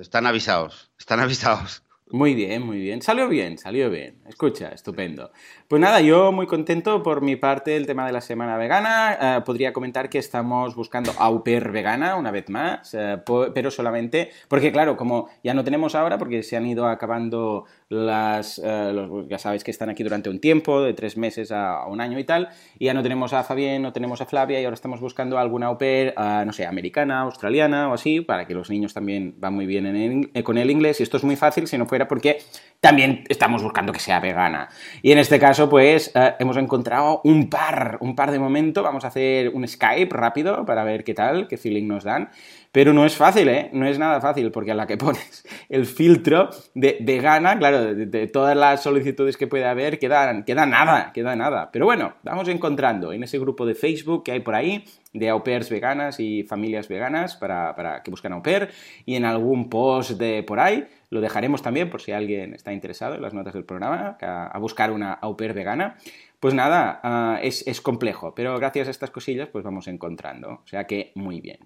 están 0.00 0.26
avisados, 0.26 0.90
están 0.98 1.20
avisados. 1.20 1.82
Muy 2.12 2.34
bien, 2.34 2.60
muy 2.66 2.78
bien. 2.78 3.00
Salió 3.00 3.26
bien, 3.26 3.56
salió 3.56 3.88
bien. 3.88 4.16
Escucha, 4.28 4.68
estupendo. 4.68 5.30
Pues 5.66 5.80
nada, 5.80 6.02
yo 6.02 6.30
muy 6.30 6.46
contento 6.46 7.02
por 7.02 7.22
mi 7.22 7.36
parte 7.36 7.74
el 7.74 7.86
tema 7.86 8.04
de 8.04 8.12
la 8.12 8.20
semana 8.20 8.58
vegana. 8.58 9.38
Eh, 9.38 9.40
podría 9.46 9.72
comentar 9.72 10.10
que 10.10 10.18
estamos 10.18 10.74
buscando 10.74 11.10
au 11.16 11.42
pair 11.42 11.70
vegana 11.70 12.16
una 12.16 12.30
vez 12.30 12.50
más, 12.50 12.92
eh, 12.92 13.16
pero 13.54 13.70
solamente 13.70 14.30
porque 14.48 14.70
claro, 14.70 14.94
como 14.98 15.30
ya 15.42 15.54
no 15.54 15.64
tenemos 15.64 15.94
ahora, 15.94 16.18
porque 16.18 16.42
se 16.42 16.54
han 16.54 16.66
ido 16.66 16.86
acabando 16.86 17.64
las, 17.92 18.60
eh, 18.64 19.08
ya 19.28 19.38
sabéis 19.38 19.62
que 19.62 19.70
están 19.70 19.90
aquí 19.90 20.02
durante 20.02 20.30
un 20.30 20.40
tiempo, 20.40 20.80
de 20.80 20.94
tres 20.94 21.16
meses 21.16 21.52
a, 21.52 21.86
un 21.86 22.00
año 22.00 22.18
y 22.18 22.24
tal, 22.24 22.48
y 22.78 22.86
ya 22.86 22.94
no 22.94 23.02
tenemos 23.02 23.32
a 23.32 23.44
Fabien, 23.44 23.82
no 23.82 23.92
tenemos 23.92 24.20
a 24.20 24.26
Flavia, 24.26 24.60
y 24.60 24.64
ahora 24.64 24.74
estamos 24.74 25.00
buscando 25.00 25.38
alguna 25.38 25.66
au 25.66 25.78
pair, 25.78 26.14
no 26.16 26.52
sé, 26.52 26.66
americana, 26.66 27.20
australiana 27.20 27.90
o 27.90 27.94
así, 27.94 28.20
para 28.20 28.46
que 28.46 28.54
los 28.54 28.70
niños 28.70 28.94
también 28.94 29.34
van 29.38 29.54
muy 29.54 29.66
bien 29.66 30.30
con 30.42 30.58
el 30.58 30.70
inglés, 30.70 31.00
y 31.00 31.02
esto 31.02 31.18
es 31.18 31.24
muy 31.24 31.36
fácil 31.36 31.66
si 31.66 31.76
no 31.76 31.86
fuera 31.86 32.08
porque 32.08 32.38
también 32.82 33.22
estamos 33.28 33.62
buscando 33.62 33.92
que 33.92 34.00
sea 34.00 34.18
vegana. 34.18 34.68
Y 35.02 35.12
en 35.12 35.18
este 35.18 35.38
caso, 35.38 35.70
pues 35.70 36.10
eh, 36.16 36.34
hemos 36.40 36.56
encontrado 36.56 37.20
un 37.22 37.48
par, 37.48 37.96
un 38.00 38.16
par 38.16 38.32
de 38.32 38.40
momento. 38.40 38.82
Vamos 38.82 39.04
a 39.04 39.06
hacer 39.06 39.50
un 39.50 39.66
Skype 39.68 40.12
rápido 40.12 40.66
para 40.66 40.82
ver 40.82 41.04
qué 41.04 41.14
tal, 41.14 41.46
qué 41.46 41.56
feeling 41.56 41.86
nos 41.86 42.02
dan. 42.02 42.30
Pero 42.72 42.94
no 42.94 43.04
es 43.04 43.14
fácil, 43.14 43.48
¿eh? 43.48 43.68
No 43.74 43.86
es 43.86 43.98
nada 43.98 44.18
fácil, 44.22 44.50
porque 44.50 44.72
a 44.72 44.74
la 44.74 44.86
que 44.86 44.96
pones 44.98 45.44
el 45.68 45.84
filtro 45.84 46.48
de 46.74 46.96
vegana, 47.02 47.58
claro, 47.58 47.94
de, 47.94 48.26
todas 48.26 48.56
las 48.56 48.82
solicitudes 48.82 49.36
que 49.36 49.46
puede 49.46 49.66
haber, 49.66 49.98
queda, 49.98 50.42
queda 50.44 50.64
nada, 50.64 51.12
queda 51.12 51.36
nada. 51.36 51.70
Pero 51.70 51.84
bueno, 51.84 52.14
vamos 52.22 52.48
encontrando 52.48 53.12
en 53.12 53.22
ese 53.22 53.38
grupo 53.38 53.66
de 53.66 53.74
Facebook 53.74 54.24
que 54.24 54.32
hay 54.32 54.40
por 54.40 54.54
ahí, 54.54 54.84
de 55.12 55.28
au 55.28 55.44
pairs 55.44 55.68
veganas 55.68 56.18
y 56.18 56.44
familias 56.44 56.88
veganas 56.88 57.36
para, 57.36 57.76
para 57.76 58.02
que 58.02 58.10
buscan 58.10 58.32
au 58.32 58.42
pair, 58.42 58.70
y 59.04 59.16
en 59.16 59.26
algún 59.26 59.68
post 59.68 60.12
de 60.12 60.42
por 60.42 60.58
ahí, 60.58 60.88
lo 61.12 61.20
dejaremos 61.20 61.60
también 61.60 61.90
por 61.90 62.00
si 62.00 62.12
alguien 62.12 62.54
está 62.54 62.72
interesado 62.72 63.14
en 63.14 63.20
las 63.20 63.34
notas 63.34 63.52
del 63.52 63.66
programa, 63.66 64.16
a, 64.22 64.58
buscar 64.58 64.90
una 64.90 65.12
au 65.12 65.36
pair 65.36 65.52
vegana. 65.52 65.98
Pues 66.42 66.54
nada, 66.54 66.98
ah, 67.04 67.38
es, 67.40 67.80
complejo, 67.80 68.34
pero 68.34 68.58
gracias 68.58 68.88
a 68.88 68.90
estas 68.90 69.12
cosillas 69.12 69.48
pues 69.48 69.62
vamos 69.62 69.86
encontrando. 69.86 70.48
O 70.64 70.66
sea 70.66 70.88
que 70.88 71.12
muy 71.14 71.40
bien. 71.40 71.60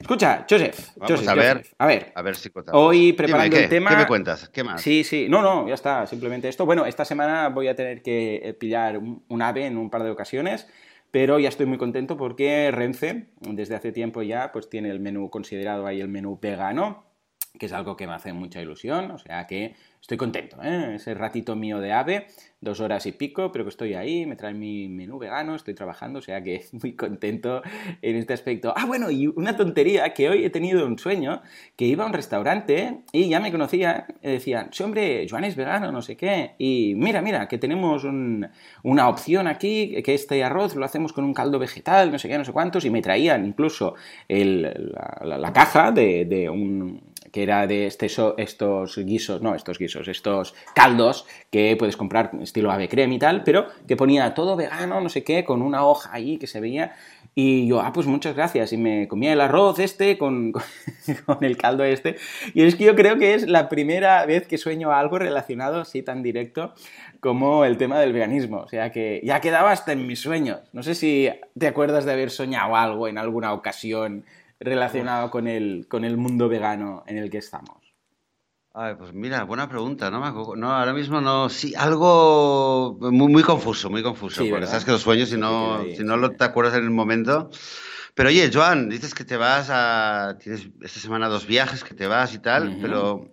Escucha, 0.00 0.46
Joseph. 0.48 0.96
Vamos 0.96 1.28
a, 1.28 1.34
ver, 1.34 1.66
a 1.76 1.86
ver. 1.86 2.10
A 2.14 2.22
ver 2.22 2.34
si 2.34 2.50
Hoy 2.72 3.12
preparando 3.12 3.54
el 3.54 3.68
tema. 3.68 3.90
¿Qué 3.90 3.96
me 3.96 4.06
cuentas? 4.06 4.48
¿Qué 4.48 4.64
más? 4.64 4.80
Sí, 4.80 5.04
sí. 5.04 5.26
No, 5.28 5.42
no, 5.42 5.68
ya 5.68 5.74
está. 5.74 6.06
Simplemente 6.06 6.48
esto. 6.48 6.64
Bueno, 6.64 6.86
esta 6.86 7.04
semana 7.04 7.50
voy 7.50 7.68
a 7.68 7.76
tener 7.76 8.00
que 8.00 8.36
eh, 8.36 8.54
pillar 8.54 8.96
un, 8.96 9.42
ave 9.42 9.66
en 9.66 9.76
un 9.76 9.90
par 9.90 10.02
de 10.02 10.10
ocasiones 10.10 10.68
pero 11.10 11.38
ya 11.38 11.50
estoy 11.50 11.66
muy 11.66 11.76
contento 11.76 12.16
porque 12.16 12.70
Renfe, 12.72 13.26
desde 13.40 13.76
hace 13.76 13.92
tiempo 13.92 14.22
ya, 14.22 14.52
pues 14.52 14.70
tiene 14.70 14.90
el 14.90 15.00
menú 15.00 15.28
considerado 15.28 15.86
ahí 15.86 16.00
el 16.00 16.08
menú 16.08 16.40
vegano, 16.40 17.04
que 17.58 17.66
es 17.66 17.72
algo 17.72 17.96
que 17.96 18.06
me 18.06 18.14
hace 18.14 18.32
mucha 18.32 18.60
ilusión, 18.60 19.12
o 19.12 19.18
sea 19.18 19.46
que 19.46 19.76
estoy 20.04 20.18
contento, 20.18 20.58
¿eh? 20.62 20.96
ese 20.96 21.14
ratito 21.14 21.56
mío 21.56 21.80
de 21.80 21.90
ave, 21.90 22.26
dos 22.60 22.80
horas 22.80 23.06
y 23.06 23.12
pico, 23.12 23.50
pero 23.50 23.64
que 23.64 23.70
estoy 23.70 23.94
ahí, 23.94 24.26
me 24.26 24.36
traen 24.36 24.58
mi 24.58 24.86
menú 24.86 25.18
vegano, 25.18 25.54
estoy 25.54 25.72
trabajando, 25.72 26.18
o 26.18 26.22
sea 26.22 26.42
que 26.42 26.62
muy 26.72 26.92
contento 26.92 27.62
en 28.02 28.16
este 28.16 28.34
aspecto. 28.34 28.74
Ah, 28.76 28.84
bueno, 28.84 29.10
y 29.10 29.28
una 29.28 29.56
tontería, 29.56 30.12
que 30.12 30.28
hoy 30.28 30.44
he 30.44 30.50
tenido 30.50 30.86
un 30.86 30.98
sueño, 30.98 31.40
que 31.74 31.86
iba 31.86 32.04
a 32.04 32.06
un 32.06 32.12
restaurante 32.12 32.98
y 33.12 33.30
ya 33.30 33.40
me 33.40 33.50
conocía, 33.50 34.06
y 34.22 34.32
decían, 34.32 34.68
sí, 34.72 34.82
hombre, 34.82 35.26
Joan 35.26 35.44
es 35.44 35.56
vegano, 35.56 35.90
no 35.90 36.02
sé 36.02 36.18
qué, 36.18 36.54
y 36.58 36.92
mira, 36.96 37.22
mira, 37.22 37.48
que 37.48 37.56
tenemos 37.56 38.04
una 38.04 39.08
opción 39.08 39.46
aquí, 39.48 40.02
que 40.02 40.12
este 40.12 40.44
arroz 40.44 40.76
lo 40.76 40.84
hacemos 40.84 41.14
con 41.14 41.24
un 41.24 41.32
caldo 41.32 41.58
vegetal, 41.58 42.12
no 42.12 42.18
sé 42.18 42.28
qué, 42.28 42.36
no 42.36 42.44
sé 42.44 42.52
cuántos, 42.52 42.84
y 42.84 42.90
me 42.90 43.00
traían 43.00 43.46
incluso 43.46 43.94
la, 44.28 45.50
caja 45.54 45.92
de 45.92 46.50
un 46.52 47.13
que 47.32 47.42
era 47.42 47.66
de 47.66 47.86
este, 47.86 48.06
estos 48.36 48.96
guisos, 48.98 49.42
no, 49.42 49.54
estos 49.54 49.78
guisos, 49.78 50.08
estos 50.08 50.54
caldos 50.74 51.26
que 51.50 51.76
puedes 51.76 51.96
comprar 51.96 52.30
estilo 52.40 52.70
ave 52.70 52.88
creme 52.88 53.16
y 53.16 53.18
tal, 53.18 53.42
pero 53.44 53.66
que 53.86 53.96
ponía 53.96 54.34
todo 54.34 54.56
vegano, 54.56 55.00
no 55.00 55.08
sé 55.08 55.24
qué, 55.24 55.44
con 55.44 55.62
una 55.62 55.84
hoja 55.86 56.10
ahí 56.12 56.38
que 56.38 56.46
se 56.46 56.60
veía. 56.60 56.94
Y 57.36 57.66
yo, 57.66 57.80
ah, 57.80 57.92
pues 57.92 58.06
muchas 58.06 58.36
gracias. 58.36 58.72
Y 58.72 58.76
me 58.76 59.08
comía 59.08 59.32
el 59.32 59.40
arroz 59.40 59.78
este 59.80 60.16
con, 60.18 60.52
con, 60.52 61.42
el 61.42 61.56
caldo 61.56 61.84
este. 61.84 62.16
Y 62.54 62.62
es 62.62 62.76
que 62.76 62.84
yo 62.84 62.94
creo 62.94 63.18
que 63.18 63.34
es 63.34 63.48
la 63.48 63.68
primera 63.68 64.24
vez 64.26 64.46
que 64.46 64.58
sueño 64.58 64.92
algo 64.92 65.18
relacionado 65.18 65.80
así 65.80 66.02
tan 66.02 66.22
directo 66.22 66.74
como 67.20 67.64
el 67.64 67.76
tema 67.76 67.98
del 67.98 68.12
veganismo. 68.12 68.58
O 68.58 68.68
sea 68.68 68.92
que 68.92 69.20
ya 69.24 69.40
quedaba 69.40 69.72
hasta 69.72 69.92
en 69.92 70.06
mis 70.06 70.20
sueños. 70.20 70.60
No 70.72 70.82
sé 70.82 70.94
si 70.94 71.28
te 71.58 71.66
acuerdas 71.66 72.04
de 72.04 72.12
haber 72.12 72.30
soñado 72.30 72.76
algo 72.76 73.08
en 73.08 73.18
alguna 73.18 73.52
ocasión 73.52 74.24
relacionado 74.60 75.30
con 75.30 75.46
el, 75.46 75.86
con 75.88 76.04
el 76.04 76.16
mundo 76.16 76.48
vegano 76.48 77.04
en 77.06 77.18
el 77.18 77.30
que 77.30 77.38
estamos? 77.38 77.94
Ay, 78.76 78.96
pues 78.98 79.12
mira, 79.12 79.44
buena 79.44 79.68
pregunta, 79.68 80.10
¿no? 80.10 80.18
no 80.56 80.72
ahora 80.72 80.92
mismo 80.92 81.20
no, 81.20 81.48
sí, 81.48 81.74
algo 81.76 82.98
muy, 83.00 83.30
muy 83.30 83.44
confuso, 83.44 83.88
muy 83.88 84.02
confuso, 84.02 84.44
porque 84.50 84.66
sabes 84.66 84.84
que 84.84 84.90
los 84.90 85.02
sueños, 85.02 85.28
si 85.28 85.36
no, 85.36 85.84
si 85.96 86.02
no 86.02 86.16
lo 86.16 86.32
te 86.32 86.42
acuerdas 86.42 86.74
en 86.74 86.82
el 86.82 86.90
momento. 86.90 87.50
Pero 88.14 88.30
oye, 88.30 88.50
Joan, 88.52 88.88
dices 88.88 89.14
que 89.14 89.24
te 89.24 89.36
vas 89.36 89.68
a, 89.70 90.38
tienes 90.40 90.68
esta 90.82 90.98
semana 90.98 91.28
dos 91.28 91.46
viajes, 91.46 91.84
que 91.84 91.94
te 91.94 92.08
vas 92.08 92.34
y 92.34 92.40
tal, 92.40 92.78
pero 92.82 93.28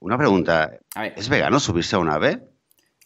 una 0.00 0.16
pregunta, 0.16 0.78
¿es 1.16 1.28
vegano 1.28 1.60
subirse 1.60 1.96
a 1.96 1.98
un 1.98 2.08
ave? 2.08 2.48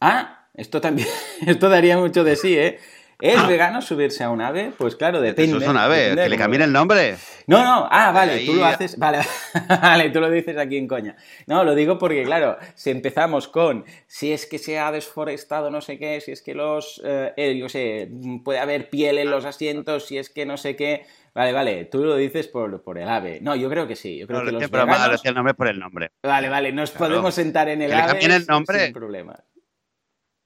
Ah, 0.00 0.48
esto 0.54 0.80
también, 0.80 1.08
esto 1.46 1.68
daría 1.68 1.98
mucho 1.98 2.22
de 2.22 2.36
sí, 2.36 2.56
¿eh? 2.56 2.78
¿Es 3.22 3.38
ah. 3.38 3.46
vegano 3.46 3.80
subirse 3.80 4.24
a 4.24 4.30
un 4.30 4.40
ave? 4.40 4.72
Pues 4.76 4.96
claro, 4.96 5.20
depende. 5.20 5.56
Eso 5.56 5.64
es 5.64 5.70
un 5.70 5.76
ave, 5.76 6.16
que 6.16 6.28
le 6.28 6.36
cambien 6.36 6.62
el 6.62 6.72
nombre. 6.72 7.14
No, 7.46 7.62
no, 7.62 7.86
ah, 7.88 8.10
vale, 8.10 8.44
tú 8.44 8.54
lo 8.54 8.64
haces, 8.64 8.98
vale, 8.98 9.20
vale, 9.80 10.10
tú 10.10 10.18
lo 10.18 10.28
dices 10.28 10.58
aquí 10.58 10.76
en 10.76 10.88
coña. 10.88 11.14
No, 11.46 11.62
lo 11.62 11.76
digo 11.76 11.98
porque, 11.98 12.24
claro, 12.24 12.58
si 12.74 12.90
empezamos 12.90 13.46
con 13.46 13.84
si 14.08 14.32
es 14.32 14.46
que 14.46 14.58
se 14.58 14.80
ha 14.80 14.90
desforestado 14.90 15.70
no 15.70 15.80
sé 15.80 16.00
qué, 16.00 16.20
si 16.20 16.32
es 16.32 16.42
que 16.42 16.56
los, 16.56 17.00
eh, 17.04 17.32
eh, 17.36 17.56
yo 17.56 17.68
sé, 17.68 18.10
puede 18.44 18.58
haber 18.58 18.90
piel 18.90 19.18
en 19.18 19.30
los 19.30 19.44
asientos, 19.44 20.04
si 20.04 20.18
es 20.18 20.28
que 20.28 20.44
no 20.44 20.56
sé 20.56 20.74
qué, 20.74 21.06
Vale, 21.34 21.52
vale, 21.52 21.84
tú 21.86 22.04
lo 22.04 22.16
dices 22.16 22.46
por, 22.46 22.82
por, 22.82 22.98
el 22.98 23.08
ave. 23.08 23.38
No, 23.40 23.56
yo 23.56 23.70
creo 23.70 23.86
que 23.86 23.96
sí. 23.96 24.18
Yo 24.18 24.26
creo 24.26 24.40
no, 24.40 24.44
que 24.44 24.52
los 24.52 24.70
veganos... 24.70 25.24
el 25.24 25.34
nombre 25.34 25.54
por 25.54 25.66
el 25.66 25.78
nombre. 25.78 26.10
Vale, 26.22 26.50
vale, 26.50 26.72
nos 26.72 26.90
podemos 26.90 27.34
sentar 27.34 27.70
en 27.70 27.80
el 27.80 27.88
que 27.88 27.96
ave. 27.96 28.02
Le 28.02 28.08
cambien 28.08 28.32
el 28.32 28.46
nombre. 28.46 28.84
Sin 28.84 28.92
problema. 28.92 29.42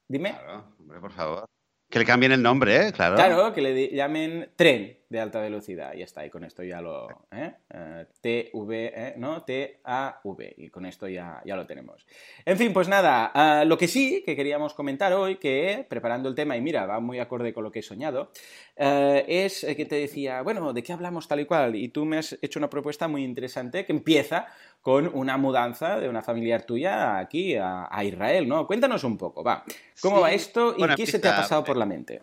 Dime. 0.07 0.31
Claro, 0.31 0.77
hombre, 0.79 1.01
por 1.01 1.11
favor. 1.11 1.49
Que 1.89 2.01
le 2.01 2.05
cambien 2.05 2.33
el 2.33 2.43
nombre, 2.43 2.89
¿eh? 2.89 2.93
Claro. 2.93 3.15
Claro, 3.15 3.53
que 3.53 3.63
le 3.63 3.95
llamen 3.95 4.51
tren 4.57 4.99
de 5.09 5.21
alta 5.21 5.41
velocidad. 5.41 5.95
Y 5.95 6.03
está, 6.03 6.27
y 6.27 6.31
con 6.31 6.43
esto 6.43 6.65
ya 6.65 6.81
lo... 6.81 7.07
¿eh? 7.31 7.53
eh 7.71 8.07
TV, 8.21 8.93
¿eh? 8.93 9.15
¿no? 9.17 9.45
T-A-V. 9.45 10.55
Y 10.59 10.69
con 10.69 10.85
esto 10.85 11.07
ya, 11.07 11.41
ya 11.45 11.55
lo 11.55 11.65
tenemos. 11.65 12.05
En 12.45 12.59
fin, 12.59 12.73
pues 12.73 12.89
nada, 12.89 13.31
ah, 13.33 13.65
lo 13.65 13.79
que 13.79 13.87
sí 13.87 14.25
que 14.27 14.35
queríamos 14.35 14.75
comentar 14.75 15.13
hoy, 15.13 15.37
que 15.37 15.87
preparando 15.89 16.29
el 16.29 16.35
tema, 16.35 16.57
y 16.57 16.61
mira, 16.61 16.87
va 16.87 16.99
muy 16.99 17.21
acorde 17.21 17.53
con 17.53 17.63
lo 17.63 17.71
que 17.71 17.79
he 17.79 17.83
soñado, 17.83 18.33
es 18.77 19.65
que 19.77 19.87
te 19.87 19.95
decía, 19.95 20.43
bueno, 20.43 20.73
¿de 20.73 20.83
qué 20.83 20.93
hablamos 20.93 21.29
tal 21.29 21.41
y 21.41 21.47
cual? 21.47 21.77
Y 21.77 21.89
tú 21.89 22.05
me 22.05 22.19
has 22.19 22.37
hecho 22.43 22.59
una 22.59 22.69
propuesta 22.69 23.07
muy 23.07 23.23
interesante 23.23 23.87
que 23.87 23.93
empieza 23.93 24.49
con 24.87 25.11
una 25.15 25.37
mudanza 25.37 25.99
de 25.99 26.09
una 26.09 26.23
familiar 26.23 26.63
tuya 26.63 27.19
aquí 27.19 27.57
a, 27.57 28.05
Israel, 28.05 28.47
¿no? 28.47 28.69
Cuéntanos 28.69 29.03
un 29.03 29.19
poco, 29.19 29.43
va. 29.43 29.65
¿Cómo 30.01 30.21
va 30.21 30.31
esto 30.31 30.77
y 30.79 30.95
qué 30.95 31.09
se 31.09 31.19
te 31.19 31.27
ha 31.27 31.35
pasado 31.35 31.65
por 31.65 31.77
la 31.77 31.85
mente? 31.85 32.23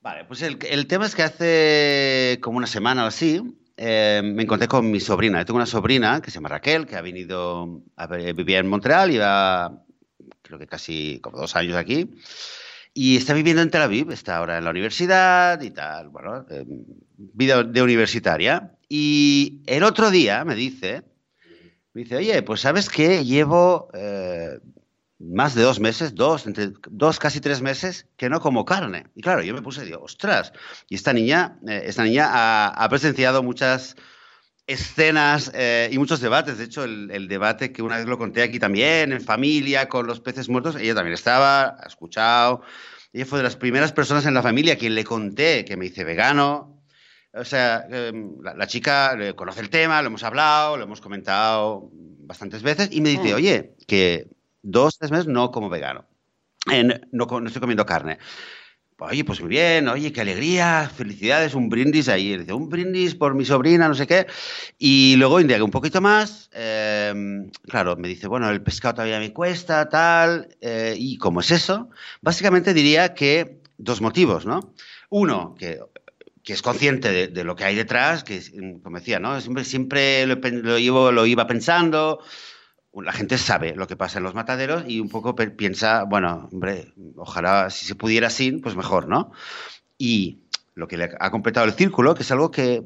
Vale, 0.00 0.26
pues 0.26 0.42
el, 0.42 0.86
tema 0.86 1.06
es 1.06 1.16
que 1.16 1.24
hace 1.24 2.38
como 2.40 2.56
una 2.58 2.68
semana 2.68 3.02
o 3.02 3.08
así 3.08 3.42
eh, 3.76 4.22
me 4.22 4.44
encontré 4.44 4.68
con 4.68 4.88
mi 4.88 5.00
sobrina. 5.00 5.40
Yo 5.40 5.46
tengo 5.46 5.56
una 5.56 5.66
sobrina 5.66 6.22
que 6.22 6.30
se 6.30 6.36
llama 6.36 6.50
Raquel, 6.50 6.86
que 6.86 6.94
ha 6.94 7.02
venido 7.02 7.82
a 7.96 8.06
vivir 8.06 8.58
en 8.58 8.68
Montreal, 8.68 9.10
lleva 9.10 9.82
creo 10.40 10.60
que 10.60 10.68
casi 10.68 11.18
como 11.20 11.38
dos 11.38 11.56
años 11.56 11.74
aquí. 11.74 12.14
Y 12.94 13.16
está 13.16 13.34
viviendo 13.34 13.60
en 13.60 13.70
Tel 13.70 13.82
Aviv, 13.82 14.12
está 14.12 14.36
ahora 14.36 14.58
en 14.58 14.62
la 14.62 14.70
universidad 14.70 15.60
y 15.62 15.72
tal, 15.72 16.10
bueno, 16.10 16.46
eh, 16.48 16.64
vida 17.16 17.64
de 17.64 17.82
universitaria. 17.82 18.76
Y 18.92 19.62
el 19.66 19.84
otro 19.84 20.10
día 20.10 20.44
me 20.44 20.56
dice, 20.56 21.04
me 21.94 22.02
dice, 22.02 22.16
oye, 22.16 22.42
pues 22.42 22.62
sabes 22.62 22.88
que 22.88 23.24
llevo 23.24 23.88
eh, 23.94 24.58
más 25.20 25.54
de 25.54 25.62
dos 25.62 25.78
meses, 25.78 26.16
dos, 26.16 26.44
entre 26.48 26.72
dos, 26.90 27.20
casi 27.20 27.40
tres 27.40 27.62
meses, 27.62 28.08
que 28.16 28.28
no 28.28 28.40
como 28.40 28.64
carne. 28.64 29.06
Y 29.14 29.22
claro, 29.22 29.42
yo 29.42 29.54
me 29.54 29.62
puse 29.62 29.82
y 29.82 29.86
digo, 29.86 30.02
ostras, 30.02 30.52
y 30.88 30.96
esta 30.96 31.12
niña, 31.12 31.60
eh, 31.68 31.84
esta 31.86 32.02
niña 32.02 32.30
ha, 32.32 32.88
presenciado 32.88 33.44
muchas 33.44 33.94
escenas 34.66 35.52
y 35.90 35.96
muchos 35.96 36.20
debates. 36.20 36.58
De 36.58 36.64
hecho, 36.64 36.82
el, 36.82 37.12
el, 37.12 37.28
debate 37.28 37.70
que 37.70 37.82
una 37.82 37.96
vez 37.96 38.06
lo 38.06 38.18
conté 38.18 38.42
aquí 38.42 38.58
también, 38.58 39.12
en 39.12 39.20
familia, 39.20 39.88
con 39.88 40.08
los 40.08 40.20
peces 40.20 40.48
muertos, 40.48 40.74
ella 40.74 40.96
también 40.96 41.14
estaba, 41.14 41.76
ha 41.80 41.86
escuchado. 41.86 42.62
Ella 43.12 43.26
fue 43.26 43.38
de 43.38 43.44
las 43.44 43.56
primeras 43.56 43.92
personas 43.92 44.26
en 44.26 44.34
la 44.34 44.42
familia 44.42 44.74
a 44.74 44.76
quien 44.76 44.96
le 44.96 45.04
conté 45.04 45.64
que 45.64 45.76
me 45.76 45.86
hice 45.86 46.02
vegano, 46.02 46.79
o 47.32 47.44
sea, 47.44 47.86
em, 47.90 48.36
la, 48.42 48.66
chica 48.66 49.16
conoce 49.36 49.60
el 49.60 49.70
tema, 49.70 50.02
lo 50.02 50.08
hemos 50.08 50.24
hablado, 50.24 50.76
lo 50.76 50.84
hemos 50.84 51.00
comentado 51.00 51.90
bastantes 51.92 52.62
veces 52.62 52.88
y 52.92 53.00
me 53.00 53.10
dice, 53.10 53.32
mm. 53.32 53.36
oye, 53.36 53.74
que 53.86 54.28
dos, 54.62 54.98
tres 54.98 55.10
meses 55.10 55.26
no 55.26 55.50
como 55.50 55.68
vegano, 55.68 56.06
no, 57.12 57.26
no, 57.26 57.46
estoy 57.46 57.60
comiendo 57.60 57.86
carne. 57.86 58.18
Oye, 59.02 59.24
pues 59.24 59.40
muy 59.40 59.48
bien, 59.48 59.88
oye, 59.88 60.12
qué 60.12 60.20
alegría, 60.20 60.90
felicidades, 60.94 61.54
un 61.54 61.70
brindis 61.70 62.08
ahí. 62.10 62.36
Dice, 62.36 62.52
un 62.52 62.68
brindis 62.68 63.14
por 63.14 63.34
mi 63.34 63.46
sobrina, 63.46 63.88
no 63.88 63.94
sé 63.94 64.06
qué. 64.06 64.26
Y 64.76 65.16
luego 65.16 65.40
indagué 65.40 65.62
un 65.62 65.70
poquito 65.70 66.02
más. 66.02 66.50
Em, 66.52 67.50
claro, 67.66 67.96
me 67.96 68.08
dice, 68.08 68.28
bueno, 68.28 68.50
el 68.50 68.62
pescado 68.62 68.96
todavía 68.96 69.18
me 69.18 69.32
cuesta, 69.32 69.88
tal. 69.88 70.54
Eh, 70.60 70.96
y 70.98 71.16
como 71.16 71.40
es 71.40 71.50
eso, 71.50 71.88
básicamente 72.20 72.74
diría 72.74 73.14
que 73.14 73.62
dos 73.78 74.02
motivos, 74.02 74.44
¿no? 74.44 74.74
Uno, 75.08 75.54
que 75.58 75.80
que 76.42 76.52
es 76.52 76.62
consciente 76.62 77.28
de, 77.28 77.44
lo 77.44 77.54
que 77.56 77.64
hay 77.64 77.76
detrás, 77.76 78.24
que, 78.24 78.40
como 78.82 78.98
decía, 78.98 79.18
¿no? 79.18 79.40
Siempre, 79.40 79.64
siempre 79.64 80.26
lo, 80.26 80.36
lo, 80.36 81.12
lo 81.12 81.26
iba 81.26 81.46
pensando. 81.46 82.20
La 82.94 83.12
gente 83.12 83.38
sabe 83.38 83.74
lo 83.76 83.86
que 83.86 83.96
pasa 83.96 84.18
en 84.18 84.24
los 84.24 84.34
mataderos 84.34 84.84
y 84.86 85.00
un 85.00 85.08
poco 85.08 85.36
piensa, 85.36 86.04
bueno, 86.04 86.48
hombre, 86.50 86.92
ojalá 87.16 87.70
si 87.70 87.84
se 87.84 87.94
pudiera 87.94 88.30
sin, 88.30 88.60
pues 88.60 88.74
mejor, 88.74 89.06
¿no? 89.06 89.32
Y 89.96 90.40
lo 90.74 90.88
que 90.88 90.96
le 90.96 91.10
ha 91.20 91.30
completado 91.30 91.66
el 91.66 91.74
círculo, 91.74 92.14
que 92.14 92.22
es 92.22 92.30
algo 92.32 92.50
que 92.50 92.82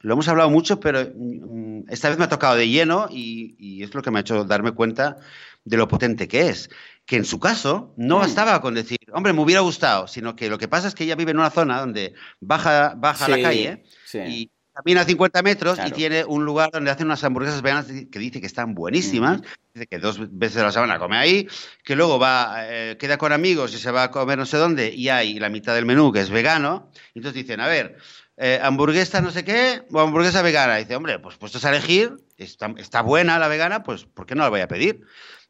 lo 0.00 0.12
hemos 0.12 0.28
hablado 0.28 0.50
mucho, 0.50 0.80
pero 0.80 1.00
mm, 1.14 1.84
esta 1.88 2.08
vez 2.08 2.18
me 2.18 2.24
ha 2.24 2.28
tocado 2.28 2.56
de 2.56 2.68
lleno 2.68 3.06
y, 3.10 3.54
y 3.58 3.82
es 3.82 3.94
lo 3.94 4.02
que 4.02 4.10
me 4.10 4.18
ha 4.18 4.20
hecho 4.22 4.44
darme 4.44 4.72
cuenta 4.72 5.18
de 5.64 5.76
lo 5.76 5.88
potente 5.88 6.28
que 6.28 6.48
es 6.48 6.68
que 7.06 7.16
en 7.16 7.24
su 7.24 7.38
caso 7.38 7.92
no 7.96 8.18
mm. 8.18 8.20
bastaba 8.20 8.60
con 8.60 8.74
decir, 8.74 8.98
hombre, 9.12 9.32
me 9.32 9.40
hubiera 9.40 9.60
gustado, 9.60 10.08
sino 10.08 10.34
que 10.36 10.48
lo 10.48 10.58
que 10.58 10.68
pasa 10.68 10.88
es 10.88 10.94
que 10.94 11.04
ella 11.04 11.16
vive 11.16 11.32
en 11.32 11.38
una 11.38 11.50
zona 11.50 11.80
donde 11.80 12.14
baja, 12.40 12.94
baja 12.96 13.28
la 13.28 13.42
calle 13.42 13.84
y 14.26 14.50
camina 14.74 15.04
50 15.04 15.42
metros 15.42 15.78
y 15.86 15.90
tiene 15.92 16.24
un 16.24 16.44
lugar 16.44 16.70
donde 16.72 16.90
hacen 16.90 17.06
unas 17.06 17.22
hamburguesas 17.22 17.62
veganas 17.62 17.86
que 17.86 18.18
dice 18.18 18.40
que 18.40 18.46
están 18.46 18.74
buenísimas, 18.74 19.42
dice 19.72 19.86
que 19.86 19.98
dos 19.98 20.18
veces 20.36 20.62
a 20.62 20.64
la 20.64 20.72
semana 20.72 20.98
come 20.98 21.16
ahí, 21.16 21.46
que 21.84 21.94
luego 21.94 22.18
va, 22.18 22.56
eh, 22.62 22.96
queda 22.98 23.16
con 23.16 23.32
amigos 23.32 23.72
y 23.74 23.78
se 23.78 23.92
va 23.92 24.04
a 24.04 24.10
comer 24.10 24.36
no 24.36 24.46
sé 24.46 24.56
dónde 24.56 24.88
y 24.88 25.10
hay 25.10 25.38
la 25.38 25.48
mitad 25.48 25.74
del 25.74 25.86
menú 25.86 26.10
que 26.10 26.20
es 26.20 26.30
vegano, 26.30 26.90
y 27.14 27.20
entonces 27.20 27.42
dicen, 27.42 27.60
a 27.60 27.68
ver, 27.68 27.98
eh, 28.36 28.58
hamburguesa 28.60 29.20
no 29.20 29.30
sé 29.30 29.44
qué 29.44 29.82
o 29.92 30.00
hamburguesa 30.00 30.42
vegana. 30.42 30.76
dice, 30.76 30.96
hombre, 30.96 31.20
pues 31.20 31.36
puestos 31.36 31.64
a 31.64 31.68
elegir, 31.68 32.16
está, 32.36 32.74
está 32.78 33.02
buena 33.02 33.38
la 33.38 33.46
vegana, 33.46 33.84
pues 33.84 34.06
¿por 34.06 34.26
qué 34.26 34.34
no 34.34 34.42
la 34.42 34.48
voy 34.48 34.60
a 34.60 34.68
pedir? 34.68 35.02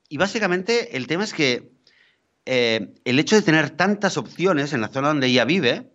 Y 0.09 0.17
básicamente 0.17 0.97
el 0.97 1.07
tema 1.07 1.25
es 1.25 1.33
que 1.33 1.73
eh, 2.47 2.95
el 3.05 3.19
hecho 3.19 3.37
de 3.37 3.43
tener 3.43 3.71
tantas 3.71 4.17
opciones 4.17 4.73
en 4.73 4.81
la 4.81 4.89
zona 4.89 5.09
donde 5.09 5.29
ella 5.29 5.45
vive 5.45 5.93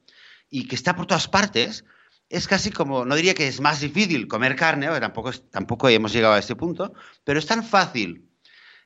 y 0.50 0.68
que 0.68 0.76
está 0.76 0.96
por 0.96 1.06
todas 1.06 1.28
partes, 1.28 1.86
es 2.30 2.48
casi 2.48 2.72
como, 2.72 3.06
no 3.06 3.16
diría 3.16 3.34
que 3.34 3.48
es 3.48 3.62
más 3.62 3.82
difícil 3.82 4.28
comer 4.28 4.56
carne, 4.56 4.88
tampoco, 5.00 5.32
tampoco 5.32 5.90
hemos 5.90 6.14
llegado 6.14 6.34
a 6.34 6.40
este 6.40 6.56
punto, 6.56 6.94
pero 7.24 7.40
es 7.40 7.46
tan 7.46 7.64
fácil 7.64 8.30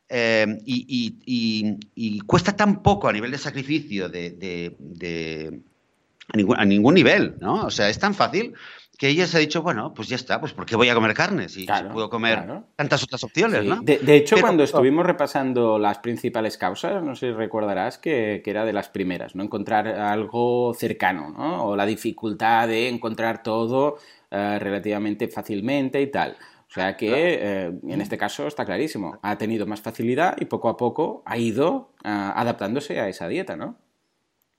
eh, 0.10 0.46
y, 0.66 2.20
cuesta 2.28 2.56
tan 2.56 2.84
poco 2.84 3.08
a 3.08 3.14
nivel 3.14 3.32
de 3.32 3.38
sacrificio 3.38 4.10
de, 4.10 5.62
a, 6.32 6.66
ningún, 6.66 6.94
nivel, 6.94 7.36
¿no? 7.40 7.66
O 7.66 7.72
sea, 7.72 7.90
es 7.90 8.00
tan 8.00 8.14
fácil 8.14 8.54
que 8.98 9.10
ella 9.10 9.26
se 9.26 9.38
ha 9.38 9.40
dicho, 9.40 9.62
bueno, 9.62 9.94
pues 9.94 10.08
ya 10.08 10.16
está, 10.16 10.40
pues 10.40 10.54
¿por 10.54 10.66
qué 10.66 10.76
voy 10.76 10.88
a 10.88 10.94
comer 10.94 11.14
carne 11.14 11.50
si, 11.50 11.66
puedo 11.92 12.10
comer 12.10 12.64
tantas 12.76 13.04
otras 13.04 13.24
opciones, 13.24 13.66
¿no? 13.66 13.82
De, 13.82 14.16
hecho, 14.16 14.38
cuando 14.40 14.64
estuvimos 14.64 15.06
repasando 15.06 15.80
las 15.80 15.98
principales 16.00 16.58
causas, 16.58 17.04
no 17.04 17.16
sé 17.16 17.28
si 17.28 17.34
recordarás 17.34 17.98
que, 17.98 18.42
era 18.46 18.66
de 18.66 18.74
las 18.74 18.90
primeras, 18.90 19.36
¿no? 19.36 19.44
Encontrar 19.44 19.88
algo 19.88 20.74
cercano, 20.74 21.32
¿no? 21.32 21.66
O 21.66 21.76
la 21.76 21.86
dificultad 21.86 22.68
de 22.68 22.88
encontrar 22.88 23.42
todo 23.42 23.98
eh, 24.30 24.60
relativamente 24.60 25.28
fácilmente 25.28 26.02
y 26.02 26.08
tal. 26.08 26.38
O 26.70 26.74
sea 26.74 26.98
que 26.98 27.38
eh, 27.40 27.72
en 27.88 28.02
este 28.02 28.18
caso 28.18 28.48
está 28.48 28.66
clarísimo, 28.66 29.20
ha 29.22 29.38
tenido 29.38 29.68
más 29.68 29.82
facilidad 29.82 30.36
y 30.40 30.46
poco 30.46 30.70
a 30.70 30.78
poco 30.78 31.22
ha 31.24 31.38
ido 31.38 31.92
eh, 32.04 32.10
adaptándose 32.10 33.00
a 33.00 33.08
esa 33.10 33.28
dieta, 33.28 33.56
¿no? 33.56 33.76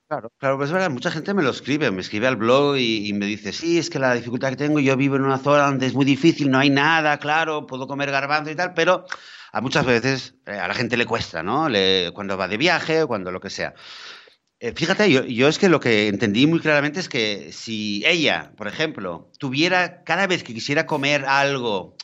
Claro, 0.07 0.31
claro, 0.39 0.59
pues 0.59 0.69
es 0.69 0.75
verdad, 0.75 0.91
mucha 0.91 1.11
gente 1.11 1.33
me 1.33 1.43
lo 1.43 1.51
escribe, 1.51 1.91
me 1.91 2.03
escribe 2.03 2.27
al 2.27 2.37
blog 2.37 2.77
y, 2.77 3.11
me 3.15 3.25
dice, 3.25 3.53
sí, 3.53 3.79
es 3.79 3.89
que 3.89 3.99
la 3.99 4.13
dificultad 4.15 4.51
que 4.51 4.57
tengo, 4.57 4.79
yo 4.79 4.97
vivo 4.99 5.17
en 5.17 5.23
una 5.25 5.39
zona 5.39 5.65
donde 5.67 5.87
es 5.87 5.95
muy 5.95 6.05
difícil, 6.05 6.51
no 6.51 6.59
hay 6.59 6.69
nada, 6.69 7.19
claro, 7.19 7.67
puedo 7.67 7.87
comer 7.87 8.11
garbanzo 8.11 8.51
y 8.51 8.55
tal, 8.55 8.75
pero 8.75 9.07
a 9.51 9.61
muchas 9.63 9.87
veces 9.87 10.35
eh, 10.47 10.53
a 10.59 10.69
la 10.69 10.75
gente 10.75 10.99
le 10.99 11.07
cuesta, 11.07 11.43
¿no? 11.43 11.71
Le, 11.71 12.13
cuando 12.13 12.37
va 12.37 12.49
de 12.49 12.59
viaje 12.59 13.03
o 13.03 13.09
cuando 13.09 13.33
lo 13.33 13.41
que 13.41 13.49
sea. 13.49 13.75
Eh, 14.61 14.73
fíjate, 14.77 15.11
yo, 15.11 15.25
yo, 15.25 15.49
es 15.49 15.59
que 15.59 15.69
lo 15.71 15.81
que 15.81 16.09
entendí 16.09 16.47
muy 16.47 16.61
claramente 16.61 17.01
es 17.01 17.09
que 17.09 17.51
si 17.53 18.03
ella, 18.07 18.53
por 18.57 18.69
ejemplo, 18.69 19.31
tuviera 19.39 20.05
cada 20.05 20.27
vez 20.27 20.45
que 20.45 20.55
quisiera 20.55 20.87
comer 20.87 21.25
algo 21.25 21.97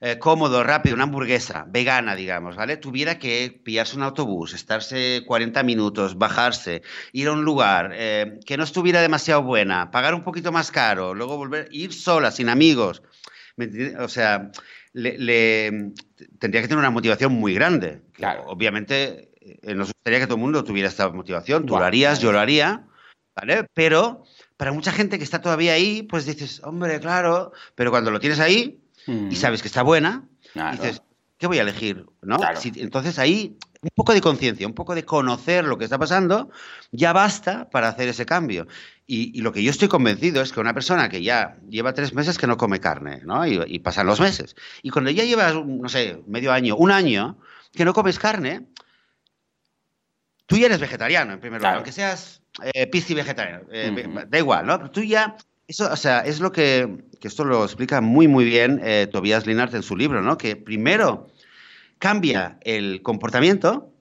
eh, 0.00 0.18
cómodo, 0.18 0.62
rápido, 0.62 0.94
una 0.94 1.04
hamburguesa 1.04 1.64
vegana, 1.68 2.14
digamos, 2.14 2.54
¿vale? 2.54 2.76
Tuviera 2.76 3.18
que 3.18 3.60
pillarse 3.64 3.96
un 3.96 4.04
autobús, 4.04 4.54
estarse 4.54 5.24
40 5.26 5.62
minutos, 5.64 6.16
bajarse, 6.16 6.82
ir 7.12 7.26
a 7.26 7.32
un 7.32 7.44
lugar 7.44 7.90
eh, 7.94 8.38
que 8.46 8.56
no 8.56 8.62
estuviera 8.62 9.00
demasiado 9.00 9.42
buena, 9.42 9.90
pagar 9.90 10.14
un 10.14 10.22
poquito 10.22 10.52
más 10.52 10.70
caro, 10.70 11.14
luego 11.14 11.36
volver, 11.36 11.68
ir 11.72 11.92
sola, 11.92 12.30
sin 12.30 12.48
amigos. 12.48 13.02
O 13.98 14.08
sea, 14.08 14.52
le, 14.92 15.92
tendría 16.38 16.62
que 16.62 16.68
tener 16.68 16.78
una 16.78 16.90
motivación 16.90 17.32
muy 17.32 17.54
grande. 17.54 18.02
Claro. 18.12 18.44
Obviamente, 18.46 19.32
eh, 19.40 19.74
nos 19.74 19.88
gustaría 19.88 20.20
que 20.20 20.26
todo 20.26 20.36
el 20.36 20.42
mundo 20.42 20.62
tuviera 20.62 20.88
esta 20.88 21.08
motivación. 21.08 21.66
Tú 21.66 21.76
lo 21.76 21.84
harías, 21.84 22.20
yo 22.20 22.30
lo 22.30 22.38
haría, 22.38 22.86
¿vale? 23.34 23.66
Pero 23.74 24.22
para 24.56 24.70
mucha 24.70 24.92
gente 24.92 25.18
que 25.18 25.24
está 25.24 25.40
todavía 25.40 25.72
ahí, 25.72 26.02
pues 26.04 26.24
dices, 26.24 26.60
hombre, 26.62 27.00
claro, 27.00 27.52
pero 27.74 27.90
cuando 27.90 28.12
lo 28.12 28.20
tienes 28.20 28.38
ahí, 28.38 28.80
y 29.30 29.36
sabes 29.36 29.62
que 29.62 29.68
está 29.68 29.82
buena, 29.82 30.24
dices, 30.72 31.02
¿qué 31.38 31.46
voy 31.46 31.58
a 31.58 31.62
elegir? 31.62 32.06
¿no? 32.22 32.38
entonces 32.76 33.18
ahí 33.18 33.56
un 33.80 33.90
poco 33.94 34.12
de 34.12 34.20
conciencia, 34.20 34.66
un 34.66 34.74
poco 34.74 34.94
de 34.94 35.04
conocer 35.04 35.64
lo 35.64 35.78
que 35.78 35.84
está 35.84 35.98
pasando, 35.98 36.50
ya 36.90 37.12
basta 37.12 37.70
para 37.70 37.88
hacer 37.88 38.08
ese 38.08 38.26
cambio. 38.26 38.66
Y, 39.06 39.40
lo 39.40 39.52
que 39.52 39.62
yo 39.62 39.70
estoy 39.70 39.88
convencido 39.88 40.42
es 40.42 40.52
que 40.52 40.60
una 40.60 40.74
persona 40.74 41.08
que 41.08 41.22
ya 41.22 41.56
lleva 41.68 41.94
tres 41.94 42.12
meses 42.12 42.36
que 42.36 42.46
no 42.46 42.56
come 42.56 42.80
carne, 42.80 43.22
¿no? 43.24 43.46
Y, 43.46 43.78
pasan 43.78 44.06
los 44.06 44.20
meses. 44.20 44.56
Y 44.82 44.90
cuando 44.90 45.10
ya 45.10 45.24
llevas, 45.24 45.54
no 45.54 45.88
sé, 45.88 46.22
medio 46.26 46.52
año, 46.52 46.76
un 46.76 46.90
año, 46.90 47.38
que 47.72 47.84
no 47.84 47.94
comes 47.94 48.18
carne, 48.18 48.66
tú 50.46 50.56
ya 50.56 50.66
eres 50.66 50.80
vegetariano, 50.80 51.32
en 51.32 51.40
primer 51.40 51.60
lugar, 51.60 51.76
aunque 51.76 51.92
seas 51.92 52.42
eh, 52.62 52.86
pisci 52.88 53.14
vegetariano, 53.14 53.64
eh, 53.70 54.26
da 54.28 54.38
igual, 54.38 54.66
¿no? 54.66 54.90
tú 54.90 55.02
ya 55.02 55.36
eso, 55.68 55.92
o 55.92 55.96
sea, 55.96 56.20
es 56.20 56.40
lo 56.40 56.50
que, 56.50 57.04
que 57.20 57.28
esto 57.28 57.44
lo 57.44 57.62
explica 57.62 58.00
muy, 58.00 58.26
muy 58.26 58.46
bien 58.46 58.80
eh, 58.82 59.06
Tobias 59.06 59.46
Linart 59.46 59.74
en 59.74 59.82
su 59.82 59.96
libro, 59.96 60.22
¿no? 60.22 60.38
Que 60.38 60.56
primero 60.56 61.28
cambia 61.98 62.58
el 62.62 63.02
comportamiento 63.02 63.92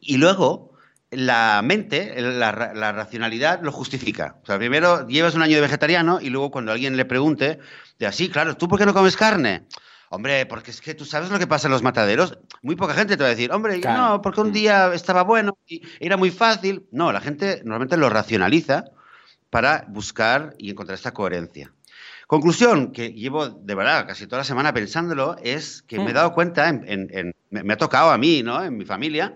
y 0.00 0.16
luego 0.16 0.72
la 1.10 1.62
mente, 1.62 2.20
la, 2.20 2.52
racionalidad 2.52 3.62
lo 3.62 3.70
justifica. 3.70 4.38
O 4.42 4.46
sea, 4.46 4.58
primero 4.58 5.06
llevas 5.06 5.36
un 5.36 5.42
año 5.42 5.54
de 5.54 5.62
vegetariano 5.62 6.20
y 6.20 6.30
luego 6.30 6.50
cuando 6.50 6.72
alguien 6.72 6.96
le 6.96 7.04
pregunte, 7.04 7.60
de 8.00 8.06
así, 8.06 8.28
claro, 8.28 8.56
¿tú 8.56 8.66
por 8.68 8.78
qué 8.78 8.84
no 8.84 8.92
comes 8.92 9.16
carne? 9.16 9.66
Hombre, 10.10 10.46
porque 10.46 10.72
es 10.72 10.80
que 10.80 10.94
tú 10.94 11.04
sabes 11.04 11.30
lo 11.30 11.38
que 11.38 11.46
pasa 11.46 11.68
en 11.68 11.72
los 11.72 11.82
mataderos. 11.82 12.38
Muy 12.62 12.74
poca 12.74 12.94
gente 12.94 13.16
te 13.16 13.22
va 13.22 13.28
a 13.28 13.34
decir, 13.34 13.52
hombre, 13.52 13.78
no, 13.78 14.20
porque 14.20 14.40
un 14.40 14.52
día 14.52 14.92
estaba 14.92 15.22
bueno 15.22 15.56
y 15.66 15.82
era 16.00 16.16
muy 16.16 16.30
fácil. 16.30 16.86
No, 16.90 17.12
la 17.12 17.20
gente 17.20 17.60
normalmente 17.64 17.96
lo 17.96 18.10
racionaliza 18.10 18.84
para 19.50 19.84
buscar 19.88 20.54
y 20.58 20.70
encontrar 20.70 20.96
esta 20.96 21.12
coherencia. 21.12 21.72
Conclusión, 22.26 22.92
que 22.92 23.12
llevo 23.12 23.48
de 23.48 23.74
verdad 23.74 24.06
casi 24.06 24.26
toda 24.26 24.40
la 24.40 24.44
semana 24.44 24.74
pensándolo, 24.74 25.36
es 25.42 25.82
que 25.82 25.96
me 25.98 26.10
he 26.10 26.10
mm. 26.10 26.14
dado 26.14 26.34
cuenta, 26.34 26.68
en, 26.68 27.34
me, 27.48 27.72
ha 27.72 27.76
tocado 27.78 28.10
a 28.10 28.18
mí, 28.18 28.42
¿no? 28.42 28.62
En 28.62 28.76
mi 28.76 28.84
familia, 28.84 29.34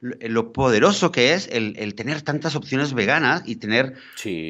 lo, 0.00 0.52
poderoso 0.52 1.10
que 1.10 1.32
es 1.32 1.48
el, 1.50 1.94
tener 1.94 2.20
tantas 2.20 2.54
opciones 2.54 2.92
veganas 2.92 3.42
y 3.46 3.56
tener 3.56 3.94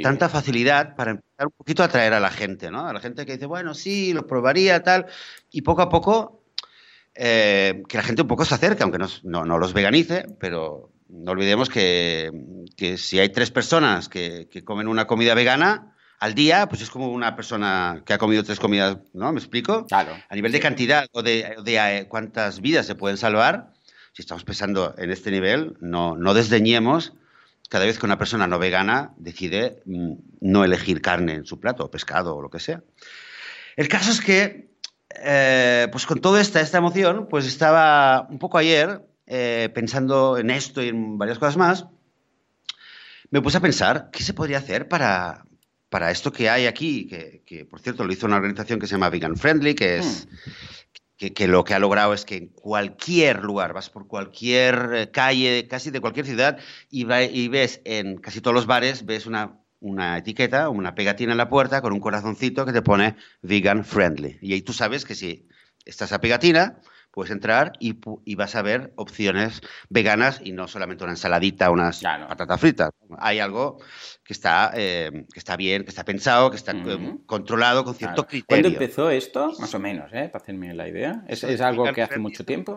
tanta 0.02 0.28
facilidad 0.28 0.96
para 0.96 1.12
empezar 1.12 1.46
un 1.46 1.52
poquito 1.56 1.82
a 1.82 1.86
atraer 1.86 2.12
a 2.12 2.20
la 2.20 2.30
gente, 2.30 2.72
¿no? 2.72 2.88
A 2.88 2.92
la 2.92 2.98
gente 3.00 3.24
que 3.24 3.34
dice, 3.34 3.46
bueno, 3.46 3.72
sí, 3.74 4.12
lo 4.12 4.26
probaría, 4.26 4.82
tal. 4.82 5.06
Y 5.52 5.62
poco 5.62 5.82
a 5.82 5.88
poco, 5.88 6.42
eh, 7.14 7.82
que 7.88 7.96
la 7.96 8.02
gente 8.02 8.22
un 8.22 8.28
poco 8.28 8.44
se 8.44 8.54
acerque, 8.54 8.82
aunque 8.82 8.98
no, 8.98 9.08
no, 9.44 9.58
los 9.58 9.72
veganice, 9.72 10.26
pero 10.40 10.90
no 11.16 11.32
olvidemos 11.32 11.68
que, 11.68 12.30
que 12.76 12.98
si 12.98 13.18
hay 13.18 13.30
tres 13.30 13.50
personas 13.50 14.08
que, 14.08 14.48
que 14.50 14.64
comen 14.64 14.88
una 14.88 15.06
comida 15.06 15.34
vegana, 15.34 15.96
al 16.18 16.34
día, 16.34 16.66
pues 16.68 16.80
es 16.80 16.90
como 16.90 17.10
una 17.10 17.36
persona 17.36 18.02
que 18.06 18.14
ha 18.14 18.18
comido 18.18 18.42
tres 18.42 18.58
comidas, 18.58 18.98
¿no? 19.12 19.32
¿Me 19.32 19.38
explico? 19.38 19.86
Claro. 19.86 20.16
A 20.28 20.34
nivel 20.34 20.52
de 20.52 20.60
cantidad 20.60 21.06
o 21.12 21.22
de, 21.22 21.56
de, 21.62 21.76
eh, 21.76 22.06
cuántas 22.08 22.60
vidas 22.60 22.86
se 22.86 22.94
pueden 22.94 23.18
salvar, 23.18 23.72
si 24.12 24.22
estamos 24.22 24.44
pensando 24.44 24.94
en 24.96 25.10
este 25.10 25.30
nivel, 25.30 25.76
no, 25.80 26.16
no 26.16 26.32
desdeñemos 26.32 27.12
cada 27.68 27.84
vez 27.84 27.98
que 27.98 28.06
una 28.06 28.18
persona 28.18 28.46
no 28.46 28.58
vegana 28.58 29.12
decide 29.18 29.82
mm, 29.84 30.14
no 30.40 30.64
elegir 30.64 31.02
carne 31.02 31.34
en 31.34 31.44
su 31.44 31.60
plato, 31.60 31.84
o 31.84 31.90
pescado 31.90 32.36
o 32.36 32.42
lo 32.42 32.48
que 32.48 32.60
sea. 32.60 32.82
El 33.76 33.88
caso 33.88 34.10
es 34.10 34.20
que, 34.20 34.70
eh, 35.22 35.88
pues 35.92 36.06
con 36.06 36.20
toda 36.20 36.40
esta, 36.40 36.60
esta 36.60 36.78
emoción, 36.78 37.26
pues 37.28 37.46
estaba 37.46 38.26
un 38.30 38.38
poco 38.38 38.56
ayer 38.56 39.02
eh, 39.26 39.70
pensando 39.74 40.38
en 40.38 40.50
esto 40.50 40.82
y 40.82 40.88
en 40.88 41.18
varias 41.18 41.38
cosas 41.38 41.56
más, 41.56 41.86
me 43.30 43.42
puse 43.42 43.58
a 43.58 43.60
pensar 43.60 44.10
qué 44.12 44.22
se 44.22 44.34
podría 44.34 44.58
hacer 44.58 44.88
para, 44.88 45.44
para 45.88 46.10
esto 46.10 46.32
que 46.32 46.48
hay 46.48 46.66
aquí, 46.66 47.06
que, 47.06 47.64
por 47.64 47.80
cierto 47.80 48.04
lo 48.04 48.12
hizo 48.12 48.26
una 48.26 48.36
organización 48.36 48.78
que 48.78 48.86
se 48.86 48.92
llama 48.92 49.10
Vegan 49.10 49.36
Friendly, 49.36 49.74
que 49.74 49.98
es, 49.98 50.28
hmm 50.28 50.86
que, 51.16 51.48
lo 51.48 51.64
que 51.64 51.74
ha 51.74 51.78
logrado 51.78 52.12
es 52.12 52.24
que 52.24 52.36
en 52.36 52.48
cualquier 52.48 53.42
lugar, 53.42 53.72
vas 53.72 53.88
por 53.88 54.06
cualquier 54.06 54.90
eh, 54.94 55.10
calle, 55.10 55.66
casi 55.68 55.90
de 55.90 56.00
cualquier 56.00 56.26
ciudad, 56.26 56.58
y, 56.90 57.04
ves 57.04 57.80
en 57.84 58.18
casi 58.18 58.40
todos 58.40 58.54
los 58.54 58.66
bares, 58.66 59.06
ves 59.06 59.26
una, 59.26 59.58
una 59.80 60.18
etiqueta, 60.18 60.68
una 60.68 60.94
pegatina 60.94 61.32
en 61.32 61.38
la 61.38 61.48
puerta 61.48 61.80
con 61.80 61.92
un 61.92 62.00
corazoncito 62.00 62.66
que 62.66 62.72
te 62.72 62.82
pone 62.82 63.16
vegan 63.42 63.84
friendly. 63.84 64.38
Y 64.42 64.52
ahí 64.52 64.62
tú 64.62 64.72
sabes 64.72 65.04
que 65.04 65.14
si 65.14 65.48
está 65.86 66.04
esa 66.04 66.20
pegatina, 66.20 66.80
puedes 67.16 67.32
entrar 67.32 67.72
y, 67.80 67.94
vas 68.34 68.56
a 68.56 68.60
ver 68.60 68.92
opciones 68.96 69.62
veganas 69.88 70.38
y 70.44 70.52
no 70.52 70.68
solamente 70.68 71.02
una 71.02 71.14
ensaladita, 71.14 71.70
unas 71.70 72.02
patatas 72.02 72.60
fritas. 72.60 72.90
Hay 73.18 73.38
algo 73.38 73.78
que 74.22 74.34
está, 74.34 74.72
eh, 74.74 75.24
que 75.32 75.38
está 75.38 75.56
bien, 75.56 75.84
que 75.84 75.88
está 75.88 76.04
pensado, 76.04 76.50
que 76.50 76.58
está 76.58 76.72
eh, 76.72 77.16
controlado 77.24 77.84
con 77.84 77.94
cierto 77.94 78.26
criterio. 78.26 78.64
¿Cuándo 78.64 78.68
empezó 78.68 79.08
esto? 79.08 79.50
Más 79.58 79.74
o 79.74 79.78
menos, 79.78 80.12
¿eh? 80.12 80.28
para 80.30 80.42
hacerme 80.42 80.74
la 80.74 80.88
idea. 80.88 81.24
¿Es, 81.26 81.42
algo 81.62 81.90
que 81.90 82.02
hace 82.02 82.18
mucho 82.18 82.44
tiempo? 82.44 82.76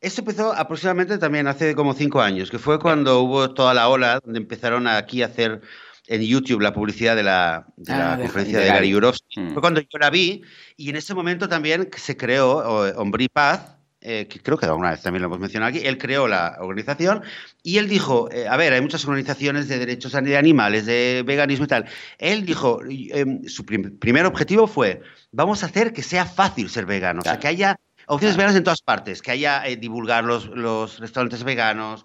Esto 0.00 0.22
empezó 0.22 0.54
aproximadamente 0.54 1.18
también 1.18 1.46
hace 1.46 1.74
como 1.74 1.92
cinco 1.92 2.22
años, 2.22 2.50
que 2.50 2.58
fue 2.58 2.78
cuando 2.78 3.20
hubo 3.20 3.52
toda 3.52 3.74
la 3.74 3.90
ola 3.90 4.18
donde 4.24 4.38
empezaron 4.38 4.86
aquí 4.86 5.22
a 5.22 5.26
hacer 5.26 5.60
en 6.06 6.22
YouTube 6.22 6.60
la 6.60 6.72
publicidad 6.72 7.16
de 7.16 7.22
la, 7.22 7.66
ah, 7.88 8.16
conferencia 8.20 8.58
de, 8.58 8.66
Gary 8.66 8.90
Yurovsky. 8.90 9.40
Mm. 9.40 9.52
Fue 9.52 9.60
cuando 9.60 9.80
yo 9.80 9.98
la 9.98 10.10
vi 10.10 10.42
y 10.76 10.90
en 10.90 10.96
ese 10.96 11.14
momento 11.14 11.48
también 11.48 11.88
se 11.96 12.16
creó 12.16 12.58
Hombre 12.96 13.28
Paz, 13.32 13.74
eh, 14.06 14.26
que 14.28 14.38
creo 14.38 14.58
que 14.58 14.66
alguna 14.66 14.90
vez 14.90 15.00
también 15.00 15.22
lo 15.22 15.28
hemos 15.28 15.38
mencionado 15.38 15.70
aquí, 15.70 15.86
él 15.86 15.96
creó 15.96 16.28
la 16.28 16.58
organización 16.60 17.22
y 17.62 17.78
él 17.78 17.88
dijo, 17.88 18.30
eh, 18.30 18.46
a 18.46 18.54
ver, 18.58 18.74
hay 18.74 18.82
muchas 18.82 19.02
organizaciones 19.06 19.66
de 19.66 19.78
derechos 19.78 20.12
de 20.12 20.36
animales, 20.36 20.84
de 20.84 21.22
veganismo 21.24 21.64
y 21.64 21.68
tal. 21.68 21.86
Él 22.18 22.44
dijo, 22.44 22.80
em, 22.86 23.42
su 23.48 23.64
primer 23.64 24.26
objetivo 24.26 24.66
fue, 24.66 25.00
vamos 25.32 25.62
a 25.62 25.66
hacer 25.66 25.94
que 25.94 26.02
sea 26.02 26.26
fácil 26.26 26.68
ser 26.68 26.84
vegano, 26.84 27.20
o 27.20 27.24
sea, 27.24 27.38
que 27.38 27.48
haya 27.48 27.76
opciones 28.06 28.36
veganas 28.36 28.56
en 28.56 28.64
todas 28.64 28.82
partes, 28.82 29.22
que 29.22 29.30
haya 29.30 29.66
eh, 29.66 29.76
divulgar 29.76 30.24
los, 30.24 30.48
los 30.48 30.98
restaurantes 30.98 31.42
veganos, 31.42 32.04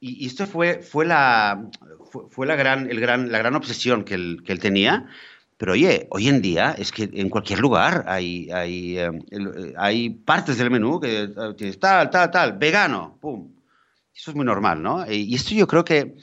y, 0.00 0.26
esto 0.26 0.46
fue, 0.46 0.80
fue, 0.82 1.06
la, 1.06 1.68
fue, 2.30 2.46
la, 2.46 2.56
gran, 2.56 2.90
el 2.90 3.00
gran, 3.00 3.32
la 3.32 3.38
gran 3.38 3.54
obsesión 3.54 4.04
que 4.04 4.14
él, 4.14 4.42
que 4.44 4.52
él, 4.52 4.60
tenía. 4.60 5.06
Pero 5.56 5.72
oye, 5.72 6.06
hoy 6.10 6.28
en 6.28 6.42
día 6.42 6.74
es 6.76 6.92
que 6.92 7.08
en 7.10 7.30
cualquier 7.30 7.60
lugar 7.60 8.04
hay, 8.06 8.50
hay, 8.50 8.98
eh, 8.98 9.10
eh, 9.30 9.72
hay 9.78 10.10
partes 10.10 10.58
del 10.58 10.70
menú 10.70 11.00
que 11.00 11.22
eh, 11.22 11.54
tienes 11.56 11.80
tal, 11.80 12.10
tal, 12.10 12.30
tal, 12.30 12.58
vegano, 12.58 13.16
pum. 13.20 13.52
Eso 14.14 14.30
es 14.30 14.36
muy 14.36 14.44
normal, 14.44 14.82
¿no? 14.82 15.10
Y 15.10 15.34
esto 15.34 15.54
yo 15.54 15.66
creo 15.66 15.84
que 15.84 16.16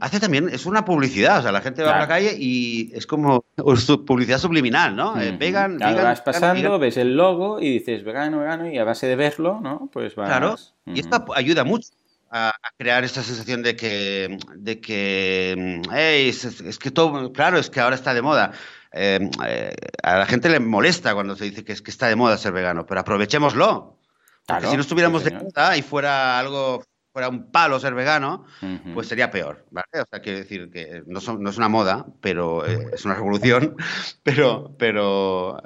hace 0.00 0.20
también, 0.20 0.48
es 0.50 0.66
una 0.66 0.84
publicidad, 0.84 1.40
o 1.40 1.42
sea, 1.42 1.50
la 1.50 1.60
gente 1.60 1.82
va 1.82 1.96
a 1.96 1.98
la 1.98 2.06
calle 2.06 2.36
y 2.38 2.92
es 2.94 3.08
como 3.08 3.44
publicidad 4.06 4.38
subliminal, 4.38 4.94
¿no? 4.94 5.14
vegan, 5.14 5.78
vegan, 5.78 6.04
vas 6.04 6.20
pasando, 6.20 6.78
ves 6.78 6.96
el 6.96 7.16
logo 7.16 7.60
y 7.60 7.72
dices 7.72 8.04
vegano, 8.04 8.38
vegano, 8.38 8.70
y 8.70 8.78
a 8.78 8.84
base 8.84 9.08
de 9.08 9.16
verlo, 9.16 9.58
¿no? 9.60 9.90
Pues 9.92 10.14
vas... 10.14 10.28
Claro, 10.28 10.54
y 10.86 11.00
esto 11.00 11.24
ayuda 11.34 11.64
mucho 11.64 11.88
a, 12.30 12.52
crear 12.76 13.04
esta 13.04 13.22
sensación 13.22 13.62
de 13.62 13.76
que, 13.76 14.38
de 14.56 14.80
que 14.80 15.82
hey, 15.92 16.28
es, 16.28 16.78
que 16.78 16.90
todo, 16.90 17.32
claro, 17.32 17.58
es 17.58 17.70
que 17.70 17.80
ahora 17.80 17.96
está 17.96 18.14
de 18.14 18.22
moda. 18.22 18.52
Em, 18.92 19.30
eh, 19.46 19.74
a 20.02 20.18
la 20.18 20.26
gente 20.26 20.48
le 20.48 20.60
molesta 20.60 21.14
cuando 21.14 21.36
se 21.36 21.44
dice 21.44 21.64
que 21.64 21.72
es 21.72 21.82
que 21.82 21.90
está 21.90 22.08
de 22.08 22.16
moda 22.16 22.38
ser 22.38 22.52
vegano, 22.52 22.86
pero 22.86 23.00
aprovechémoslo. 23.00 23.98
Porque 24.46 24.66
si 24.66 24.76
no 24.76 24.80
estuviéramos 24.80 25.24
de 25.24 25.32
moda 25.32 25.76
y 25.76 25.82
fuera 25.82 26.38
algo, 26.38 26.82
fuera 27.12 27.28
un 27.28 27.50
palo 27.50 27.78
ser 27.78 27.94
vegano, 27.94 28.46
pues 28.94 29.08
sería 29.08 29.30
peor, 29.30 29.66
¿vale? 29.70 30.00
O 30.00 30.06
sea, 30.10 30.20
quiero 30.22 30.38
decir 30.38 30.70
que 30.70 31.02
no, 31.06 31.20
no 31.38 31.50
es 31.50 31.58
una 31.58 31.68
moda, 31.68 32.06
pero 32.22 32.66
eh, 32.66 32.88
es 32.94 33.04
una 33.04 33.14
revolución, 33.14 33.76
pero, 34.22 34.74
pero, 34.78 35.60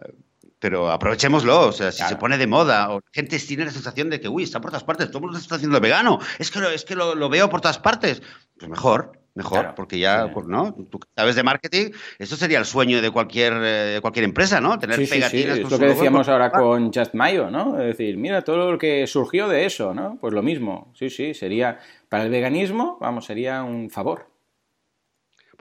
pero 0.62 0.92
aprovechémoslo, 0.92 1.66
o 1.66 1.72
sea, 1.72 1.90
si 1.90 2.05
se 2.05 2.14
pone 2.14 2.38
de 2.38 2.46
moda, 2.46 2.94
o 2.94 3.01
gente 3.11 3.37
tiene 3.40 3.64
la 3.64 3.72
sensación 3.72 4.09
de 4.11 4.20
que, 4.20 4.29
uy, 4.29 4.44
está 4.44 4.61
por 4.61 4.70
todas 4.70 4.85
partes, 4.85 5.09
todo 5.09 5.18
el 5.18 5.25
mundo 5.25 5.37
está 5.37 5.57
haciendo 5.57 5.81
vegano, 5.81 6.20
es 6.38 6.53
que, 6.53 6.61
lo, 6.61 6.70
es 6.70 6.85
que 6.85 6.94
lo, 6.94 7.29
veo 7.29 7.51
por 7.51 7.61
todas 7.61 7.81
partes, 7.81 8.22
pues 8.57 8.70
mejor, 8.70 9.11
mejor, 9.35 9.75
porque 9.75 9.98
ya, 9.98 10.31
pues, 10.33 10.46
¿no? 10.46 10.72
Tú 10.88 11.01
sabes 11.16 11.35
de 11.35 11.42
marketing, 11.42 11.90
eso 12.16 12.37
sería 12.37 12.61
el 12.61 12.64
sueño 12.64 13.03
de 13.03 13.11
cualquier, 13.11 13.55
eh, 13.61 13.98
cualquier 14.01 14.25
empresa, 14.25 14.61
¿no? 14.61 14.79
Tener 14.79 14.98
pegatinas. 14.98 15.57
Sí, 15.57 15.62
es 15.62 15.68
lo 15.68 15.81
que 15.81 15.87
decíamos 15.87 16.29
ahora 16.29 16.53
con 16.53 16.92
Just 16.92 17.14
Mayo, 17.14 17.51
¿no? 17.51 17.81
Es 17.81 17.87
decir, 17.87 18.16
mira 18.16 18.42
todo 18.42 18.70
lo 18.70 18.79
que 18.79 19.09
surgió 19.09 19.48
de 19.48 19.64
eso, 19.64 19.94
¿no? 19.94 20.16
Pues 20.20 20.33
lo 20.33 20.44
mismo, 20.44 20.92
sí, 20.94 21.11
sí, 21.11 21.35
sería, 21.35 21.81
para 22.09 22.22
el 22.22 22.31
veganismo, 22.31 22.98
vamos, 23.01 23.25
sería 23.25 23.64
un 23.64 23.90
favor. 23.90 24.31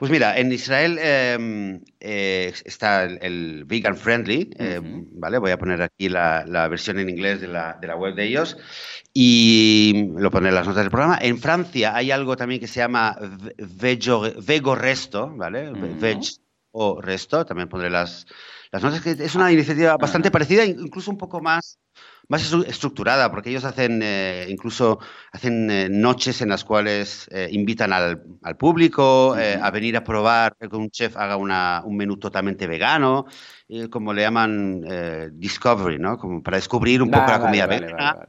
Pues 0.02 0.10
mira, 0.10 0.36
en 0.36 0.50
Israel 0.50 0.98
em, 1.00 1.80
eh, 2.00 2.52
está 2.64 3.04
el, 3.04 3.64
Vegan 3.66 3.96
Friendly, 3.96 4.50
em, 4.58 5.06
¿vale? 5.12 5.38
Voy 5.38 5.52
a 5.52 5.58
poner 5.58 5.80
aquí 5.80 6.08
la, 6.08 6.42
versión 6.68 6.98
en 6.98 7.08
inglés 7.08 7.40
de 7.40 7.46
la, 7.46 7.78
web 7.96 8.16
de 8.16 8.24
ellos 8.24 8.56
y 9.14 10.08
lo 10.16 10.28
pondré 10.32 10.48
en 10.48 10.56
las 10.56 10.66
notas 10.66 10.82
del 10.82 10.90
programa. 10.90 11.20
En 11.22 11.38
Francia 11.38 11.94
hay 11.94 12.10
algo 12.10 12.34
también 12.34 12.60
que 12.60 12.66
se 12.66 12.80
llama 12.80 13.16
Vego 13.56 14.74
Resto, 14.74 15.32
¿vale? 15.36 15.70
Veg 15.70 16.18
o 16.72 17.00
Resto, 17.00 17.46
también 17.46 17.68
pondré 17.68 17.88
las, 17.88 18.26
las 18.72 18.82
notas, 18.82 19.02
que 19.02 19.10
es 19.10 19.34
una 19.36 19.52
iniciativa 19.52 19.96
bastante 19.98 20.32
parecida, 20.32 20.64
incluso 20.64 21.12
un 21.12 21.18
poco 21.18 21.40
más 21.40 21.78
más 22.28 22.52
estructurada, 22.66 23.30
porque 23.30 23.50
ellos 23.50 23.64
hacen 23.64 24.00
eh, 24.02 24.46
incluso 24.48 24.98
hacen 25.32 25.70
eh, 25.70 25.88
noches 25.90 26.40
en 26.40 26.48
las 26.48 26.64
cuales 26.64 27.28
eh, 27.30 27.48
invitan 27.52 27.92
al, 27.92 28.22
al 28.42 28.56
público 28.56 29.34
a 29.34 29.70
venir 29.70 29.96
a 29.96 30.04
probar 30.04 30.56
que 30.58 30.76
un 30.76 30.90
chef 30.90 31.16
haga 31.16 31.36
una, 31.36 31.82
un 31.84 31.96
menú 31.96 32.16
totalmente 32.16 32.66
vegano, 32.66 33.26
como 33.90 34.12
le 34.12 34.22
llaman 34.22 34.82
discovery, 35.32 35.98
¿no? 35.98 36.18
Como 36.18 36.42
para 36.42 36.58
descubrir 36.58 37.02
un 37.02 37.10
poco 37.10 37.30
la 37.30 37.40
comida 37.40 37.66
vegana. 37.66 38.26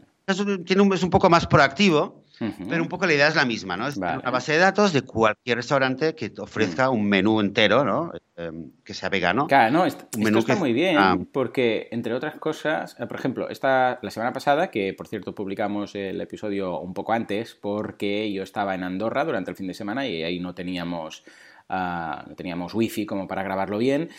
tiene 0.65 0.81
un, 0.81 0.93
es 0.93 1.03
un 1.03 1.09
poco 1.09 1.29
más 1.29 1.45
proactivo 1.47 2.22
pero 2.39 2.81
un 2.81 2.89
poco 2.89 3.05
la 3.05 3.13
idea 3.13 3.27
es 3.27 3.35
la 3.35 3.45
misma, 3.45 3.77
¿no? 3.77 3.87
Es 3.87 3.97
una 3.97 4.17
base 4.19 4.53
de 4.53 4.57
datos 4.57 4.93
de 4.93 5.03
cualquier 5.03 5.57
restaurante 5.57 6.15
que 6.15 6.31
ofrezca 6.39 6.89
un 6.89 7.07
menú 7.07 7.39
entero, 7.39 7.83
¿no? 7.83 8.11
Em, 8.35 8.71
que 8.83 8.95
sea 8.95 9.09
vegano. 9.09 9.45
Claro, 9.45 9.71
no, 9.71 9.85
esto, 9.85 10.07
está 10.39 10.55
muy 10.55 10.73
bien, 10.73 10.97
ah. 10.97 11.17
porque, 11.31 11.87
entre 11.91 12.15
otras 12.15 12.35
cosas, 12.39 12.95
eh, 12.99 13.05
por 13.05 13.17
ejemplo, 13.17 13.47
esta, 13.49 13.99
la 14.01 14.09
semana 14.09 14.33
pasada, 14.33 14.71
que 14.71 14.91
por 14.95 15.07
cierto 15.07 15.35
publicamos 15.35 15.93
el 15.93 16.19
episodio 16.19 16.79
un 16.79 16.95
poco 16.95 17.13
antes, 17.13 17.53
porque 17.53 18.33
yo 18.33 18.41
estaba 18.41 18.73
en 18.73 18.83
Andorra 18.83 19.23
durante 19.23 19.51
el 19.51 19.57
fin 19.57 19.67
de 19.67 19.75
semana 19.75 20.07
y 20.07 20.23
ahí 20.23 20.39
no 20.39 20.55
teníamos 20.55 21.23
Ah, 21.69 22.25
no 22.27 22.35
teníamos 22.35 22.73
wifi 22.73 23.05
como 23.05 23.27
para 23.27 23.43
grabarlo 23.43 23.77
bien. 23.77 24.09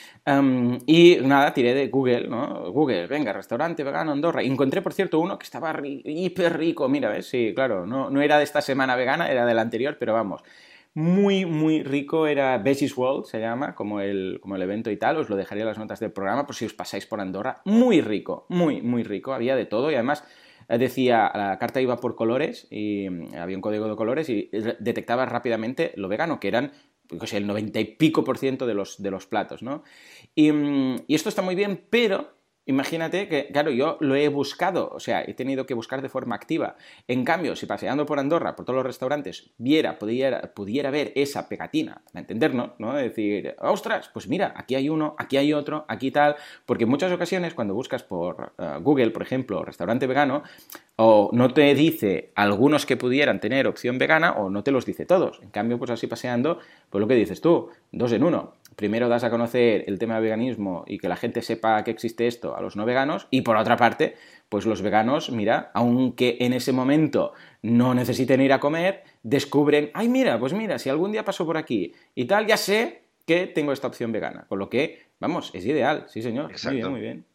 y 0.86 1.18
nada, 1.22 1.52
tiré 1.54 1.74
de 1.74 1.88
Google, 1.88 2.28
¿no? 2.28 2.72
Google, 2.72 3.06
venga, 3.06 3.32
restaurante 3.32 3.84
vegano 3.84 4.12
Andorra. 4.12 4.42
Encontré, 4.42 4.82
por 4.82 4.92
cierto, 4.92 5.20
uno 5.20 5.38
que 5.38 5.44
estaba 5.44 5.74
hiper 5.84 6.58
rico. 6.58 6.88
Mira, 6.88 7.10
¿ves? 7.10 7.26
Sí, 7.26 7.52
claro, 7.54 7.86
no, 7.86 8.10
no 8.10 8.20
era 8.22 8.38
de 8.38 8.44
esta 8.44 8.60
semana 8.60 8.96
vegana, 8.96 9.30
era 9.30 9.46
de 9.46 9.54
la 9.54 9.62
anterior, 9.62 9.96
pero 9.98 10.12
vamos. 10.14 10.42
Muy, 10.96 11.44
muy 11.44 11.82
rico, 11.82 12.28
era 12.28 12.56
Veggies 12.58 12.96
World, 12.96 13.24
se 13.26 13.40
llama, 13.40 13.74
como 13.74 14.00
el, 14.00 14.38
como 14.40 14.54
el 14.54 14.62
evento 14.62 14.90
y 14.92 14.96
tal. 14.96 15.16
Os 15.16 15.28
lo 15.28 15.34
dejaría 15.36 15.62
en 15.62 15.68
las 15.68 15.78
notas 15.78 15.98
del 15.98 16.12
programa 16.12 16.46
por 16.46 16.54
si 16.54 16.66
os 16.66 16.72
pasáis 16.72 17.04
por 17.06 17.20
Andorra. 17.20 17.62
Muy 17.64 18.00
rico, 18.00 18.46
muy, 18.48 18.80
muy 18.80 19.02
rico. 19.02 19.32
Había 19.34 19.56
de 19.56 19.66
todo 19.66 19.90
y 19.90 19.94
además 19.94 20.24
eh, 20.68 20.78
decía, 20.78 21.30
la 21.34 21.58
carta 21.58 21.80
iba 21.80 21.96
por 21.96 22.14
colores 22.14 22.68
y 22.70 23.08
mm, 23.10 23.34
había 23.36 23.56
un 23.56 23.62
código 23.62 23.88
de 23.88 23.96
colores 23.96 24.28
y 24.28 24.50
detectaba 24.78 25.26
rápidamente 25.26 25.92
lo 25.96 26.08
vegano, 26.08 26.38
que 26.40 26.48
eran 26.48 26.72
el 27.32 27.46
90 27.46 27.80
y 27.80 27.84
pico 27.84 28.24
por 28.24 28.38
ciento 28.38 28.66
de 28.66 28.74
los, 28.74 29.02
de 29.02 29.10
los 29.10 29.26
platos, 29.26 29.62
¿no? 29.62 29.82
Y, 30.34 30.52
mm, 30.52 31.04
y, 31.06 31.14
esto 31.14 31.28
está 31.28 31.42
muy 31.42 31.54
bien, 31.54 31.84
pero 31.90 32.34
Imagínate 32.66 33.28
que, 33.28 33.48
claro, 33.48 33.70
yo 33.70 33.98
lo 34.00 34.16
he 34.16 34.28
buscado, 34.28 34.90
o 34.90 34.98
sea, 34.98 35.22
he 35.22 35.34
tenido 35.34 35.66
que 35.66 35.74
buscar 35.74 36.00
de 36.00 36.08
forma 36.08 36.34
activa. 36.34 36.76
En 37.06 37.24
cambio, 37.24 37.56
si 37.56 37.66
paseando 37.66 38.06
por 38.06 38.18
Andorra, 38.18 38.56
por 38.56 38.64
todos 38.64 38.76
los 38.78 38.86
restaurantes, 38.86 39.50
viera, 39.58 39.98
pudiera, 39.98 40.54
pudiera 40.54 40.90
ver 40.90 41.12
esa 41.14 41.46
pegatina, 41.46 42.02
para 42.06 42.20
entendernos, 42.20 42.70
¿no? 42.78 42.94
Decir, 42.94 43.54
ostras, 43.58 44.10
pues 44.14 44.28
mira, 44.28 44.54
aquí 44.56 44.76
hay 44.76 44.88
uno, 44.88 45.14
aquí 45.18 45.36
hay 45.36 45.52
otro, 45.52 45.84
aquí 45.88 46.10
tal, 46.10 46.36
porque 46.64 46.84
en 46.84 46.90
muchas 46.90 47.12
ocasiones 47.12 47.52
cuando 47.52 47.74
buscas 47.74 48.02
por 48.02 48.54
eh, 48.56 48.78
Google, 48.80 49.10
por 49.10 49.22
ejemplo, 49.22 49.62
restaurante 49.62 50.06
vegano, 50.06 50.42
o 50.96 51.30
no 51.32 51.52
te 51.52 51.74
dice 51.74 52.30
algunos 52.34 52.86
que 52.86 52.96
pudieran 52.96 53.40
tener 53.40 53.66
opción 53.66 53.98
vegana 53.98 54.32
o 54.32 54.48
no 54.48 54.62
te 54.62 54.70
los 54.70 54.86
dice 54.86 55.04
todos. 55.04 55.40
En 55.42 55.50
cambio, 55.50 55.78
pues 55.78 55.90
así 55.90 56.06
paseando, 56.06 56.60
pues 56.88 57.00
lo 57.00 57.08
que 57.08 57.14
dices 57.14 57.40
tú, 57.40 57.68
dos 57.92 58.12
en 58.12 58.22
uno 58.22 58.54
primero 58.76 59.08
das 59.08 59.24
a 59.24 59.30
conocer 59.30 59.84
el 59.86 59.98
tema 59.98 60.14
del 60.14 60.24
veganismo 60.24 60.84
y 60.86 60.98
que 60.98 61.08
la 61.08 61.16
gente 61.16 61.42
sepa 61.42 61.82
que 61.84 61.90
existe 61.90 62.26
esto 62.26 62.56
a 62.56 62.60
los 62.60 62.76
no 62.76 62.84
veganos 62.84 63.26
y 63.30 63.42
por 63.42 63.56
otra 63.56 63.76
parte, 63.76 64.16
pues 64.48 64.66
los 64.66 64.82
veganos, 64.82 65.30
mira, 65.30 65.70
aunque 65.74 66.36
en 66.40 66.52
ese 66.52 66.72
momento 66.72 67.32
no 67.62 67.94
necesiten 67.94 68.40
ir 68.40 68.52
a 68.52 68.60
comer, 68.60 69.04
descubren, 69.22 69.90
ay 69.94 70.08
mira, 70.08 70.38
pues 70.38 70.52
mira, 70.52 70.78
si 70.78 70.90
algún 70.90 71.12
día 71.12 71.24
paso 71.24 71.46
por 71.46 71.56
aquí 71.56 71.92
y 72.14 72.26
tal, 72.26 72.46
ya 72.46 72.56
sé 72.56 73.02
que 73.26 73.46
tengo 73.46 73.72
esta 73.72 73.88
opción 73.88 74.12
vegana, 74.12 74.46
con 74.48 74.58
lo 74.58 74.68
que, 74.68 75.06
vamos, 75.18 75.50
es 75.54 75.64
ideal, 75.64 76.06
sí 76.08 76.22
señor, 76.22 76.52
muy 76.64 76.74
bien, 76.74 76.90
muy 76.90 77.00
bien. 77.00 77.26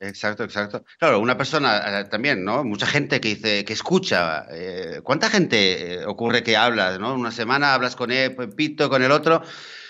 Exacto, 0.00 0.44
exacto. 0.44 0.84
Claro, 0.98 1.20
una 1.20 1.36
persona 1.36 2.00
eh, 2.00 2.04
también, 2.04 2.44
¿no? 2.44 2.62
Mucha 2.62 2.86
gente 2.86 3.20
que 3.20 3.28
dice, 3.28 3.64
que 3.64 3.72
escucha. 3.72 4.44
Eh, 4.50 5.00
¿Cuánta 5.02 5.30
gente 5.30 5.94
eh, 5.94 6.04
ocurre 6.04 6.42
que 6.42 6.56
hablas, 6.56 6.98
¿no? 6.98 7.14
Una 7.14 7.30
semana 7.30 7.72
hablas 7.72 7.96
con 7.96 8.10
él, 8.10 8.36
Pito, 8.54 8.90
con 8.90 9.02
el 9.02 9.12
otro 9.12 9.42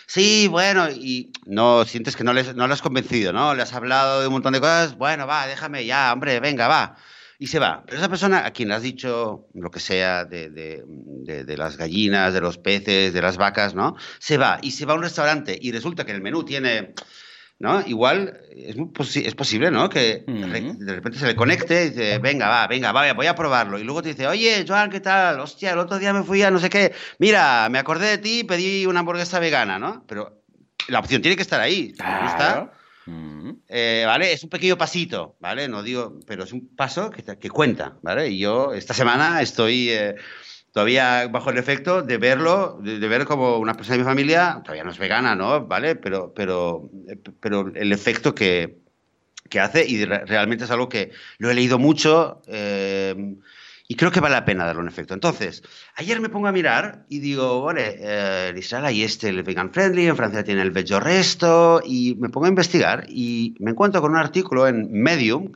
sí, 0.06 0.48
bueno, 0.48 0.88
y 0.90 1.32
no 1.46 1.84
sientes 1.84 2.16
que 2.16 2.24
no, 2.24 2.32
les, 2.32 2.54
no 2.54 2.66
lo 2.66 2.74
has 2.74 2.82
convencido, 2.82 3.32
¿no? 3.32 3.54
Le 3.54 3.62
has 3.62 3.72
hablado 3.72 4.20
de 4.20 4.26
un 4.26 4.32
montón 4.32 4.52
de 4.52 4.60
cosas, 4.60 4.96
bueno, 4.96 5.26
va, 5.26 5.46
déjame 5.46 5.84
ya, 5.84 6.12
hombre, 6.12 6.40
venga, 6.40 6.68
va. 6.68 6.96
Y 7.38 7.48
se 7.48 7.58
va. 7.58 7.82
Pero 7.84 7.98
esa 7.98 8.08
persona 8.08 8.46
a 8.46 8.52
quien 8.52 8.68
le 8.68 8.74
has 8.74 8.82
dicho 8.82 9.48
lo 9.54 9.70
que 9.70 9.80
sea 9.80 10.24
de, 10.24 10.50
de, 10.50 11.44
de, 11.44 11.56
las 11.56 11.76
gallinas, 11.76 12.32
de 12.32 12.40
los 12.40 12.58
peces, 12.58 13.12
de 13.12 13.22
las 13.22 13.36
vacas, 13.36 13.74
¿no? 13.74 13.96
Se 14.18 14.38
va 14.38 14.58
y 14.62 14.70
se 14.70 14.86
va 14.86 14.94
a 14.94 14.96
un 14.96 15.02
restaurante 15.02 15.58
y 15.60 15.72
resulta 15.72 16.06
que 16.06 16.12
el 16.12 16.22
menú 16.22 16.44
tiene 16.44 16.94
¿no? 17.58 17.86
Igual 17.86 18.40
es, 18.50 19.16
es 19.16 19.34
posible, 19.34 19.70
¿no? 19.70 19.88
Que 19.88 20.24
de 20.26 20.94
repente 20.94 21.18
se 21.18 21.26
le 21.26 21.36
conecte 21.36 21.84
y 21.84 21.90
dice, 21.90 22.18
venga, 22.18 22.48
va, 22.48 22.66
venga, 22.66 22.92
va, 22.92 23.12
voy 23.12 23.26
a 23.26 23.34
probarlo. 23.34 23.78
Y 23.78 23.84
luego 23.84 24.02
te 24.02 24.10
dice, 24.10 24.26
oye, 24.26 24.64
Joan, 24.66 24.90
¿qué 24.90 25.00
tal? 25.00 25.40
Hostia, 25.40 25.72
el 25.72 25.78
otro 25.78 25.98
día 25.98 26.12
me 26.12 26.24
fui 26.24 26.42
a 26.42 26.50
no 26.50 26.58
sé 26.58 26.68
qué. 26.68 26.92
Mira, 27.18 27.68
me 27.70 27.78
acordé 27.78 28.08
de 28.08 28.18
ti 28.18 28.40
y 28.40 28.44
pedí 28.44 28.86
una 28.86 29.00
hamburguesa 29.00 29.38
vegana, 29.38 29.78
¿no? 29.78 30.04
Pero 30.06 30.42
la 30.88 30.98
opción 30.98 31.22
tiene 31.22 31.36
que 31.36 31.42
estar 31.42 31.60
ahí. 31.60 31.92
Está, 32.26 32.72
eh, 33.68 34.04
¿Vale? 34.06 34.32
Es 34.32 34.42
un 34.42 34.50
pequeño 34.50 34.78
pasito, 34.78 35.36
¿vale? 35.40 35.68
No 35.68 35.82
digo, 35.82 36.18
pero 36.26 36.44
es 36.44 36.52
un 36.52 36.74
paso 36.74 37.10
que, 37.10 37.22
que 37.22 37.50
cuenta, 37.50 37.98
¿vale? 38.02 38.28
Y 38.30 38.38
yo 38.38 38.72
esta 38.72 38.94
semana 38.94 39.42
estoy... 39.42 39.90
Eh, 39.90 40.14
todavía 40.74 41.28
bajo 41.28 41.50
el 41.50 41.58
efecto 41.58 42.02
de 42.02 42.18
verlo, 42.18 42.80
de, 42.82 42.98
ver 43.06 43.26
como 43.26 43.58
una 43.58 43.74
persona 43.74 43.94
de 43.94 44.02
mi 44.02 44.04
familia, 44.04 44.60
todavía 44.64 44.82
no 44.82 44.90
es 44.90 44.98
vegana, 44.98 45.36
¿no? 45.36 45.64
¿Vale? 45.66 45.94
Pero, 45.94 46.34
pero, 46.34 46.90
pero 47.38 47.70
el 47.72 47.92
efecto 47.92 48.34
que, 48.34 48.80
que 49.48 49.60
hace 49.60 49.86
y 49.86 50.04
realmente 50.04 50.64
es 50.64 50.72
algo 50.72 50.88
que 50.88 51.12
lo 51.38 51.48
he 51.48 51.54
leído 51.54 51.78
mucho 51.78 52.42
eh, 52.48 53.36
y 53.86 53.94
creo 53.94 54.10
que 54.10 54.18
vale 54.18 54.34
la 54.34 54.44
pena 54.44 54.64
darle 54.64 54.82
un 54.82 54.88
efecto. 54.88 55.14
Entonces, 55.14 55.62
ayer 55.94 56.18
me 56.18 56.28
pongo 56.28 56.48
a 56.48 56.52
mirar 56.52 57.06
y 57.08 57.20
digo, 57.20 57.62
vale, 57.62 57.96
eh, 58.00 58.54
Israel 58.56 58.86
hay 58.86 59.04
este, 59.04 59.28
el 59.28 59.44
vegan 59.44 59.72
friendly, 59.72 60.08
en 60.08 60.16
Francia 60.16 60.42
tiene 60.42 60.62
el 60.62 60.72
veggie 60.72 60.98
resto 60.98 61.82
y 61.86 62.16
me 62.18 62.30
pongo 62.30 62.46
a 62.46 62.48
investigar 62.48 63.06
y 63.08 63.54
me 63.60 63.70
encuentro 63.70 64.00
con 64.00 64.10
un 64.10 64.18
artículo 64.18 64.66
en 64.66 64.90
Medium, 64.90 65.52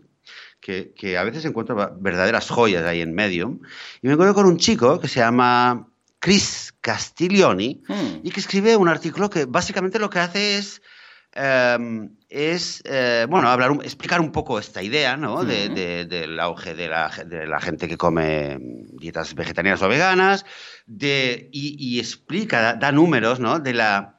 que, 0.60 1.18
a 1.18 1.24
veces 1.24 1.44
encuentro 1.44 1.96
verdaderas 2.00 2.50
joyas 2.50 2.84
ahí 2.84 3.00
en 3.00 3.14
Medium. 3.14 3.60
Y 4.02 4.06
me 4.06 4.14
encuentro 4.14 4.34
con 4.34 4.46
un 4.46 4.58
chico 4.58 5.00
que 5.00 5.08
se 5.08 5.20
llama 5.20 5.88
Chris 6.18 6.74
Castiglioni 6.80 7.82
hmm. 7.86 8.20
y 8.22 8.30
que 8.30 8.40
escribe 8.40 8.76
un 8.76 8.88
artículo 8.88 9.30
que 9.30 9.44
básicamente 9.44 9.98
lo 9.98 10.10
que 10.10 10.18
hace 10.18 10.58
es, 10.58 10.82
em, 11.32 12.16
es 12.28 12.82
eh, 12.84 13.26
bueno, 13.28 13.48
hablar, 13.48 13.72
explicar 13.84 14.20
un 14.20 14.32
poco 14.32 14.58
esta 14.58 14.82
idea 14.82 15.16
¿no? 15.16 15.44
de, 15.44 15.68
del 16.06 16.40
auge 16.40 16.74
de 16.74 16.88
la, 16.88 17.10
de 17.24 17.46
la, 17.46 17.60
gente 17.60 17.88
que 17.88 17.96
come 17.96 18.58
dietas 18.98 19.34
vegetarianas 19.34 19.82
o 19.82 19.88
veganas 19.88 20.44
de, 20.86 21.48
y, 21.52 21.98
explica, 22.00 22.74
da, 22.74 22.92
números 22.92 23.38
¿no? 23.38 23.60
de, 23.60 23.74
la, 23.74 24.18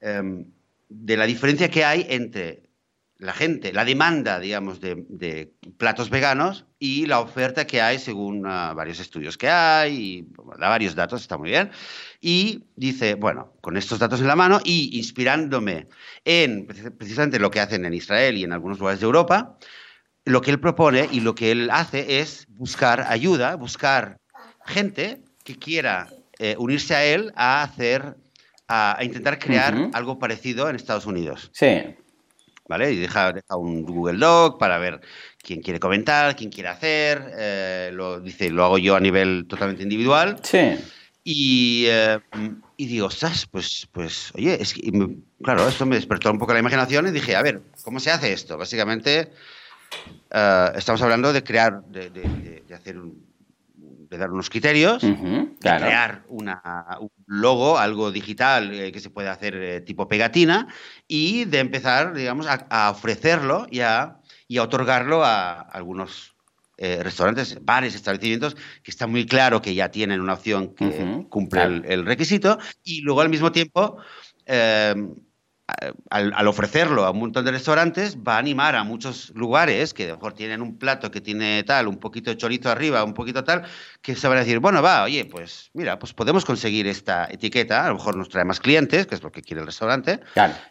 em, 0.00 0.44
de 0.88 1.16
la 1.16 1.26
diferencia 1.26 1.70
que 1.70 1.84
hay 1.84 2.06
entre 2.10 2.69
la 3.20 3.34
gente, 3.34 3.72
la 3.72 3.84
demanda, 3.84 4.40
digamos, 4.40 4.80
de, 4.80 5.52
platos 5.76 6.08
veganos 6.08 6.64
y 6.78 7.06
la 7.06 7.20
oferta 7.20 7.66
que 7.66 7.80
hay 7.80 7.98
según 7.98 8.46
ah, 8.46 8.72
varios 8.74 8.98
estudios 8.98 9.36
que 9.36 9.48
hay, 9.48 9.96
y, 9.96 10.28
da 10.58 10.68
varios 10.68 10.94
datos, 10.94 11.20
está 11.20 11.36
muy 11.36 11.50
bien. 11.50 11.70
Y 12.20 12.64
dice, 12.76 13.14
bueno, 13.14 13.52
con 13.60 13.76
estos 13.76 13.98
datos 13.98 14.20
en 14.20 14.26
la 14.26 14.36
mano 14.36 14.60
y 14.64 14.96
inspirándome 14.98 15.88
en 16.24 16.66
precisamente 16.66 17.38
lo 17.38 17.50
que 17.50 17.60
hacen 17.60 17.84
en 17.84 17.94
Israel 17.94 18.38
y 18.38 18.44
en 18.44 18.52
algunos 18.52 18.78
lugares 18.78 19.00
de 19.00 19.06
Europa, 19.06 19.58
lo 20.24 20.40
que 20.40 20.50
él 20.50 20.60
propone 20.60 21.08
y 21.12 21.20
lo 21.20 21.34
que 21.34 21.50
él 21.50 21.70
hace 21.70 22.20
es 22.20 22.46
buscar 22.48 23.02
ayuda, 23.08 23.54
buscar 23.56 24.18
gente 24.64 25.22
que 25.44 25.56
quiera 25.56 26.08
eh, 26.38 26.56
unirse 26.58 26.94
a 26.94 27.04
él 27.04 27.32
a 27.36 27.62
hacer, 27.62 28.16
a, 28.66 28.98
intentar 29.02 29.38
crear 29.38 29.90
algo 29.92 30.18
parecido 30.18 30.70
en 30.70 30.76
Estados 30.76 31.04
Unidos. 31.04 31.50
Sí. 31.52 31.96
¿Vale? 32.70 32.92
Y 32.92 32.96
deja, 32.98 33.34
un 33.56 33.82
Google 33.82 34.18
Doc 34.18 34.58
para 34.60 34.78
ver 34.78 35.00
quién 35.42 35.60
quiere 35.60 35.80
comentar, 35.80 36.36
quién 36.36 36.50
quiere 36.50 36.68
hacer. 36.68 37.20
Eh, 37.36 37.90
lo, 37.92 38.20
dice, 38.20 38.48
lo 38.48 38.64
hago 38.64 38.78
yo 38.78 38.94
a 38.94 39.00
nivel 39.00 39.46
totalmente 39.48 39.82
individual. 39.82 40.38
Sí. 40.42 40.78
Y, 41.24 41.86
eh, 41.88 42.20
y 42.76 42.86
digo, 42.86 43.08
ostras, 43.08 43.46
pues, 43.50 43.88
pues, 43.90 44.30
oye, 44.36 44.56
es 44.62 44.72
que, 44.72 44.88
claro, 45.42 45.68
esto 45.68 45.84
me 45.84 45.96
despertó 45.96 46.30
un 46.30 46.38
poco 46.38 46.52
la 46.52 46.60
imaginación 46.60 47.08
y 47.08 47.10
dije, 47.10 47.34
a 47.34 47.42
ver, 47.42 47.60
¿cómo 47.82 47.98
se 47.98 48.12
hace 48.12 48.32
esto? 48.32 48.56
Básicamente, 48.56 49.32
eh, 50.30 50.72
estamos 50.76 51.02
hablando 51.02 51.32
de 51.32 51.42
crear, 51.42 51.82
de, 51.86 52.08
de 52.10 52.74
hacer 52.74 52.98
un, 52.98 53.29
de 54.10 54.18
dar 54.18 54.32
unos 54.32 54.50
criterios, 54.50 55.02
crear 55.60 56.24
una, 56.28 56.98
un 57.00 57.10
logo, 57.26 57.78
algo 57.78 58.10
digital 58.10 58.74
eh, 58.74 58.90
que 58.90 58.98
se 58.98 59.08
puede 59.08 59.28
hacer 59.28 59.54
eh, 59.54 59.80
tipo 59.80 60.08
pegatina 60.08 60.66
y 61.06 61.44
de 61.44 61.60
empezar, 61.60 62.12
digamos, 62.12 62.46
a, 62.48 62.90
ofrecerlo 62.90 63.68
y 63.70 63.80
a, 63.80 64.16
y 64.48 64.58
a, 64.58 64.64
otorgarlo 64.64 65.24
a 65.24 65.60
algunos 65.60 66.34
eh, 66.76 67.00
restaurantes, 67.04 67.64
bares, 67.64 67.94
establecimientos 67.94 68.56
que 68.82 68.90
está 68.90 69.06
muy 69.06 69.26
claro 69.26 69.62
que 69.62 69.74
ya 69.74 69.92
tienen 69.92 70.20
una 70.20 70.34
opción 70.34 70.74
que 70.74 71.26
cumple 71.28 71.62
el, 71.62 72.04
requisito 72.04 72.58
y 72.82 73.02
luego 73.02 73.20
al 73.20 73.28
mismo 73.28 73.52
tiempo 73.52 73.98
al, 76.10 76.48
ofrecerlo 76.48 77.04
a 77.04 77.10
un 77.10 77.20
montón 77.20 77.44
de 77.44 77.50
restaurantes, 77.50 78.16
va 78.16 78.36
a 78.36 78.38
animar 78.38 78.76
a 78.76 78.84
muchos 78.84 79.30
lugares 79.34 79.94
que 79.94 80.04
a 80.04 80.08
lo 80.08 80.14
mejor 80.16 80.32
tienen 80.34 80.62
un 80.62 80.78
plato 80.78 81.10
que 81.10 81.20
tiene 81.20 81.62
tal, 81.64 81.88
un 81.88 81.98
poquito 81.98 82.30
de 82.30 82.36
chorizo 82.36 82.70
arriba, 82.70 83.04
un 83.04 83.14
poquito 83.14 83.44
tal, 83.44 83.62
que 84.02 84.14
se 84.14 84.28
van 84.28 84.38
a 84.38 84.40
decir, 84.40 84.58
bueno, 84.58 84.82
va, 84.82 85.02
oye, 85.02 85.24
pues 85.24 85.70
mira, 85.74 85.98
pues 85.98 86.12
podemos 86.12 86.44
conseguir 86.44 86.86
esta 86.86 87.26
etiqueta, 87.30 87.84
a 87.84 87.88
lo 87.88 87.94
mejor 87.94 88.16
nos 88.16 88.28
trae 88.28 88.44
más 88.44 88.60
clientes, 88.60 89.06
que 89.06 89.14
es 89.14 89.22
lo 89.22 89.30
que 89.30 89.42
quiere 89.42 89.60
el 89.60 89.66
restaurante, 89.66 90.20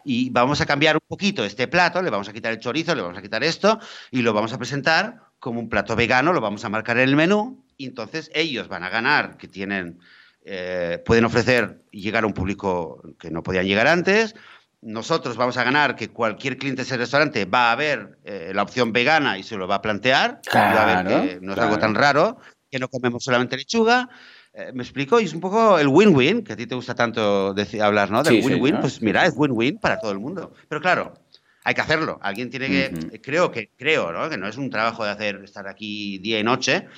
y 0.04 0.30
vamos 0.30 0.60
a 0.60 0.66
cambiar 0.66 0.96
un 0.96 1.06
poquito 1.06 1.44
este 1.44 1.68
plato, 1.68 2.02
le 2.02 2.10
vamos 2.10 2.28
a 2.28 2.32
quitar 2.32 2.52
el 2.52 2.60
chorizo, 2.60 2.94
le 2.94 3.02
vamos 3.02 3.18
a 3.18 3.22
quitar 3.22 3.44
esto, 3.44 3.78
y 4.10 4.22
lo 4.22 4.32
vamos 4.32 4.52
a 4.52 4.58
presentar 4.58 5.22
como 5.38 5.60
un 5.60 5.68
plato 5.68 5.96
vegano, 5.96 6.32
lo 6.32 6.40
vamos 6.40 6.64
a 6.64 6.68
marcar 6.68 6.98
en 6.98 7.08
el 7.08 7.16
menú, 7.16 7.64
y 7.76 7.86
entonces 7.86 8.30
ellos 8.34 8.68
van 8.68 8.84
a 8.84 8.88
ganar, 8.88 9.36
que 9.36 9.48
tienen... 9.48 10.00
Eh, 10.42 11.02
pueden 11.04 11.26
ofrecer 11.26 11.82
y 11.90 12.00
llegar 12.00 12.24
a 12.24 12.26
un 12.26 12.32
público 12.32 13.02
que 13.18 13.30
no 13.30 13.42
podían 13.42 13.66
llegar 13.66 13.86
antes, 13.86 14.34
nosotros 14.82 15.36
vamos 15.36 15.56
a 15.56 15.64
ganar 15.64 15.94
que 15.94 16.08
cualquier 16.08 16.56
cliente 16.56 16.82
de 16.82 16.86
ese 16.86 16.96
restaurante 16.96 17.44
va 17.44 17.72
a 17.72 17.76
ver 17.76 18.18
eh, 18.24 18.52
la 18.54 18.62
opción 18.62 18.92
vegana 18.92 19.38
y 19.38 19.42
se 19.42 19.56
lo 19.56 19.68
va 19.68 19.76
a 19.76 19.82
plantear. 19.82 20.40
va 20.54 20.82
a 20.82 21.02
ver 21.02 21.06
que 21.06 21.38
no 21.40 21.52
es 21.52 21.58
algo 21.58 21.78
tan 21.78 21.94
raro, 21.94 22.38
que 22.70 22.78
no 22.78 22.88
comemos 22.88 23.22
solamente 23.22 23.56
lechuga. 23.56 24.08
Eh, 24.52 24.72
¿Me 24.74 24.82
explico? 24.82 25.20
Y 25.20 25.24
es 25.24 25.34
un 25.34 25.40
poco 25.40 25.78
el 25.78 25.86
win-win, 25.86 26.42
que 26.42 26.54
a 26.54 26.56
ti 26.56 26.66
te 26.66 26.74
gusta 26.74 26.94
tanto 26.94 27.54
decir, 27.54 27.82
hablar, 27.82 28.10
¿no? 28.10 28.22
Del 28.22 28.44
win-win. 28.44 28.80
Pues 28.80 29.00
mira, 29.02 29.26
es 29.26 29.34
win-win 29.36 29.78
para 29.78 29.98
todo 29.98 30.10
el 30.12 30.18
mundo. 30.18 30.52
Pero 30.68 30.80
claro, 30.80 31.14
hay 31.62 31.74
que 31.74 31.80
hacerlo. 31.82 32.18
Alguien 32.22 32.50
tiene 32.50 32.68
que, 32.68 33.20
creo 33.20 33.52
que, 33.52 33.70
creo, 33.76 34.12
¿no? 34.12 34.28
Que 34.30 34.38
no 34.38 34.48
es 34.48 34.56
un 34.56 34.70
trabajo 34.70 35.04
de 35.04 35.10
hacer, 35.10 35.42
estar 35.44 35.68
aquí 35.68 36.18
día 36.18 36.40
y 36.40 36.42
noche, 36.42 36.88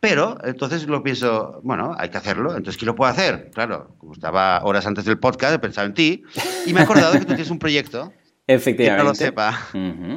pero 0.00 0.38
entonces 0.44 0.86
lo 0.86 1.02
pienso, 1.02 1.60
bueno, 1.62 1.94
hay 1.98 2.10
que 2.10 2.18
hacerlo. 2.18 2.50
Entonces, 2.50 2.76
¿quién 2.76 2.86
lo 2.86 2.94
puede 2.94 3.12
hacer? 3.12 3.50
Claro, 3.54 3.94
como 3.98 4.12
estaba 4.12 4.62
horas 4.64 4.86
antes 4.86 5.04
del 5.04 5.18
podcast, 5.18 5.54
he 5.54 5.58
pensado 5.58 5.86
en 5.86 5.94
ti 5.94 6.22
y 6.66 6.72
me 6.72 6.80
he 6.80 6.82
acordado 6.82 7.12
que 7.12 7.20
tú 7.20 7.26
tienes 7.26 7.50
un 7.50 7.58
proyecto. 7.58 8.12
Efectivamente. 8.46 8.96
Que 8.96 9.02
no 9.02 9.08
lo 9.08 9.14
sepa. 9.14 9.68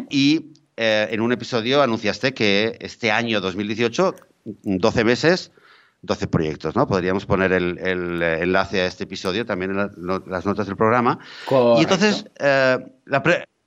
Y 0.10 0.54
eh, 0.78 1.08
en 1.12 1.22
un 1.22 1.32
episodio 1.32 1.82
anunciaste 1.82 2.34
que 2.34 2.78
este 2.80 3.12
año 3.12 3.42
2018, 3.42 4.16
12 4.46 5.04
meses, 5.04 5.52
12 6.02 6.28
proyectos, 6.28 6.76
¿no? 6.76 6.88
Podríamos 6.88 7.26
poner 7.26 7.52
el, 7.52 7.78
enlace 8.22 8.82
a 8.82 8.86
este 8.86 9.04
episodio 9.04 9.46
también 9.46 9.72
en 9.72 10.22
las 10.28 10.46
notas 10.46 10.68
del 10.68 10.78
programa. 10.78 11.20
Y 11.78 11.82
entonces, 11.82 12.26
eh, 12.40 12.78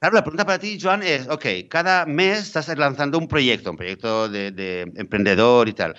Claro, 0.03 0.17
la 0.17 0.25
pregunta 0.25 0.45
para 0.45 0.59
ti, 0.59 0.79
Joan, 0.83 1.05
es, 1.05 1.29
ok, 1.29 1.47
cada 1.69 2.07
mes 2.07 2.41
estás 2.41 2.77
lanzando 2.77 3.19
un 3.19 3.29
proyecto, 3.29 3.71
un 3.71 3.77
proyecto 3.77 4.29
de, 4.29 4.81
emprendedor 4.97 5.69
y 5.69 5.75
tal. 5.75 5.95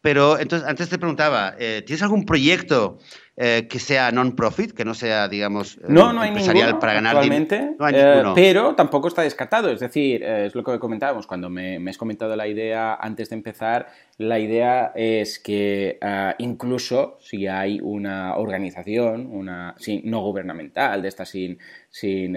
Pero 0.00 0.36
entonces, 0.36 0.68
antes 0.68 0.88
te 0.88 0.98
preguntaba, 0.98 1.54
eh, 1.56 1.84
¿tienes 1.86 2.02
algún 2.02 2.26
proyecto 2.26 2.98
eh, 3.36 3.68
que 3.70 3.78
sea 3.78 4.10
non-profit, 4.10 4.72
que 4.72 4.84
no 4.84 4.94
sea, 4.94 5.28
digamos, 5.28 5.78
no, 5.86 6.12
no 6.12 6.22
hay 6.22 6.30
empresarial 6.30 6.80
para 6.80 6.94
ganar 6.94 7.22
dinero? 7.22 7.76
No 7.78 7.86
hay 7.86 7.94
eh, 7.96 8.22
pero 8.34 8.74
tampoco 8.74 9.06
está 9.06 9.22
descartado. 9.22 9.70
Es 9.70 9.78
decir, 9.78 10.24
es 10.24 10.52
lo 10.56 10.64
que 10.64 10.80
comentábamos 10.80 11.28
cuando 11.28 11.48
me, 11.48 11.78
me, 11.78 11.90
has 11.90 11.98
comentado 11.98 12.34
la 12.34 12.48
idea 12.48 12.96
antes 12.96 13.30
de 13.30 13.36
empezar 13.36 13.86
la 14.18 14.38
idea 14.38 14.92
es 14.94 15.38
que 15.38 15.98
ah, 16.00 16.34
incluso 16.38 17.18
si 17.20 17.46
hay 17.46 17.80
una 17.82 18.36
organización, 18.36 19.26
una 19.26 19.74
no 20.04 20.22
gubernamental, 20.22 21.02
de 21.02 21.08
esta 21.08 21.26
sin, 21.26 21.58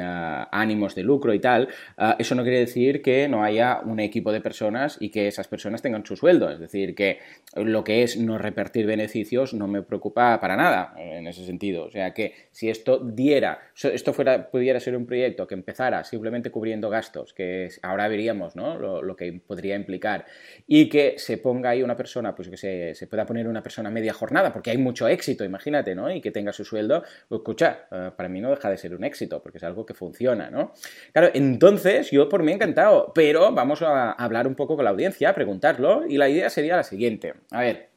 ah, 0.02 0.50
ánimos 0.52 0.94
de 0.96 1.04
lucro 1.04 1.34
y 1.34 1.40
tal, 1.40 1.70
ah, 1.98 2.18
eso 2.20 2.36
no 2.36 2.44
quiere 2.44 2.60
decir 2.60 3.02
que 3.02 3.30
no 3.30 3.44
haya 3.44 3.80
un 3.80 4.02
equipo 4.02 4.34
de 4.34 4.42
personas 4.42 4.98
y 5.00 5.10
que 5.10 5.28
esas 5.28 5.48
personas 5.48 5.82
tengan 5.82 6.06
su 6.06 6.18
sueldo. 6.18 6.50
Es 6.50 6.60
decir, 6.60 6.94
que 6.96 7.20
lo 7.56 7.84
que 7.86 8.04
es 8.04 8.18
no 8.18 8.38
repartir 8.38 8.86
beneficios 8.86 9.54
no 9.54 9.68
me 9.68 9.82
preocupa 9.82 10.38
para 10.42 10.58
nada 10.58 10.94
en 10.98 11.28
ese 11.28 11.46
sentido. 11.46 11.86
O 11.86 11.92
sea 11.92 12.14
que 12.14 12.34
si 12.52 12.70
esto 12.70 13.00
diera, 13.00 13.72
esto 13.82 14.12
fuera, 14.12 14.50
pudiera 14.52 14.82
ser 14.82 14.98
un 14.98 15.06
proyecto 15.06 15.48
que 15.48 15.56
empezara 15.56 16.04
simplemente 16.04 16.52
cubriendo 16.52 16.90
gastos, 16.90 17.34
que 17.34 17.70
ahora 17.84 18.10
veríamos 18.10 18.58
¿no? 18.58 18.78
lo 18.78 19.16
que 19.16 19.32
podría 19.48 19.76
implicar, 19.76 20.26
y 20.68 20.90
que 20.90 21.16
se 21.18 21.38
ponga 21.38 21.68
hay 21.70 21.84
una 21.84 21.95
persona, 21.95 22.36
pues 22.36 22.49
que 22.49 22.57
se, 22.57 22.95
se, 22.95 23.07
pueda 23.07 23.26
poner 23.26 23.47
una 23.47 23.63
persona 23.63 23.89
media 23.89 24.13
jornada, 24.13 24.51
porque 24.51 24.72
hay 24.72 24.78
mucho 24.78 25.07
éxito, 25.07 25.43
imagínate, 25.43 25.95
¿no? 25.95 26.11
Y 26.11 26.22
que 26.22 26.32
tenga 26.32 26.51
su 26.53 26.65
sueldo, 26.65 27.03
pues, 27.28 27.39
escucha, 27.39 27.88
eh, 27.91 28.11
para 28.15 28.30
mí 28.30 28.41
no 28.41 28.49
deja 28.49 28.70
de 28.70 28.78
ser 28.78 28.95
un 28.95 29.03
éxito, 29.03 29.41
porque 29.41 29.57
es 29.57 29.63
algo 29.63 29.86
que 29.86 29.93
funciona, 29.93 30.49
¿no? 30.49 30.74
Claro, 31.13 31.30
entonces 31.34 32.11
yo 32.11 32.30
por 32.30 32.43
mí 32.43 32.51
encantado, 32.51 33.11
pero 33.13 33.51
vamos 33.51 33.82
a 33.82 34.11
hablar 34.11 34.47
un 34.47 34.55
poco 34.55 34.76
con 34.76 34.86
la 34.86 34.91
audiencia, 34.91 35.30
a 35.30 35.34
preguntarlo, 35.34 36.05
y 36.07 36.17
la 36.17 36.30
idea 36.30 36.49
sería 36.49 36.76
la 36.76 36.84
siguiente. 36.84 37.34
A 37.51 37.61
ver, 37.61 37.89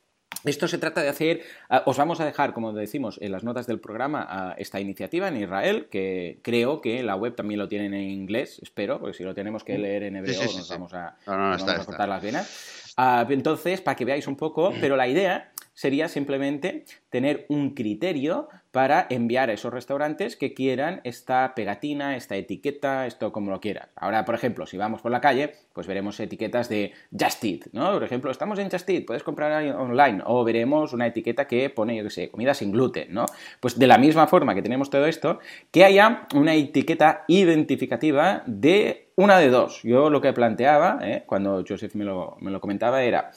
esto 0.44 0.66
se 0.66 0.78
trata 0.78 1.02
de 1.02 1.08
hacer, 1.08 1.42
ah, 1.68 1.82
os 1.86 1.96
vamos 1.96 2.20
a 2.20 2.24
dejar, 2.24 2.52
como 2.52 2.72
decimos, 2.72 3.18
en 3.20 3.32
las 3.32 3.44
notas 3.44 3.66
del 3.66 3.78
programa 3.78 4.54
esta 4.58 4.80
iniciativa 4.80 5.28
en 5.28 5.36
Israel, 5.36 5.86
que 5.90 6.40
creo 6.42 6.80
que 6.80 7.02
la 7.02 7.14
web 7.14 7.36
también 7.36 7.58
lo 7.58 7.68
tienen 7.68 7.94
en 7.94 8.10
inglés, 8.10 8.58
espero, 8.62 8.98
porque 8.98 9.16
si 9.16 9.24
lo 9.24 9.34
tenemos 9.34 9.62
que 9.62 9.78
leer 9.78 10.02
en 10.04 10.16
hebreo 10.16 10.42
nos 10.42 10.68
vamos 10.68 10.92
a, 10.94 11.16
cortar 11.86 12.08
las 12.08 12.22
venas. 12.22 12.81
Ah, 12.96 13.26
entonces, 13.28 13.80
para 13.80 13.96
que 13.96 14.04
veáis 14.04 14.26
un 14.26 14.36
poco, 14.36 14.72
pero 14.80 14.96
la 14.96 15.08
idea 15.08 15.52
sería 15.74 16.08
simplemente 16.08 16.84
tener 17.08 17.46
un 17.48 17.74
criterio 17.74 18.48
para 18.70 19.06
enviar 19.10 19.50
a 19.50 19.52
esos 19.52 19.72
restaurantes 19.72 20.36
que 20.36 20.54
quieran 20.54 21.00
esta 21.04 21.54
pegatina, 21.54 22.16
esta 22.16 22.36
etiqueta, 22.36 23.06
esto 23.06 23.32
como 23.32 23.50
lo 23.50 23.60
quieras. 23.60 23.88
Ahora, 23.96 24.24
por 24.24 24.34
ejemplo, 24.34 24.66
si 24.66 24.76
vamos 24.76 25.02
por 25.02 25.10
la 25.10 25.20
calle, 25.20 25.54
pues 25.72 25.86
veremos 25.86 26.18
etiquetas 26.20 26.68
de 26.68 26.92
Just 27.10 27.44
Eat, 27.44 27.60
¿no? 27.72 27.92
Por 27.92 28.04
ejemplo, 28.04 28.30
estamos 28.30 28.58
en 28.58 28.70
Just 28.70 28.88
Eat, 28.88 29.04
puedes 29.04 29.22
comprar 29.22 29.62
online, 29.76 30.22
o 30.24 30.42
veremos 30.44 30.92
una 30.92 31.06
etiqueta 31.06 31.46
que 31.46 31.68
pone, 31.70 31.96
yo 31.96 32.04
qué 32.04 32.10
sé, 32.10 32.30
comida 32.30 32.54
sin 32.54 32.72
gluten, 32.72 33.12
¿no? 33.12 33.26
Pues 33.60 33.78
de 33.78 33.86
la 33.86 33.98
misma 33.98 34.26
forma 34.26 34.54
que 34.54 34.62
tenemos 34.62 34.88
todo 34.88 35.06
esto, 35.06 35.38
que 35.70 35.84
haya 35.84 36.26
una 36.34 36.54
etiqueta 36.54 37.24
identificativa 37.28 38.42
de 38.46 39.11
una 39.22 39.38
de 39.38 39.48
dos. 39.48 39.82
Yo 39.82 40.10
lo 40.10 40.20
que 40.20 40.32
planteaba, 40.32 40.98
¿eh? 41.02 41.22
cuando 41.26 41.64
Joseph 41.66 41.94
me 41.94 42.04
lo, 42.04 42.36
me 42.40 42.50
lo 42.50 42.60
comentaba, 42.60 43.02
era 43.02 43.30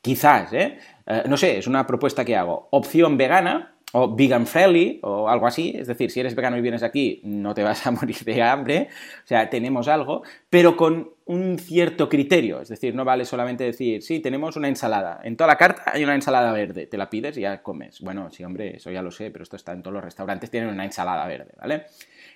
quizás, 0.00 0.52
¿eh? 0.52 0.78
¿eh? 1.06 1.22
no 1.26 1.36
sé, 1.36 1.58
es 1.58 1.66
una 1.66 1.86
propuesta 1.86 2.24
que 2.24 2.36
hago, 2.36 2.68
opción 2.70 3.16
vegana 3.16 3.74
o 3.92 4.14
vegan 4.14 4.46
friendly 4.46 5.00
o 5.02 5.28
algo 5.28 5.46
así, 5.46 5.74
es 5.76 5.86
decir, 5.86 6.10
si 6.10 6.20
eres 6.20 6.34
vegano 6.34 6.56
y 6.56 6.62
vienes 6.62 6.82
aquí 6.82 7.20
no 7.24 7.54
te 7.54 7.62
vas 7.62 7.86
a 7.86 7.90
morir 7.92 8.18
de 8.24 8.42
hambre, 8.42 8.88
o 9.22 9.26
sea, 9.26 9.48
tenemos 9.50 9.86
algo, 9.86 10.22
pero 10.48 10.76
con 10.76 11.10
un 11.26 11.58
cierto 11.58 12.08
criterio, 12.08 12.60
es 12.60 12.68
decir, 12.68 12.94
no 12.94 13.04
vale 13.04 13.24
solamente 13.24 13.64
decir, 13.64 14.02
sí, 14.02 14.20
tenemos 14.20 14.56
una 14.56 14.68
ensalada, 14.68 15.20
en 15.22 15.36
toda 15.36 15.48
la 15.48 15.56
carta 15.56 15.84
hay 15.92 16.02
una 16.04 16.14
ensalada 16.14 16.52
verde, 16.52 16.86
te 16.86 16.96
la 16.96 17.10
pides 17.10 17.36
y 17.36 17.42
ya 17.42 17.62
comes. 17.62 18.00
Bueno, 18.00 18.30
sí, 18.30 18.42
hombre, 18.44 18.76
eso 18.76 18.90
ya 18.90 19.02
lo 19.02 19.10
sé, 19.10 19.30
pero 19.30 19.42
esto 19.42 19.56
está 19.56 19.72
en 19.72 19.82
todos 19.82 19.94
los 19.94 20.04
restaurantes, 20.04 20.50
tienen 20.50 20.70
una 20.70 20.84
ensalada 20.84 21.26
verde, 21.26 21.52
¿vale? 21.60 21.84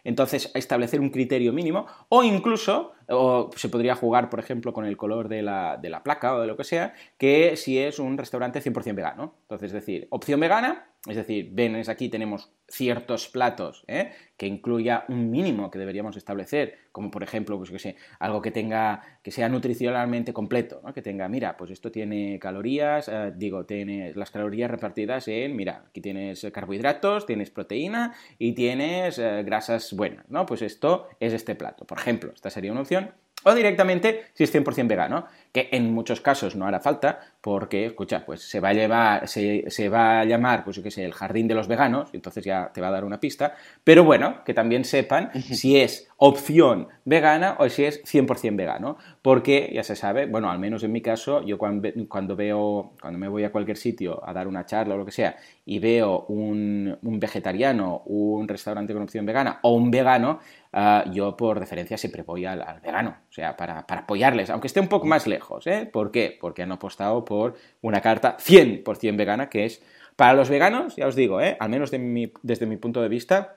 Entonces, 0.06 0.52
establecer 0.54 1.00
un 1.00 1.10
criterio 1.10 1.52
mínimo 1.52 1.86
o 2.08 2.22
incluso, 2.22 2.92
o 3.08 3.50
se 3.56 3.68
podría 3.68 3.96
jugar, 3.96 4.30
por 4.30 4.38
ejemplo, 4.38 4.72
con 4.72 4.84
el 4.84 4.96
color 4.96 5.28
de 5.28 5.42
la, 5.42 5.78
de 5.78 5.90
la 5.90 6.04
placa 6.04 6.36
o 6.36 6.40
de 6.40 6.46
lo 6.46 6.56
que 6.56 6.62
sea, 6.62 6.94
que 7.18 7.56
si 7.56 7.78
es 7.78 7.98
un 7.98 8.16
restaurante 8.16 8.62
100% 8.62 8.94
vegano. 8.94 9.34
Entonces, 9.42 9.66
es 9.66 9.72
decir, 9.72 10.06
opción 10.10 10.38
vegana, 10.38 10.92
es 11.08 11.16
decir, 11.16 11.50
ven, 11.52 11.76
aquí 11.88 12.08
tenemos 12.08 12.50
ciertos 12.68 13.28
platos 13.28 13.84
¿eh? 13.86 14.12
que 14.36 14.46
incluya 14.46 15.04
un 15.08 15.30
mínimo 15.30 15.70
que 15.70 15.78
deberíamos 15.78 16.16
establecer, 16.16 16.78
como 16.90 17.10
por 17.10 17.22
ejemplo, 17.22 17.56
pues 17.58 17.70
que 17.70 17.78
sé, 17.78 17.96
algo 18.18 18.42
que 18.42 18.50
tenga, 18.50 19.02
que 19.22 19.30
sea 19.30 19.48
nutricionalmente 19.48 20.32
completo, 20.32 20.80
¿no? 20.84 20.92
que 20.92 21.02
tenga, 21.02 21.28
mira, 21.28 21.56
pues 21.56 21.70
esto 21.70 21.92
tiene 21.92 22.38
calorías, 22.38 23.08
eh, 23.08 23.32
digo, 23.36 23.66
tienes 23.66 24.16
las 24.16 24.30
calorías 24.30 24.70
repartidas 24.70 25.28
en, 25.28 25.54
mira, 25.54 25.84
aquí 25.88 26.00
tienes 26.00 26.46
carbohidratos, 26.52 27.26
tienes 27.26 27.50
proteína 27.50 28.14
y 28.38 28.52
tienes 28.52 29.18
eh, 29.18 29.42
grasas 29.44 29.92
buenas, 29.92 30.28
¿no? 30.28 30.46
Pues 30.46 30.62
esto 30.62 31.08
es 31.20 31.32
este 31.32 31.54
plato, 31.54 31.84
por 31.84 31.98
ejemplo, 31.98 32.32
esta 32.34 32.50
sería 32.50 32.72
una 32.72 32.80
opción. 32.82 33.25
O 33.48 33.54
directamente 33.54 34.24
si 34.34 34.42
es 34.42 34.52
100% 34.52 34.88
vegano, 34.88 35.26
que 35.52 35.68
en 35.70 35.94
muchos 35.94 36.20
casos 36.20 36.56
no 36.56 36.66
hará 36.66 36.80
falta, 36.80 37.20
porque, 37.40 37.86
escucha, 37.86 38.26
pues 38.26 38.40
se 38.40 38.58
va 38.58 38.70
a 38.70 38.72
llevar, 38.72 39.28
se, 39.28 39.88
va 39.88 40.18
a 40.18 40.24
llamar, 40.24 40.64
pues 40.64 40.74
yo 40.74 40.82
qué 40.82 40.90
sé, 40.90 41.04
el 41.04 41.12
jardín 41.12 41.46
de 41.46 41.54
los 41.54 41.68
veganos, 41.68 42.10
entonces 42.12 42.44
ya 42.44 42.72
te 42.74 42.80
va 42.80 42.88
a 42.88 42.90
dar 42.90 43.04
una 43.04 43.20
pista, 43.20 43.54
pero 43.84 44.02
bueno, 44.02 44.42
que 44.44 44.52
también 44.52 44.84
sepan 44.84 45.30
si 45.32 45.78
es 45.78 46.08
opción 46.16 46.88
vegana 47.04 47.54
o 47.60 47.68
si 47.68 47.84
es 47.84 48.02
100% 48.02 48.56
vegano, 48.56 48.96
porque 49.22 49.70
ya 49.72 49.84
se 49.84 49.94
sabe, 49.94 50.26
bueno, 50.26 50.50
al 50.50 50.58
menos 50.58 50.82
en 50.82 50.90
mi 50.90 51.00
caso, 51.00 51.44
yo 51.44 51.56
cuando, 51.56 51.88
cuando 52.08 52.34
veo, 52.34 52.94
cuando 53.00 53.16
me 53.16 53.28
voy 53.28 53.44
a 53.44 53.52
cualquier 53.52 53.76
sitio 53.76 54.28
a 54.28 54.32
dar 54.32 54.48
una 54.48 54.66
charla 54.66 54.96
o 54.96 54.98
lo 54.98 55.06
que 55.06 55.12
sea, 55.12 55.36
y 55.64 55.78
veo 55.78 56.26
un, 56.28 56.98
un 57.00 57.20
vegetariano, 57.20 58.02
un 58.06 58.48
restaurante 58.48 58.92
con 58.92 59.04
opción 59.04 59.24
vegana 59.24 59.60
o 59.62 59.74
un 59.74 59.88
vegano, 59.92 60.40
ah, 60.76 61.04
yo 61.12 61.36
por 61.36 61.58
referencia 61.58 61.98
siempre 61.98 62.22
voy 62.22 62.44
al, 62.44 62.64
vegano, 62.80 63.16
o 63.28 63.32
sea, 63.32 63.56
para, 63.56 63.86
para, 63.86 64.02
apoyarles, 64.02 64.50
aunque 64.50 64.68
esté 64.68 64.78
un 64.78 64.88
poco 64.88 65.06
más 65.06 65.26
lejos, 65.26 65.66
¿eh? 65.66 65.88
¿Por 65.92 66.12
qué? 66.12 66.36
Porque 66.40 66.62
han 66.62 66.70
apostado 66.70 67.24
por 67.24 67.54
una 67.82 68.00
carta 68.00 68.36
100% 68.38 69.16
vegana, 69.16 69.48
que 69.48 69.64
es 69.64 69.82
para 70.14 70.34
los 70.34 70.48
veganos, 70.48 70.94
ya 70.96 71.06
os 71.06 71.16
digo, 71.16 71.40
¿eh? 71.40 71.56
al 71.58 71.70
menos 71.70 71.90
desde 71.90 72.66
mi 72.66 72.76
punto 72.76 73.02
de 73.02 73.08
vista, 73.08 73.56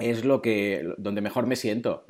es 0.00 0.24
lo 0.24 0.42
que 0.42 0.94
donde 0.98 1.20
mejor 1.20 1.46
me 1.46 1.56
siento, 1.56 2.06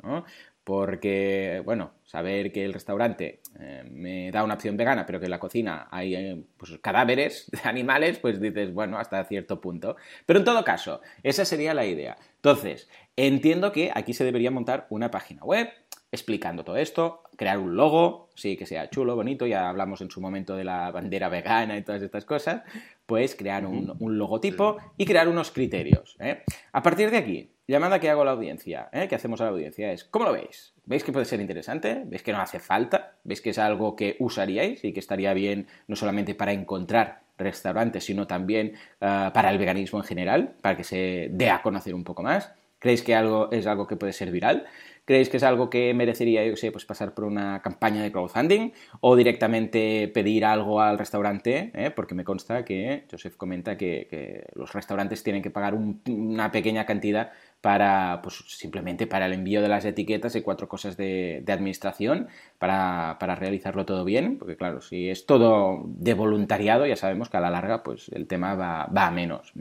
Porque, 0.71 1.61
bueno, 1.65 1.91
saber 2.05 2.53
que 2.53 2.63
el 2.63 2.71
restaurante 2.71 3.41
eh, 3.59 3.83
me 3.91 4.31
da 4.31 4.41
una 4.41 4.53
opción 4.53 4.77
vegana, 4.77 5.05
pero 5.05 5.19
que 5.19 5.25
en 5.25 5.31
la 5.31 5.37
cocina 5.37 5.89
hay 5.91 6.15
eh, 6.15 6.45
pues, 6.55 6.79
cadáveres 6.81 7.47
de 7.51 7.59
animales, 7.67 8.19
pues 8.19 8.39
dices, 8.39 8.73
bueno, 8.73 8.97
hasta 8.97 9.21
cierto 9.25 9.59
punto. 9.59 9.97
Pero 10.25 10.39
en 10.39 10.45
todo 10.45 10.63
caso, 10.63 11.01
esa 11.23 11.43
sería 11.43 11.73
la 11.73 11.85
idea. 11.85 12.15
Entonces, 12.37 12.87
entiendo 13.17 13.73
que 13.73 13.91
aquí 13.93 14.13
se 14.13 14.23
debería 14.23 14.49
montar 14.49 14.87
una 14.89 15.11
página 15.11 15.43
web 15.43 15.67
explicando 16.09 16.63
todo 16.63 16.77
esto, 16.77 17.23
crear 17.35 17.57
un 17.57 17.75
logo, 17.75 18.29
sí, 18.35 18.55
que 18.55 18.65
sea 18.65 18.89
chulo, 18.89 19.17
bonito, 19.17 19.45
ya 19.45 19.67
hablamos 19.67 19.99
en 19.99 20.09
su 20.09 20.21
momento 20.21 20.55
de 20.55 20.63
la 20.63 20.89
bandera 20.91 21.27
vegana 21.27 21.77
y 21.77 21.83
todas 21.83 22.01
estas 22.01 22.23
cosas, 22.23 22.63
pues 23.05 23.35
crear 23.35 23.65
un, 23.65 23.97
logotipo 23.99 24.77
y 24.95 25.03
crear 25.03 25.27
unos 25.27 25.51
criterios. 25.51 26.15
¿eh? 26.21 26.43
A 26.71 26.81
partir 26.81 27.11
de 27.11 27.17
aquí, 27.17 27.51
llamada 27.71 27.99
que 27.99 28.09
hago 28.09 28.21
a 28.21 28.25
la 28.25 28.31
audiencia, 28.31 28.89
¿eh? 28.91 29.07
que 29.07 29.15
hacemos 29.15 29.41
a 29.41 29.45
la 29.45 29.51
audiencia, 29.51 29.91
es, 29.91 30.03
¿cómo 30.03 30.25
lo 30.25 30.33
veis? 30.33 30.73
¿Veis 30.85 31.03
que 31.03 31.11
puede 31.11 31.25
ser 31.25 31.39
interesante? 31.39 32.03
¿Veis 32.05 32.21
que 32.21 32.33
no 32.33 32.41
hace 32.41 32.59
falta? 32.59 33.15
¿Veis 33.23 33.41
que 33.41 33.51
es 33.51 33.57
algo 33.57 33.95
que 33.95 34.17
usaríais 34.19 34.83
y 34.83 34.93
que 34.93 34.99
estaría 34.99 35.33
bien 35.33 35.67
no 35.87 35.95
solamente 35.95 36.35
para 36.35 36.51
encontrar 36.51 37.21
restaurantes, 37.37 38.03
sino 38.03 38.27
también 38.27 38.73
ah, 38.99 39.31
para 39.33 39.49
el 39.49 39.57
veganismo 39.57 39.99
en 39.99 40.05
general, 40.05 40.53
para 40.61 40.75
que 40.75 40.83
se 40.83 41.29
dé 41.31 41.49
a 41.49 41.61
conocer 41.61 41.95
un 41.95 42.03
poco 42.03 42.21
más? 42.21 42.51
¿Creéis 42.77 43.03
que 43.03 43.15
algo 43.15 43.51
es 43.51 43.67
algo 43.67 43.87
que 43.87 43.95
puede 43.95 44.11
ser 44.11 44.31
viral? 44.31 44.65
¿Creéis 45.05 45.29
que 45.29 45.37
es 45.37 45.43
algo 45.43 45.69
que 45.69 45.93
merecería, 45.93 46.45
yo 46.45 46.55
sé, 46.55 46.71
pues 46.71 46.85
pasar 46.85 47.13
por 47.13 47.25
una 47.25 47.61
campaña 47.61 48.01
de 48.01 48.11
crowdfunding 48.11 48.71
o 49.01 49.15
directamente 49.15 50.07
pedir 50.07 50.45
algo 50.45 50.79
al 50.79 50.97
restaurante? 50.97 51.71
Eh? 51.73 51.91
Porque 51.91 52.15
me 52.15 52.23
consta 52.23 52.63
que 52.63 53.05
Joseph 53.09 53.35
comenta 53.35 53.77
que, 53.77 54.45
los 54.53 54.73
restaurantes 54.73 55.23
tienen 55.23 55.41
que 55.41 55.49
pagar 55.49 55.73
una 55.75 56.51
pequeña 56.51 56.85
cantidad 56.85 57.31
para, 57.61 58.21
pues 58.23 58.43
simplemente 58.47 59.05
para 59.05 59.27
el 59.27 59.33
envío 59.33 59.61
de 59.61 59.67
las 59.67 59.85
etiquetas 59.85 60.35
y 60.35 60.41
cuatro 60.41 60.67
cosas 60.67 60.97
de, 60.97 61.43
administración 61.47 62.27
para, 62.57 63.15
realizarlo 63.35 63.85
todo 63.85 64.03
bien, 64.03 64.37
porque 64.37 64.57
claro, 64.57 64.81
si 64.81 65.09
es 65.09 65.27
todo 65.27 65.83
de 65.85 66.15
voluntariado, 66.15 66.87
ya 66.87 66.95
sabemos 66.95 67.29
que 67.29 67.37
a 67.37 67.39
la 67.39 67.51
larga, 67.51 67.83
pues 67.83 68.09
el 68.09 68.25
tema 68.25 68.55
va, 68.55 68.87
a 68.91 69.11
menos. 69.11 69.53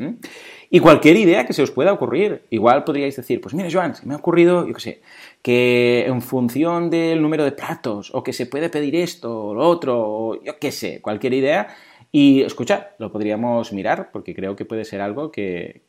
Y 0.70 0.80
cualquier 0.80 1.16
idea 1.16 1.46
que 1.46 1.53
se 1.53 1.62
os 1.62 1.70
pueda 1.70 1.92
ocurrir, 1.92 2.42
igual 2.51 2.84
podríais 2.84 3.16
decir, 3.16 3.40
pues 3.40 3.55
mira, 3.55 3.68
Joan, 3.70 3.94
se 3.94 4.07
me 4.07 4.14
ha 4.14 4.16
ocurrido, 4.16 4.66
yo 4.66 4.74
qué 4.74 4.80
sé, 4.80 5.03
que 5.42 6.07
en 6.07 6.22
función 6.22 6.88
del 6.88 7.20
número 7.20 7.44
de 7.44 7.53
platos, 7.53 8.11
o 8.14 8.22
que 8.22 8.32
se 8.32 8.46
puede 8.46 8.70
pedir 8.70 8.96
esto 8.96 9.46
o 9.46 9.55
lo 9.55 9.68
otro, 9.68 10.01
o 10.01 10.42
yo 10.42 10.59
qué 10.59 10.72
sé, 10.72 11.03
cualquier 11.03 11.34
idea, 11.34 11.68
y 12.12 12.42
escucha, 12.42 12.90
lo 12.98 13.12
podríamos 13.12 13.72
mirar 13.72 14.11
porque 14.12 14.34
creo 14.34 14.56
que 14.56 14.64
puede 14.64 14.84
ser 14.84 15.00
algo 15.00 15.30
que, 15.30 15.82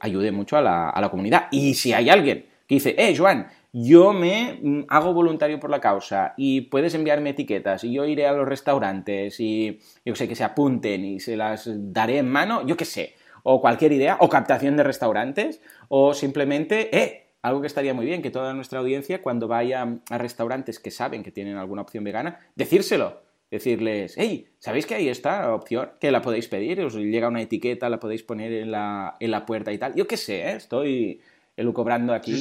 ayude 0.00 0.32
mucho 0.32 0.56
a 0.56 0.62
la, 0.62 1.08
comunidad. 1.10 1.46
Y 1.50 1.74
si 1.74 1.92
hay 1.92 2.10
alguien 2.10 2.46
que 2.66 2.74
dice, 2.74 2.94
eh, 2.98 3.14
Joan, 3.16 3.48
yo 3.72 4.12
me 4.12 4.58
mm, 4.60 4.84
hago 4.88 5.12
voluntario 5.12 5.60
por 5.60 5.70
la 5.70 5.80
causa 5.80 6.34
y 6.36 6.62
puedes 6.62 6.94
enviarme 6.94 7.30
etiquetas 7.30 7.84
y 7.84 7.92
yo 7.92 8.04
iré 8.04 8.26
a 8.26 8.32
los 8.32 8.48
restaurantes 8.48 9.38
y 9.40 9.78
yo 10.04 10.14
sé 10.14 10.26
que 10.26 10.34
se 10.34 10.44
apunten 10.44 11.04
y 11.04 11.20
se 11.20 11.36
las 11.36 11.70
daré 11.92 12.18
en 12.18 12.28
mano, 12.28 12.66
yo 12.66 12.76
qué 12.76 12.84
sé, 12.84 13.14
o 13.42 13.60
cualquier 13.60 13.92
idea, 13.92 14.18
o 14.20 14.28
captación 14.28 14.76
de 14.76 14.82
restaurantes, 14.82 15.60
o 15.88 16.12
simplemente, 16.12 16.96
eh, 16.96 17.28
algo 17.42 17.60
que 17.60 17.66
estaría 17.66 17.94
muy 17.94 18.04
bien, 18.04 18.20
que 18.20 18.30
toda 18.30 18.52
nuestra 18.52 18.80
audiencia 18.80 19.22
cuando 19.22 19.48
vaya 19.48 19.86
a 20.10 20.18
restaurantes 20.18 20.78
que 20.78 20.90
saben 20.90 21.22
que 21.22 21.30
tienen 21.30 21.56
alguna 21.56 21.82
opción 21.82 22.04
vegana, 22.04 22.40
decírselo. 22.56 23.27
Decirles, 23.50 24.14
hey, 24.16 24.46
¿sabéis 24.58 24.84
que 24.84 24.94
hay 24.94 25.08
esta 25.08 25.54
opción? 25.54 25.90
Que 26.00 26.10
la 26.10 26.20
podéis 26.20 26.48
pedir, 26.48 26.80
os 26.80 26.94
llega 26.94 27.28
una 27.28 27.40
etiqueta, 27.40 27.88
la 27.88 27.98
podéis 27.98 28.22
poner 28.22 28.52
en 28.52 28.70
la, 28.70 29.16
en 29.20 29.30
la 29.30 29.46
puerta 29.46 29.72
y 29.72 29.78
tal. 29.78 29.94
Yo 29.94 30.06
qué 30.06 30.18
sé, 30.18 30.42
¿eh? 30.42 30.56
estoy 30.56 31.20
elucobrando 31.56 32.12
aquí 32.12 32.34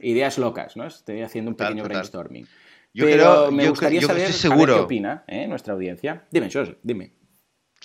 ideas 0.00 0.38
locas, 0.38 0.76
¿no? 0.76 0.86
Estoy 0.86 1.22
haciendo 1.22 1.50
un 1.50 1.56
pequeño 1.56 1.84
brainstorming. 1.84 2.46
Yo 2.94 3.04
Pero 3.04 3.52
me 3.52 3.68
gustaría 3.68 4.00
saber 4.00 4.30
qué 4.32 4.72
opina 4.72 5.24
¿eh? 5.28 5.46
nuestra 5.46 5.74
audiencia. 5.74 6.24
Dime, 6.30 6.50
Jos, 6.50 6.76
dime. 6.82 7.12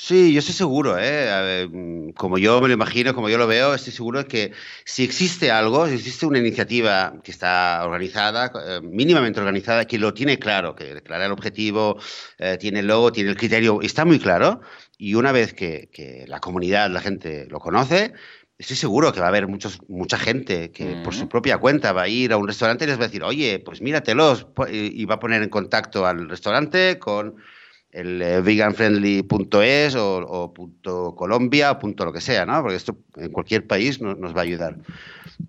Sí, 0.03 0.33
yo 0.33 0.39
estoy 0.39 0.55
seguro, 0.55 0.97
¿eh? 0.97 1.67
Mm, 1.71 2.13
como 2.13 2.39
yo 2.39 2.59
me 2.59 2.67
lo 2.67 2.73
imagino, 2.73 3.13
como 3.13 3.29
yo 3.29 3.37
lo 3.37 3.45
veo, 3.45 3.75
estoy 3.75 3.93
seguro 3.93 4.23
de 4.23 4.25
que 4.27 4.51
si 4.83 5.03
existe 5.03 5.51
algo, 5.51 5.87
si 5.87 5.93
existe 5.93 6.25
una 6.25 6.39
iniciativa 6.39 7.13
que 7.23 7.29
está 7.29 7.83
organizada, 7.85 8.51
eh, 8.65 8.79
mínimamente 8.81 9.39
organizada, 9.39 9.85
que 9.85 9.99
lo 9.99 10.11
tiene 10.11 10.39
claro, 10.39 10.73
que 10.73 10.95
declara 10.95 11.27
el 11.27 11.31
objetivo, 11.31 11.99
eh, 12.39 12.57
tiene 12.59 12.79
el 12.79 12.87
logo, 12.87 13.11
tiene 13.11 13.29
el 13.29 13.37
criterio, 13.37 13.79
está 13.83 14.03
muy 14.03 14.17
claro, 14.17 14.61
y 14.97 15.13
una 15.13 15.31
vez 15.31 15.53
que, 15.53 16.25
la 16.27 16.39
comunidad, 16.39 16.89
la 16.89 17.01
gente 17.01 17.45
lo 17.47 17.59
conoce, 17.59 18.13
estoy 18.57 18.77
seguro 18.77 19.13
que 19.13 19.19
va 19.19 19.27
a 19.27 19.29
haber 19.29 19.47
muchos, 19.47 19.81
mucha 19.87 20.17
gente 20.17 20.71
que 20.71 20.95
por 21.03 21.13
su 21.13 21.29
propia 21.29 21.59
cuenta 21.59 21.93
va 21.93 22.03
a 22.03 22.07
ir 22.07 22.33
a 22.33 22.37
un 22.37 22.47
restaurante 22.47 22.85
y 22.85 22.87
les 22.87 22.97
va 22.97 23.03
a 23.03 23.07
decir, 23.07 23.23
oye, 23.23 23.59
pues 23.59 23.83
míratelos, 23.83 24.47
y 24.71 25.05
va 25.05 25.15
a 25.15 25.19
poner 25.19 25.43
en 25.43 25.49
contacto 25.49 26.07
al 26.07 26.27
restaurante 26.27 26.97
con 26.97 27.35
el 27.91 28.21
eh, 28.21 28.41
veganfriendly.es 28.41 29.95
o, 29.95 30.17
o 30.17 30.53
punto 30.53 31.13
Colombia 31.15 31.71
o 31.71 31.79
punto 31.79 32.05
lo 32.05 32.13
que 32.13 32.21
sea, 32.21 32.45
¿no? 32.45 32.61
Porque 32.61 32.77
esto 32.77 32.97
en 33.17 33.31
cualquier 33.31 33.67
país 33.67 34.01
nos, 34.01 34.35
va 34.35 34.39
a 34.39 34.43
ayudar. 34.43 34.77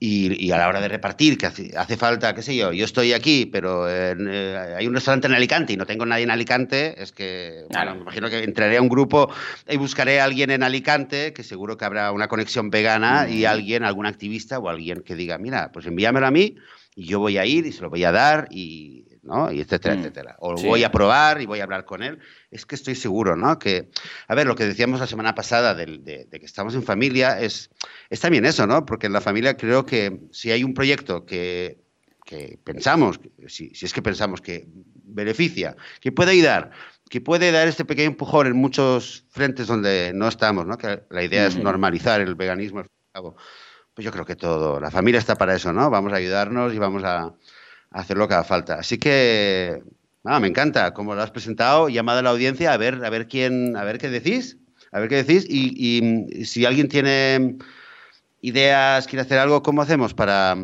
Y, 0.00 0.50
a 0.50 0.58
la 0.58 0.68
hora 0.68 0.80
de 0.80 0.88
repartir, 0.88 1.38
que 1.38 1.46
hace, 1.46 1.96
falta, 1.96 2.34
qué 2.34 2.42
sé 2.42 2.56
yo, 2.56 2.72
yo 2.72 2.84
estoy 2.84 3.12
aquí, 3.12 3.46
pero 3.46 3.88
eh, 3.88 4.74
hay 4.76 4.86
un 4.86 4.94
restaurante 4.94 5.26
en 5.26 5.34
Alicante 5.34 5.74
y 5.74 5.76
no 5.76 5.86
tengo 5.86 6.06
nadie 6.06 6.24
en 6.24 6.30
Alicante, 6.30 7.00
es 7.00 7.12
que, 7.12 7.66
bueno, 7.70 7.94
me 7.94 8.00
imagino 8.00 8.30
que 8.30 8.42
entraré 8.42 8.78
a 8.78 8.82
un 8.82 8.88
grupo 8.88 9.30
y 9.68 9.76
buscaré 9.76 10.20
a 10.20 10.24
alguien 10.24 10.50
en 10.50 10.62
Alicante, 10.62 11.32
que 11.32 11.42
seguro 11.42 11.76
que 11.76 11.84
habrá 11.84 12.10
una 12.10 12.28
conexión 12.28 12.70
vegana 12.70 13.28
y 13.28 13.44
alguien, 13.44 13.84
algún 13.84 14.06
activista 14.06 14.58
o 14.58 14.68
alguien 14.68 15.02
que 15.02 15.14
diga, 15.14 15.38
mira, 15.38 15.70
pues 15.72 15.86
envíamelo 15.86 16.26
a 16.26 16.30
mí 16.30 16.56
y 16.94 17.04
yo 17.04 17.20
voy 17.20 17.38
a 17.38 17.46
ir 17.46 17.66
y 17.66 17.72
se 17.72 17.82
lo 17.82 17.90
voy 17.90 18.04
a 18.04 18.12
dar 18.12 18.48
y 18.50 19.04
¿no? 19.22 19.52
Y 19.52 19.60
etcétera, 19.60 19.94
mm. 19.94 19.98
etcétera. 19.98 20.36
O 20.40 20.54
voy 20.54 20.84
a 20.84 20.90
probar 20.90 21.40
y 21.40 21.46
voy 21.46 21.60
a 21.60 21.64
hablar 21.64 21.84
con 21.84 22.02
él. 22.02 22.18
Es 22.50 22.66
que 22.66 22.74
estoy 22.74 22.94
seguro, 22.94 23.36
¿no? 23.36 23.58
Que, 23.58 23.90
a 24.28 24.34
ver, 24.34 24.46
lo 24.46 24.56
que 24.56 24.64
decíamos 24.64 25.00
la 25.00 25.06
semana 25.06 25.34
pasada 25.34 25.74
de, 25.74 25.98
de, 25.98 26.40
que 26.40 26.46
estamos 26.46 26.74
en 26.74 26.82
familia 26.82 27.40
es, 27.40 27.70
es 28.10 28.20
también 28.20 28.44
eso, 28.44 28.66
¿no? 28.66 28.84
Porque 28.84 29.06
en 29.06 29.12
la 29.12 29.20
familia 29.20 29.56
creo 29.56 29.86
que 29.86 30.20
si 30.32 30.50
hay 30.50 30.64
un 30.64 30.74
proyecto 30.74 31.24
que, 31.24 31.78
que 32.24 32.58
pensamos, 32.62 33.20
si, 33.46 33.74
si, 33.74 33.86
es 33.86 33.92
que 33.92 34.02
pensamos 34.02 34.40
que 34.40 34.66
beneficia, 35.04 35.76
que 36.00 36.12
puede 36.12 36.32
ayudar, 36.32 36.70
que 37.08 37.20
puede 37.20 37.52
dar 37.52 37.68
este 37.68 37.84
pequeño 37.84 38.08
empujón 38.08 38.46
en 38.48 38.56
muchos 38.56 39.24
frentes 39.30 39.66
donde 39.66 40.12
no 40.14 40.26
estamos, 40.28 40.66
¿no? 40.66 40.76
Que 40.78 41.02
la 41.10 41.22
idea 41.22 41.46
es 41.46 41.56
normalizar 41.56 42.20
el 42.20 42.34
veganismo, 42.34 42.84
pues 43.12 44.04
yo 44.04 44.10
creo 44.10 44.24
que 44.24 44.36
todo, 44.36 44.80
la 44.80 44.90
familia 44.90 45.18
está 45.18 45.36
para 45.36 45.54
eso, 45.54 45.72
¿no? 45.72 45.90
Vamos 45.90 46.12
a 46.12 46.16
ayudarnos 46.16 46.72
y 46.72 46.78
vamos 46.78 47.04
a, 47.04 47.34
hacer 47.92 48.16
lo 48.16 48.28
que 48.28 48.34
haga 48.34 48.44
falta. 48.44 48.74
Así 48.74 48.98
que, 48.98 49.82
nada, 50.24 50.40
me 50.40 50.48
encanta 50.48 50.92
como 50.94 51.14
lo 51.14 51.22
has 51.22 51.30
presentado, 51.30 51.88
llamada 51.88 52.20
a 52.20 52.22
la 52.22 52.30
audiencia 52.30 52.72
a 52.72 52.76
ver, 52.76 53.04
a 53.04 53.10
ver 53.10 53.28
quién, 53.28 53.76
a 53.76 53.84
ver 53.84 53.98
qué 53.98 54.08
decís, 54.08 54.58
a 54.90 55.00
ver 55.00 55.08
qué 55.08 55.22
decís 55.22 55.46
y, 55.48 56.44
si 56.44 56.64
alguien 56.64 56.88
tiene 56.88 57.56
ideas, 58.40 59.06
quiere 59.06 59.22
hacer 59.22 59.38
algo, 59.38 59.62
¿cómo 59.62 59.82
hacemos 59.82 60.14
para, 60.14 60.56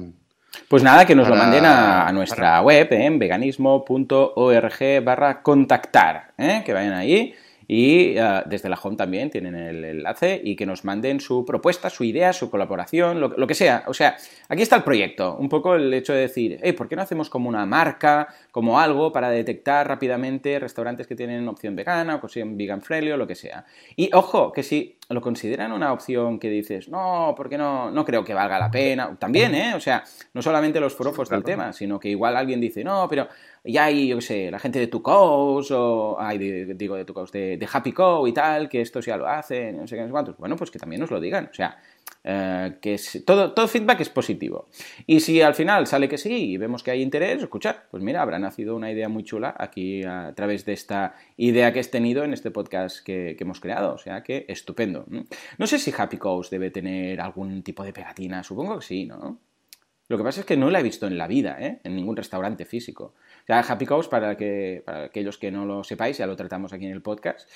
pues 0.68 0.82
nada, 0.82 1.04
que 1.06 1.14
nos 1.14 1.28
lo 1.28 1.36
manden 1.36 1.64
a, 1.64 2.10
nuestra 2.12 2.60
web 2.60 2.88
en 2.90 3.14
¿eh? 3.14 3.18
veganismo.org 3.18 5.04
barra 5.04 5.42
contactar, 5.42 6.32
¿eh? 6.36 6.62
que 6.64 6.72
vayan 6.72 6.94
ahí 6.94 7.34
y 7.70 8.16
eh, 8.16 8.42
desde 8.46 8.70
la 8.70 8.78
home 8.82 8.96
también 8.96 9.28
tienen 9.28 9.54
el 9.54 9.84
enlace 9.84 10.40
y 10.42 10.56
que 10.56 10.64
nos 10.64 10.86
manden 10.86 11.20
su 11.20 11.44
propuesta, 11.44 11.90
su 11.90 12.02
idea, 12.02 12.32
su 12.32 12.50
colaboración, 12.50 13.20
lo, 13.20 13.46
que 13.46 13.54
sea. 13.54 13.84
O 13.86 13.94
sea, 13.94 14.16
aquí 14.48 14.62
está 14.62 14.76
el 14.76 14.82
proyecto. 14.82 15.36
Un 15.36 15.50
poco 15.50 15.74
el 15.74 15.92
hecho 15.92 16.14
de 16.14 16.20
decir, 16.20 16.58
hey, 16.62 16.72
¿por 16.72 16.88
qué 16.88 16.96
no 16.96 17.02
hacemos 17.02 17.28
como 17.28 17.46
una 17.46 17.66
marca, 17.66 18.28
como 18.50 18.80
algo 18.80 19.12
para 19.12 19.28
detectar 19.28 19.86
rápidamente 19.86 20.58
restaurantes 20.58 21.06
que 21.06 21.14
tienen 21.14 21.46
opción 21.46 21.76
vegana 21.76 22.14
o 22.14 22.24
opción 22.24 22.56
vegan 22.56 22.80
friendly 22.80 23.12
o 23.12 23.18
lo 23.18 23.26
que 23.26 23.34
sea? 23.34 23.66
Y 23.96 24.10
ojo, 24.14 24.50
que 24.50 24.62
si 24.62 24.96
lo 25.10 25.20
consideran 25.20 25.72
una 25.72 25.92
opción 25.92 26.38
que 26.38 26.48
dices, 26.48 26.88
no, 26.88 27.34
porque 27.36 27.58
no, 27.58 27.90
no 27.90 28.04
creo 28.04 28.24
que 28.24 28.32
valga 28.32 28.58
la 28.58 28.70
pena. 28.70 29.14
También, 29.18 29.54
¿eh? 29.54 29.74
O 29.74 29.80
sea, 29.80 30.04
no 30.32 30.40
solamente 30.40 30.80
los 30.80 30.94
forofos 30.94 31.28
del 31.28 31.44
tema, 31.44 31.74
sino 31.74 32.00
que 32.00 32.08
igual 32.08 32.34
alguien 32.34 32.60
dice, 32.60 32.82
no, 32.82 33.06
pero 33.08 33.28
ya 33.64 33.84
hay, 33.84 34.08
yo 34.08 34.16
qué 34.16 34.22
sé, 34.22 34.50
la 34.50 34.58
gente 34.58 34.78
de 34.78 34.86
Tu 34.86 35.02
o, 35.04 36.16
ay, 36.18 36.38
digo 36.38 36.96
de 36.96 37.04
Tu 37.04 37.14
de, 37.32 37.68
Happy 37.70 37.92
Co 37.92 38.26
y 38.26 38.32
tal, 38.32 38.68
que 38.68 38.80
esto 38.80 39.00
ya 39.00 39.16
lo 39.16 39.26
hacen, 39.26 39.78
no 39.78 39.86
sé 39.86 39.96
qué, 39.96 40.02
no 40.02 40.08
sé 40.08 40.12
cuántos. 40.12 40.36
Bueno, 40.38 40.56
pues 40.56 40.70
que 40.70 40.78
también 40.78 41.00
nos 41.00 41.10
lo 41.10 41.20
digan, 41.20 41.48
o 41.50 41.54
sea, 41.54 41.78
eh, 42.24 42.76
que 42.80 42.94
es, 42.94 43.22
todo, 43.24 43.52
todo 43.52 43.68
feedback 43.68 44.00
es 44.00 44.10
positivo. 44.10 44.68
Y 45.06 45.20
si 45.20 45.40
al 45.40 45.54
final 45.54 45.86
sale 45.86 46.08
que 46.08 46.18
sí 46.18 46.52
y 46.52 46.56
vemos 46.56 46.82
que 46.82 46.90
hay 46.90 47.02
interés, 47.02 47.42
escuchar, 47.42 47.86
pues 47.90 48.02
mira, 48.02 48.22
habrá 48.22 48.38
nacido 48.38 48.76
una 48.76 48.90
idea 48.90 49.08
muy 49.08 49.24
chula 49.24 49.54
aquí 49.58 50.02
a 50.04 50.32
través 50.34 50.64
de 50.64 50.72
esta 50.72 51.14
idea 51.36 51.72
que 51.72 51.80
has 51.80 51.90
tenido 51.90 52.24
en 52.24 52.32
este 52.32 52.50
podcast 52.50 53.04
que, 53.04 53.36
hemos 53.38 53.60
creado, 53.60 53.94
o 53.94 53.98
sea 53.98 54.22
que 54.22 54.44
estupendo. 54.48 55.06
No 55.58 55.66
sé 55.66 55.78
si 55.78 55.92
Happy 55.96 56.18
Coast 56.18 56.50
debe 56.50 56.70
tener 56.70 57.20
algún 57.20 57.62
tipo 57.62 57.84
de 57.84 57.92
pegatina, 57.92 58.42
supongo 58.42 58.78
que 58.78 58.84
sí, 58.84 59.06
¿no? 59.06 59.38
Lo 60.08 60.16
que 60.16 60.24
pasa 60.24 60.40
es 60.40 60.46
que 60.46 60.56
no 60.56 60.70
la 60.70 60.80
he 60.80 60.82
visto 60.82 61.06
en 61.06 61.18
la 61.18 61.26
vida, 61.26 61.58
¿eh? 61.60 61.80
en 61.84 61.94
ningún 61.94 62.16
restaurante 62.16 62.64
físico. 62.64 63.14
Happy 63.48 63.86
Cows, 63.86 64.08
para, 64.08 64.36
que, 64.36 64.82
para 64.84 65.04
aquellos 65.04 65.38
que 65.38 65.50
no 65.50 65.64
lo 65.64 65.82
sepáis, 65.82 66.18
ya 66.18 66.26
lo 66.26 66.36
tratamos 66.36 66.72
aquí 66.72 66.84
en 66.84 66.92
el 66.92 67.00
podcast, 67.00 67.48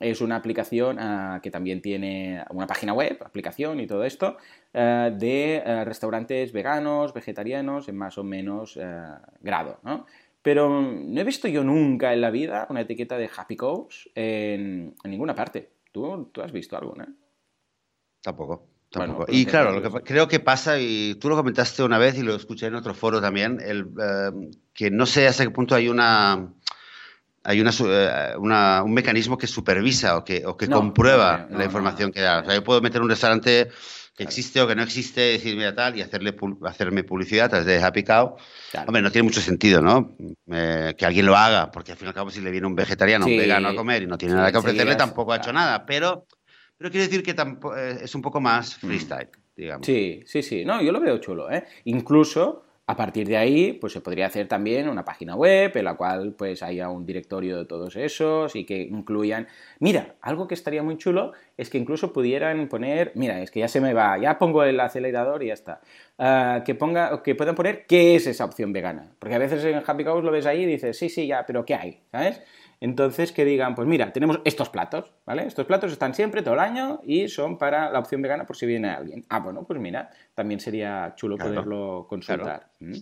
es 0.00 0.20
una 0.20 0.36
aplicación 0.36 0.98
ah, 1.00 1.40
que 1.42 1.50
también 1.50 1.80
tiene 1.80 2.44
una 2.50 2.66
página 2.66 2.92
web, 2.92 3.18
aplicación 3.24 3.80
y 3.80 3.86
todo 3.86 4.04
esto, 4.04 4.36
ah, 4.74 5.10
de 5.10 5.62
ah, 5.64 5.84
restaurantes 5.84 6.52
veganos, 6.52 7.14
vegetarianos, 7.14 7.88
en 7.88 7.96
más 7.96 8.18
o 8.18 8.24
menos 8.24 8.78
grado, 9.40 9.80
¿no? 9.82 10.04
Pero 10.42 10.68
no 10.70 11.20
he 11.20 11.24
visto 11.24 11.48
yo 11.48 11.64
nunca 11.64 12.12
en 12.12 12.20
la 12.20 12.30
vida 12.30 12.66
una 12.70 12.82
etiqueta 12.82 13.18
de 13.18 13.28
Happy 13.34 13.56
Cows 13.56 14.08
en, 14.14 14.94
ninguna 15.04 15.34
parte. 15.34 15.70
¿Tú, 15.90 16.30
¿Tú 16.32 16.42
has 16.42 16.52
visto 16.52 16.76
alguna? 16.76 17.12
Tampoco 18.22 18.77
y 19.28 19.44
claro, 19.44 19.72
lo 19.72 19.82
que 19.82 20.02
creo 20.02 20.28
que 20.28 20.40
pasa, 20.40 20.78
y 20.78 21.14
tú 21.16 21.28
lo 21.28 21.36
comentaste 21.36 21.82
una 21.82 21.98
vez 21.98 22.16
y 22.16 22.22
lo 22.22 22.34
escuché 22.34 22.66
en 22.66 22.74
otro 22.74 22.94
foro 22.94 23.20
también, 23.20 23.58
el, 23.60 23.86
eh, 24.00 24.50
que 24.72 24.90
no 24.90 25.04
sé 25.04 25.26
hasta 25.26 25.44
qué 25.44 25.50
punto 25.50 25.74
hay 25.74 25.88
una 25.88 26.52
hay 27.44 27.60
una, 27.60 27.70
eh, 27.70 28.34
un 28.36 28.92
mecanismo 28.92 29.38
que 29.38 29.46
supervisa 29.46 30.18
o 30.18 30.24
que, 30.24 30.44
o 30.44 30.56
que 30.56 30.68
comprueba 30.68 31.48
la 31.50 31.64
información 31.64 32.12
que 32.12 32.20
da. 32.20 32.40
O 32.40 32.44
sea, 32.44 32.54
yo 32.54 32.62
puedo 32.62 32.82
meter 32.82 33.00
un 33.00 33.08
restaurante 33.08 33.70
que 34.14 34.24
existe 34.24 34.60
o 34.60 34.66
que 34.66 34.74
no 34.74 34.82
existe, 34.82 35.20
decir, 35.20 35.56
mira 35.56 35.74
tal, 35.74 35.96
y 35.96 36.02
hacerle 36.02 36.34
hacerme 36.64 37.04
publicidad 37.04 37.46
a 37.46 37.48
través 37.48 37.66
de 37.66 37.82
Happy 37.82 38.02
Cow. 38.02 38.36
Hombre, 38.86 39.00
no 39.00 39.10
tiene 39.12 39.22
mucho 39.22 39.40
sentido, 39.40 39.80
¿no? 39.80 40.16
Eh, 40.50 40.94
que 40.98 41.06
alguien 41.06 41.24
lo 41.24 41.36
haga, 41.36 41.70
porque 41.70 41.92
al 41.92 41.98
fin 41.98 42.06
y 42.06 42.08
al 42.08 42.14
cabo, 42.14 42.30
si 42.30 42.40
le 42.40 42.50
viene 42.50 42.66
un 42.66 42.74
vegetariano 42.74 43.24
o 43.24 43.28
un 43.28 43.38
vegano 43.38 43.68
a 43.68 43.76
comer 43.76 44.02
y 44.02 44.06
no 44.06 44.18
tiene 44.18 44.34
nada 44.34 44.50
que 44.50 44.58
ofrecerle, 44.58 44.96
tampoco 44.96 45.32
ha 45.32 45.36
hecho 45.36 45.52
nada. 45.52 45.86
Pero 45.86 46.26
pero 46.78 46.90
quiero 46.90 47.06
decir 47.06 47.22
que 47.22 47.32
eh, 47.32 47.98
es 48.02 48.14
un 48.14 48.22
poco 48.22 48.40
más 48.40 48.78
mm. 48.82 48.86
freestyle, 48.86 49.28
digamos. 49.56 49.84
Sí, 49.84 50.22
sí, 50.24 50.42
sí. 50.42 50.64
No, 50.64 50.80
yo 50.80 50.92
lo 50.92 51.00
veo 51.00 51.18
chulo, 51.18 51.50
¿eh? 51.50 51.64
Incluso 51.84 52.64
a 52.88 52.96
partir 52.96 53.28
de 53.28 53.36
ahí, 53.36 53.74
pues 53.74 53.92
se 53.92 54.00
podría 54.00 54.24
hacer 54.24 54.48
también 54.48 54.88
una 54.88 55.04
página 55.04 55.36
web 55.36 55.76
en 55.76 55.84
la 55.84 55.94
cual 55.94 56.32
pues 56.32 56.62
haya 56.62 56.88
un 56.88 57.04
directorio 57.04 57.58
de 57.58 57.66
todos 57.66 57.96
esos 57.96 58.56
y 58.56 58.64
que 58.64 58.80
incluyan... 58.80 59.46
Mira, 59.78 60.14
algo 60.22 60.48
que 60.48 60.54
estaría 60.54 60.82
muy 60.82 60.96
chulo 60.96 61.32
es 61.58 61.68
que 61.68 61.76
incluso 61.76 62.14
pudieran 62.14 62.66
poner... 62.68 63.12
Mira, 63.14 63.42
es 63.42 63.50
que 63.50 63.60
ya 63.60 63.68
se 63.68 63.82
me 63.82 63.92
va, 63.92 64.16
ya 64.16 64.38
pongo 64.38 64.64
el 64.64 64.80
acelerador 64.80 65.42
y 65.42 65.48
ya 65.48 65.52
está. 65.52 65.82
Ah, 66.16 66.62
que, 66.64 66.74
ponga, 66.74 67.22
que 67.22 67.34
puedan 67.34 67.54
poner 67.54 67.84
qué 67.86 68.16
es 68.16 68.26
esa 68.26 68.46
opción 68.46 68.72
vegana. 68.72 69.10
Porque 69.18 69.34
a 69.34 69.38
veces 69.38 69.62
en 69.66 69.82
Happy 69.86 70.04
Cows 70.04 70.24
lo 70.24 70.30
ves 70.30 70.46
ahí 70.46 70.62
y 70.62 70.66
dices, 70.66 70.96
sí, 70.96 71.10
sí, 71.10 71.26
ya, 71.26 71.44
pero 71.44 71.66
¿qué 71.66 71.74
hay? 71.74 72.00
¿Sabes? 72.10 72.40
Entonces, 72.80 73.32
que 73.32 73.44
digan, 73.44 73.74
pues 73.74 73.88
mira, 73.88 74.12
tenemos 74.12 74.40
estos 74.44 74.68
platos, 74.68 75.12
¿vale? 75.26 75.46
Estos 75.46 75.66
platos 75.66 75.90
están 75.90 76.14
siempre, 76.14 76.42
todo 76.42 76.54
el 76.54 76.60
año, 76.60 77.00
y 77.04 77.28
son 77.28 77.58
para 77.58 77.90
la 77.90 77.98
opción 77.98 78.22
vegana 78.22 78.46
por 78.46 78.56
si 78.56 78.66
viene 78.66 78.90
alguien. 78.90 79.24
Ah, 79.28 79.40
bueno, 79.40 79.64
pues 79.66 79.80
mira, 79.80 80.10
también 80.34 80.60
sería 80.60 81.12
chulo 81.16 81.36
poderlo 81.36 82.06
consultar. 82.08 82.68
¿Mm? 82.78 82.94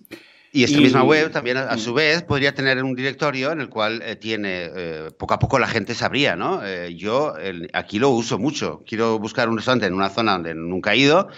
Y 0.53 0.65
esta 0.65 0.79
misma 0.79 1.03
web 1.03 1.31
también, 1.31 1.59
a, 1.59 1.77
su 1.77 1.93
mm. 1.93 1.95
vez, 1.95 2.23
podría 2.23 2.55
tener 2.55 2.83
un 2.83 2.95
directorio 2.95 3.53
en 3.53 3.61
el 3.61 3.69
cual 3.69 4.01
eh, 4.03 4.17
tiene, 4.17 4.71
eh, 4.75 5.11
poco 5.19 5.35
a 5.35 5.39
poco 5.39 5.59
la 5.59 5.69
gente 5.69 5.95
sabría, 5.95 6.35
¿no? 6.37 6.65
Eh, 6.65 6.95
yo 6.97 7.35
aquí 7.75 7.99
lo 7.99 8.09
uso 8.09 8.39
mucho. 8.39 8.83
Quiero 8.87 9.19
buscar 9.19 9.51
un 9.51 9.57
restaurante 9.57 9.85
en 9.85 9.93
una 9.93 10.09
zona 10.09 10.33
donde 10.33 10.55
nunca 10.55 10.95
he 10.95 10.99
ido 10.99 11.29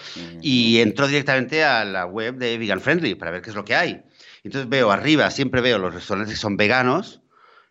y 0.41 0.78
entro 0.78 1.09
directamente 1.09 1.64
a 1.64 1.84
la 1.84 2.07
web 2.07 2.36
de 2.36 2.59
Vegan 2.59 2.80
Friendly 2.80 3.16
para 3.16 3.32
ver 3.32 3.43
qué 3.43 3.51
es 3.51 3.57
lo 3.57 3.64
que 3.64 3.74
hay. 3.74 4.03
Entonces 4.45 4.70
veo 4.70 4.93
arriba, 4.93 5.28
siempre 5.32 5.61
veo 5.62 5.78
los 5.78 5.93
restaurantes 5.93 6.34
que 6.34 6.41
son 6.41 6.57
veganos 6.57 7.20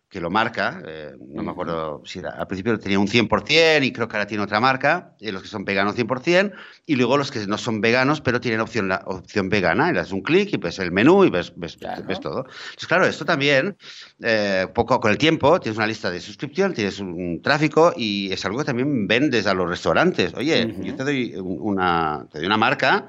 que 0.08 0.20
lo 0.20 0.30
marca, 0.30 0.82
eh, 0.86 1.12
no 1.18 1.42
me 1.42 1.50
acuerdo 1.50 2.02
si 2.06 2.20
era, 2.20 2.30
al 2.30 2.46
principio 2.46 2.78
tenía 2.78 2.98
un 2.98 3.08
100% 3.08 3.84
y 3.84 3.92
creo 3.92 4.08
que 4.08 4.16
ahora 4.16 4.26
tiene 4.26 4.42
otra 4.42 4.58
marca, 4.58 5.14
y 5.20 5.30
los 5.30 5.42
que 5.42 5.48
son 5.48 5.64
veganos 5.64 5.96
100%, 5.96 6.52
y 6.86 6.96
luego 6.96 7.18
los 7.18 7.30
que 7.30 7.46
no 7.46 7.58
son 7.58 7.80
veganos 7.82 8.22
pero 8.22 8.40
tienen 8.40 8.60
opción, 8.60 8.88
la 8.88 9.02
opción 9.04 9.50
vegana, 9.50 9.90
y 9.90 9.92
le 9.92 9.98
das 9.98 10.12
un 10.12 10.22
clic 10.22 10.52
y 10.52 10.56
ves 10.56 10.78
el 10.78 10.92
menú 10.92 11.24
y 11.24 11.30
ves, 11.30 11.52
ves, 11.56 11.78
ves 12.06 12.20
todo. 12.20 12.46
Entonces, 12.46 12.86
claro, 12.88 13.06
esto 13.06 13.26
también, 13.26 13.76
eh, 14.22 14.66
poco 14.74 14.98
con 14.98 15.10
el 15.10 15.18
tiempo, 15.18 15.60
tienes 15.60 15.76
una 15.76 15.86
lista 15.86 16.10
de 16.10 16.20
suscripción, 16.20 16.72
tienes 16.72 17.00
un 17.00 17.42
tráfico 17.42 17.92
y 17.94 18.32
es 18.32 18.44
algo 18.46 18.58
que 18.58 18.64
también 18.64 19.06
vendes 19.06 19.46
a 19.46 19.52
los 19.52 19.68
restaurantes. 19.68 20.32
Oye, 20.34 20.74
yo 20.82 20.94
te 20.94 21.04
doy 21.04 21.34
una, 21.36 22.26
te 22.30 22.38
doy 22.38 22.46
una 22.46 22.56
marca 22.56 23.08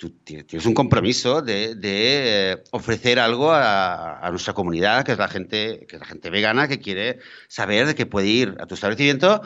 tú 0.00 0.08
tienes 0.24 0.64
un 0.64 0.72
compromiso 0.72 1.42
de, 1.42 1.76
eh, 1.82 2.64
ofrecer 2.70 3.18
algo 3.18 3.52
a, 3.52 4.26
nuestra 4.30 4.54
comunidad, 4.54 5.04
que 5.04 5.12
es 5.12 5.18
la 5.18 5.28
gente, 5.28 5.84
que 5.86 5.96
es 5.96 6.00
la 6.00 6.06
gente 6.06 6.30
vegana, 6.30 6.68
que 6.68 6.80
quiere 6.80 7.18
saber 7.48 7.86
de 7.86 7.94
que 7.94 8.06
puede 8.06 8.28
ir 8.28 8.56
a 8.60 8.66
tu 8.66 8.74
establecimiento 8.76 9.42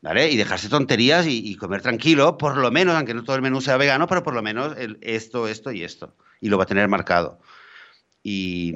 ¿vale? 0.00 0.30
y 0.30 0.36
dejarse 0.38 0.70
tonterías 0.70 1.26
y, 1.28 1.54
comer 1.56 1.82
tranquilo, 1.82 2.38
por 2.38 2.56
lo 2.56 2.70
menos, 2.70 2.96
aunque 2.96 3.12
no 3.12 3.22
todo 3.22 3.36
el 3.36 3.42
menú 3.42 3.60
sea 3.60 3.76
vegano, 3.76 4.06
pero 4.06 4.22
por 4.22 4.32
lo 4.32 4.40
menos 4.40 4.74
esto, 5.02 5.46
esto 5.46 5.72
y 5.72 5.84
esto. 5.84 6.16
Y 6.40 6.48
lo 6.48 6.56
va 6.56 6.64
a 6.64 6.68
tener 6.68 6.88
marcado. 6.88 7.40
Y, 8.22 8.72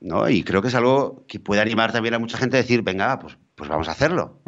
¿no? 0.00 0.28
y 0.28 0.42
creo 0.42 0.62
que 0.62 0.68
es 0.68 0.74
algo 0.74 1.24
que 1.28 1.38
puede 1.38 1.60
animar 1.60 1.92
también 1.92 2.14
a 2.14 2.18
mucha 2.18 2.38
gente 2.38 2.56
a 2.56 2.62
decir, 2.62 2.82
venga, 2.82 3.20
pues, 3.20 3.38
pues 3.54 3.70
vamos 3.70 3.86
a 3.86 3.92
hacerlo. 3.92 4.42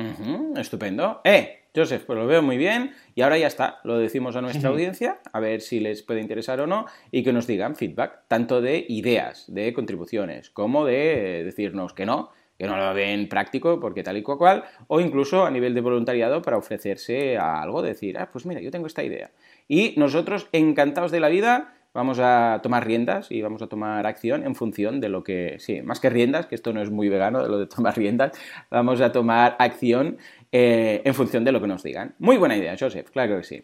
estupendo. 0.57 1.21
¡Eh! 1.23 1.64
Joseph, 1.75 2.05
pues 2.07 2.17
lo 2.17 2.27
veo 2.27 2.41
muy 2.41 2.57
bien 2.57 2.93
y 3.17 3.23
ahora 3.23 3.37
ya 3.37 3.49
está, 3.49 3.81
lo 3.83 3.99
decimos 3.99 4.37
a 4.37 4.41
nuestra 4.41 4.69
audiencia, 4.71 5.19
a 5.33 5.41
ver 5.41 5.61
si 5.61 5.81
les 5.81 6.03
puede 6.03 6.21
interesar 6.21 6.61
o 6.61 6.67
no 6.67 6.87
y 7.11 7.25
que 7.25 7.33
nos 7.33 7.49
digan 7.49 7.75
feedback, 7.75 8.21
tanto 8.29 8.61
de 8.61 8.85
ideas, 8.89 9.53
de 9.53 9.73
contribuciones, 9.75 10.51
como 10.51 10.85
de 10.85 11.43
decirnos 11.45 11.93
que 11.93 12.07
no, 12.07 12.31
que 12.59 12.67
no 12.69 12.77
lo 12.77 12.95
ven 12.95 13.29
práctico 13.29 13.81
porque 13.81 14.05
tal 14.05 14.17
y 14.17 14.23
cual, 14.23 14.65
o 14.87 15.01
incluso 15.01 15.45
a 15.45 15.51
nivel 15.51 15.75
de 15.75 15.81
voluntariado 15.81 16.43
para 16.43 16.59
ofrecerse 16.59 17.37
a 17.37 17.61
algo, 17.61 17.83
decir, 17.83 18.19
ah, 18.19 18.29
pues 18.31 18.47
mira, 18.47 18.61
yo 18.61 18.71
tengo 18.71 18.87
esta 18.87 19.03
idea. 19.03 19.33
Y 19.67 19.95
nosotros, 19.97 20.49
encantados 20.53 21.11
de 21.11 21.19
la 21.19 21.29
vida, 21.29 21.75
vamos 21.95 22.19
a 22.21 22.61
tomar 22.63 22.85
riendas 22.85 23.31
y 23.31 23.41
vamos 23.41 23.63
a 23.63 23.69
tomar 23.69 24.07
acción 24.07 24.45
en 24.45 24.55
función 24.57 25.01
de 25.01 25.09
lo 25.09 25.23
que, 25.23 25.57
sí, 25.61 25.81
más 25.81 26.01
que 26.01 26.11
riendas, 26.11 26.47
que 26.47 26.57
esto 26.57 26.73
no 26.73 26.83
es 26.83 26.91
muy 26.91 27.09
vegano, 27.09 27.43
de 27.43 27.49
lo 27.49 27.59
de 27.59 27.67
tomar 27.67 27.97
riendas, 27.97 28.33
vamos 28.69 29.01
a 29.01 29.13
tomar 29.13 29.57
acción 29.59 30.19
eh, 30.57 31.03
en 31.05 31.15
función 31.15 31.45
de 31.45 31.51
lo 31.51 31.61
que 31.61 31.67
nos 31.67 31.83
digan. 31.83 32.15
Muy 32.21 32.37
buena 32.37 32.57
idea, 32.57 32.77
Joseph, 32.79 33.11
claro 33.11 33.39
que 33.39 33.43
sí. 33.43 33.61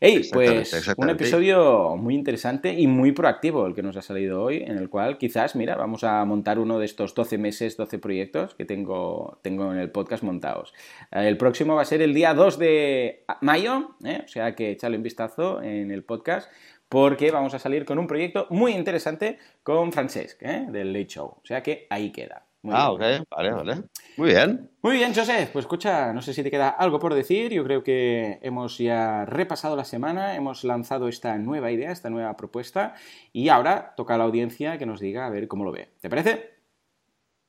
Hey, 0.00 0.28
pues 0.32 0.92
un 0.96 1.08
episodio 1.08 1.94
muy 1.96 2.16
interesante 2.16 2.72
y 2.72 2.88
muy 2.88 3.12
proactivo 3.12 3.64
el 3.68 3.72
que 3.72 3.84
nos 3.84 3.96
ha 3.96 4.02
salido 4.02 4.42
hoy, 4.42 4.56
en 4.56 4.76
el 4.76 4.90
cual 4.90 5.16
quizás, 5.16 5.54
mira, 5.54 5.76
vamos 5.76 6.02
a 6.02 6.24
montar 6.24 6.58
uno 6.58 6.80
de 6.80 6.86
estos 6.86 7.14
12 7.14 7.38
meses, 7.38 7.76
12 7.76 8.00
proyectos 8.00 8.56
que 8.56 8.64
tengo, 8.64 9.38
tengo 9.42 9.70
en 9.70 9.78
el 9.78 9.92
podcast 9.92 10.24
montados. 10.24 10.74
Eh, 11.12 11.28
el 11.28 11.36
próximo 11.36 11.76
va 11.76 11.82
a 11.82 11.84
ser 11.84 12.02
el 12.02 12.12
día 12.12 12.34
2 12.34 12.58
de 12.58 13.24
mayo, 13.40 13.94
¿eh? 14.04 14.22
o 14.24 14.28
sea 14.28 14.56
que 14.56 14.72
echale 14.72 14.96
un 14.96 15.04
vistazo 15.04 15.62
en 15.62 15.92
el 15.92 16.02
podcast 16.02 16.50
porque 16.88 17.30
vamos 17.30 17.54
a 17.54 17.60
salir 17.60 17.84
con 17.84 18.00
un 18.00 18.08
proyecto 18.08 18.48
muy 18.50 18.72
interesante 18.72 19.38
con 19.62 19.92
Francesc, 19.92 20.42
del 20.42 20.92
Late 20.92 21.06
Show. 21.06 21.26
O 21.26 21.46
sea 21.46 21.62
que 21.62 21.86
ahí 21.90 22.10
queda 22.10 22.44
ah, 22.70 22.92
ok, 22.92 23.00
vale, 23.30 23.52
vale. 23.52 23.74
Muy 24.16 24.28
bien. 24.28 24.70
Muy 24.82 24.96
bien, 24.96 25.14
José. 25.14 25.48
Pues 25.52 25.64
escucha, 25.64 26.12
no 26.12 26.22
sé 26.22 26.34
si 26.34 26.42
te 26.42 26.50
queda 26.50 26.68
algo 26.68 26.98
por 26.98 27.14
decir. 27.14 27.52
Yo 27.52 27.64
creo 27.64 27.82
que 27.82 28.38
hemos 28.42 28.78
ya 28.78 29.24
repasado 29.24 29.76
la 29.76 29.84
semana, 29.84 30.36
hemos 30.36 30.64
lanzado 30.64 31.08
esta 31.08 31.36
nueva 31.38 31.70
idea, 31.70 31.90
esta 31.90 32.10
nueva 32.10 32.36
propuesta, 32.36 32.94
y 33.32 33.48
ahora 33.48 33.94
toca 33.96 34.14
a 34.14 34.18
la 34.18 34.24
audiencia 34.24 34.78
que 34.78 34.86
nos 34.86 35.00
diga 35.00 35.26
a 35.26 35.30
ver 35.30 35.48
cómo 35.48 35.64
lo 35.64 35.72
ve. 35.72 35.88
¿Te 36.00 36.10
parece? 36.10 36.54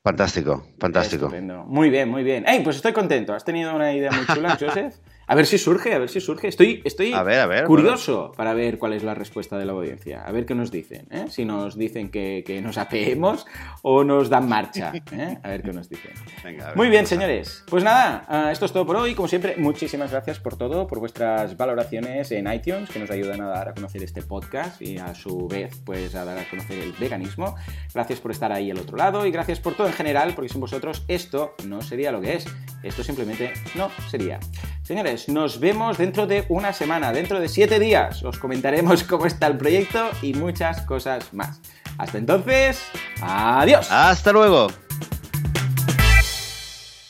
Fantástico, 0.06 0.68
fantástico. 0.80 1.32
Muy 1.66 1.90
bien, 1.90 2.10
muy 2.10 2.24
bien. 2.24 2.48
¡Ey! 2.48 2.62
Pues 2.64 2.76
estoy 2.76 2.94
contento. 2.94 3.34
Has 3.34 3.44
tenido 3.44 3.76
una 3.76 3.92
idea 3.92 4.12
muy 4.12 4.26
chula, 4.28 4.56
Joseph. 4.60 4.94
A 5.28 5.36
ver 5.36 5.46
si 5.48 5.58
surge, 5.58 5.94
a 5.94 6.00
ver 6.00 6.10
si 6.10 6.20
surge. 6.22 6.48
Estoy, 6.48 6.82
estoy 6.84 7.14
curioso 7.66 8.32
para 8.36 8.54
ver 8.54 8.78
cuál 8.78 8.94
es 8.94 9.04
la 9.04 9.16
respuesta 9.16 9.58
de 9.58 9.66
la 9.66 9.72
audiencia. 9.74 10.24
A 10.24 10.32
ver 10.32 10.46
qué 10.46 10.54
nos 10.54 10.72
dicen. 10.72 11.08
¿eh? 11.10 11.26
Si 11.30 11.46
nos 11.46 11.78
dicen 11.78 12.10
que, 12.10 12.62
nos 12.64 12.78
apeemos 12.78 13.46
o 13.82 14.04
nos 14.04 14.30
dan 14.30 14.48
marcha. 14.48 14.94
¿eh? 15.12 15.38
A 15.42 15.50
ver 15.50 15.64
qué 15.64 15.74
nos 15.74 15.90
dicen. 15.90 16.12
Muy 16.76 16.90
bien, 16.90 17.08
señores. 17.08 17.64
Pues 17.68 17.84
nada, 17.84 18.24
ah, 18.28 18.52
esto 18.52 18.66
es 18.66 18.72
todo 18.72 18.86
por 18.86 18.98
hoy. 18.98 19.16
Como 19.16 19.28
siempre, 19.28 19.56
muchísimas 19.58 20.12
gracias 20.12 20.40
por 20.40 20.58
todo, 20.58 20.86
por 20.88 21.00
vuestras 21.00 21.58
valoraciones 21.58 22.32
en 22.32 22.52
iTunes, 22.52 22.90
que 22.90 23.00
nos 23.00 23.10
ayudan 23.10 23.42
a 23.42 23.48
dar 23.48 23.70
a 23.70 23.74
conocer 23.74 24.04
este 24.04 24.22
podcast 24.22 24.82
y 24.82 24.98
a 24.98 25.16
su 25.16 25.48
vez, 25.48 25.82
pues 25.84 26.14
a 26.16 26.24
dar 26.24 26.38
a 26.38 26.48
conocer 26.50 26.80
el 26.80 26.92
veganismo. 26.94 27.56
Gracias 27.94 28.20
por 28.20 28.32
estar 28.32 28.52
ahí 28.52 28.70
al 28.70 28.80
otro 28.80 28.98
lado 28.98 29.26
y 29.26 29.32
gracias 29.32 29.60
por 29.60 29.76
todo 29.76 29.88
en 29.88 29.94
general, 29.94 30.34
porque 30.36 30.50
sin 30.50 30.62
vosotros 30.62 31.04
esto 31.08 31.56
no 31.66 31.82
sería 31.82 32.12
lo 32.12 32.22
que 32.22 32.36
es. 32.36 32.46
Esto 32.84 33.04
simplemente 33.04 33.54
no 33.76 33.90
sería. 34.10 34.40
Señores, 34.84 35.15
nos 35.28 35.60
vemos 35.60 35.98
dentro 35.98 36.28
de 36.28 36.46
una 36.50 36.74
semana, 36.74 37.12
dentro 37.12 37.40
de 37.40 37.50
siete 37.50 37.80
días. 37.80 38.24
Os 38.24 38.38
comentaremos 38.38 39.04
cómo 39.04 39.26
está 39.26 39.48
el 39.48 39.58
proyecto 39.58 40.10
y 40.22 40.34
muchas 40.34 40.82
cosas 40.82 41.34
más. 41.34 41.60
Hasta 41.98 42.18
entonces, 42.18 42.82
adiós. 43.22 43.92
Hasta 43.92 44.32
luego. 44.32 44.85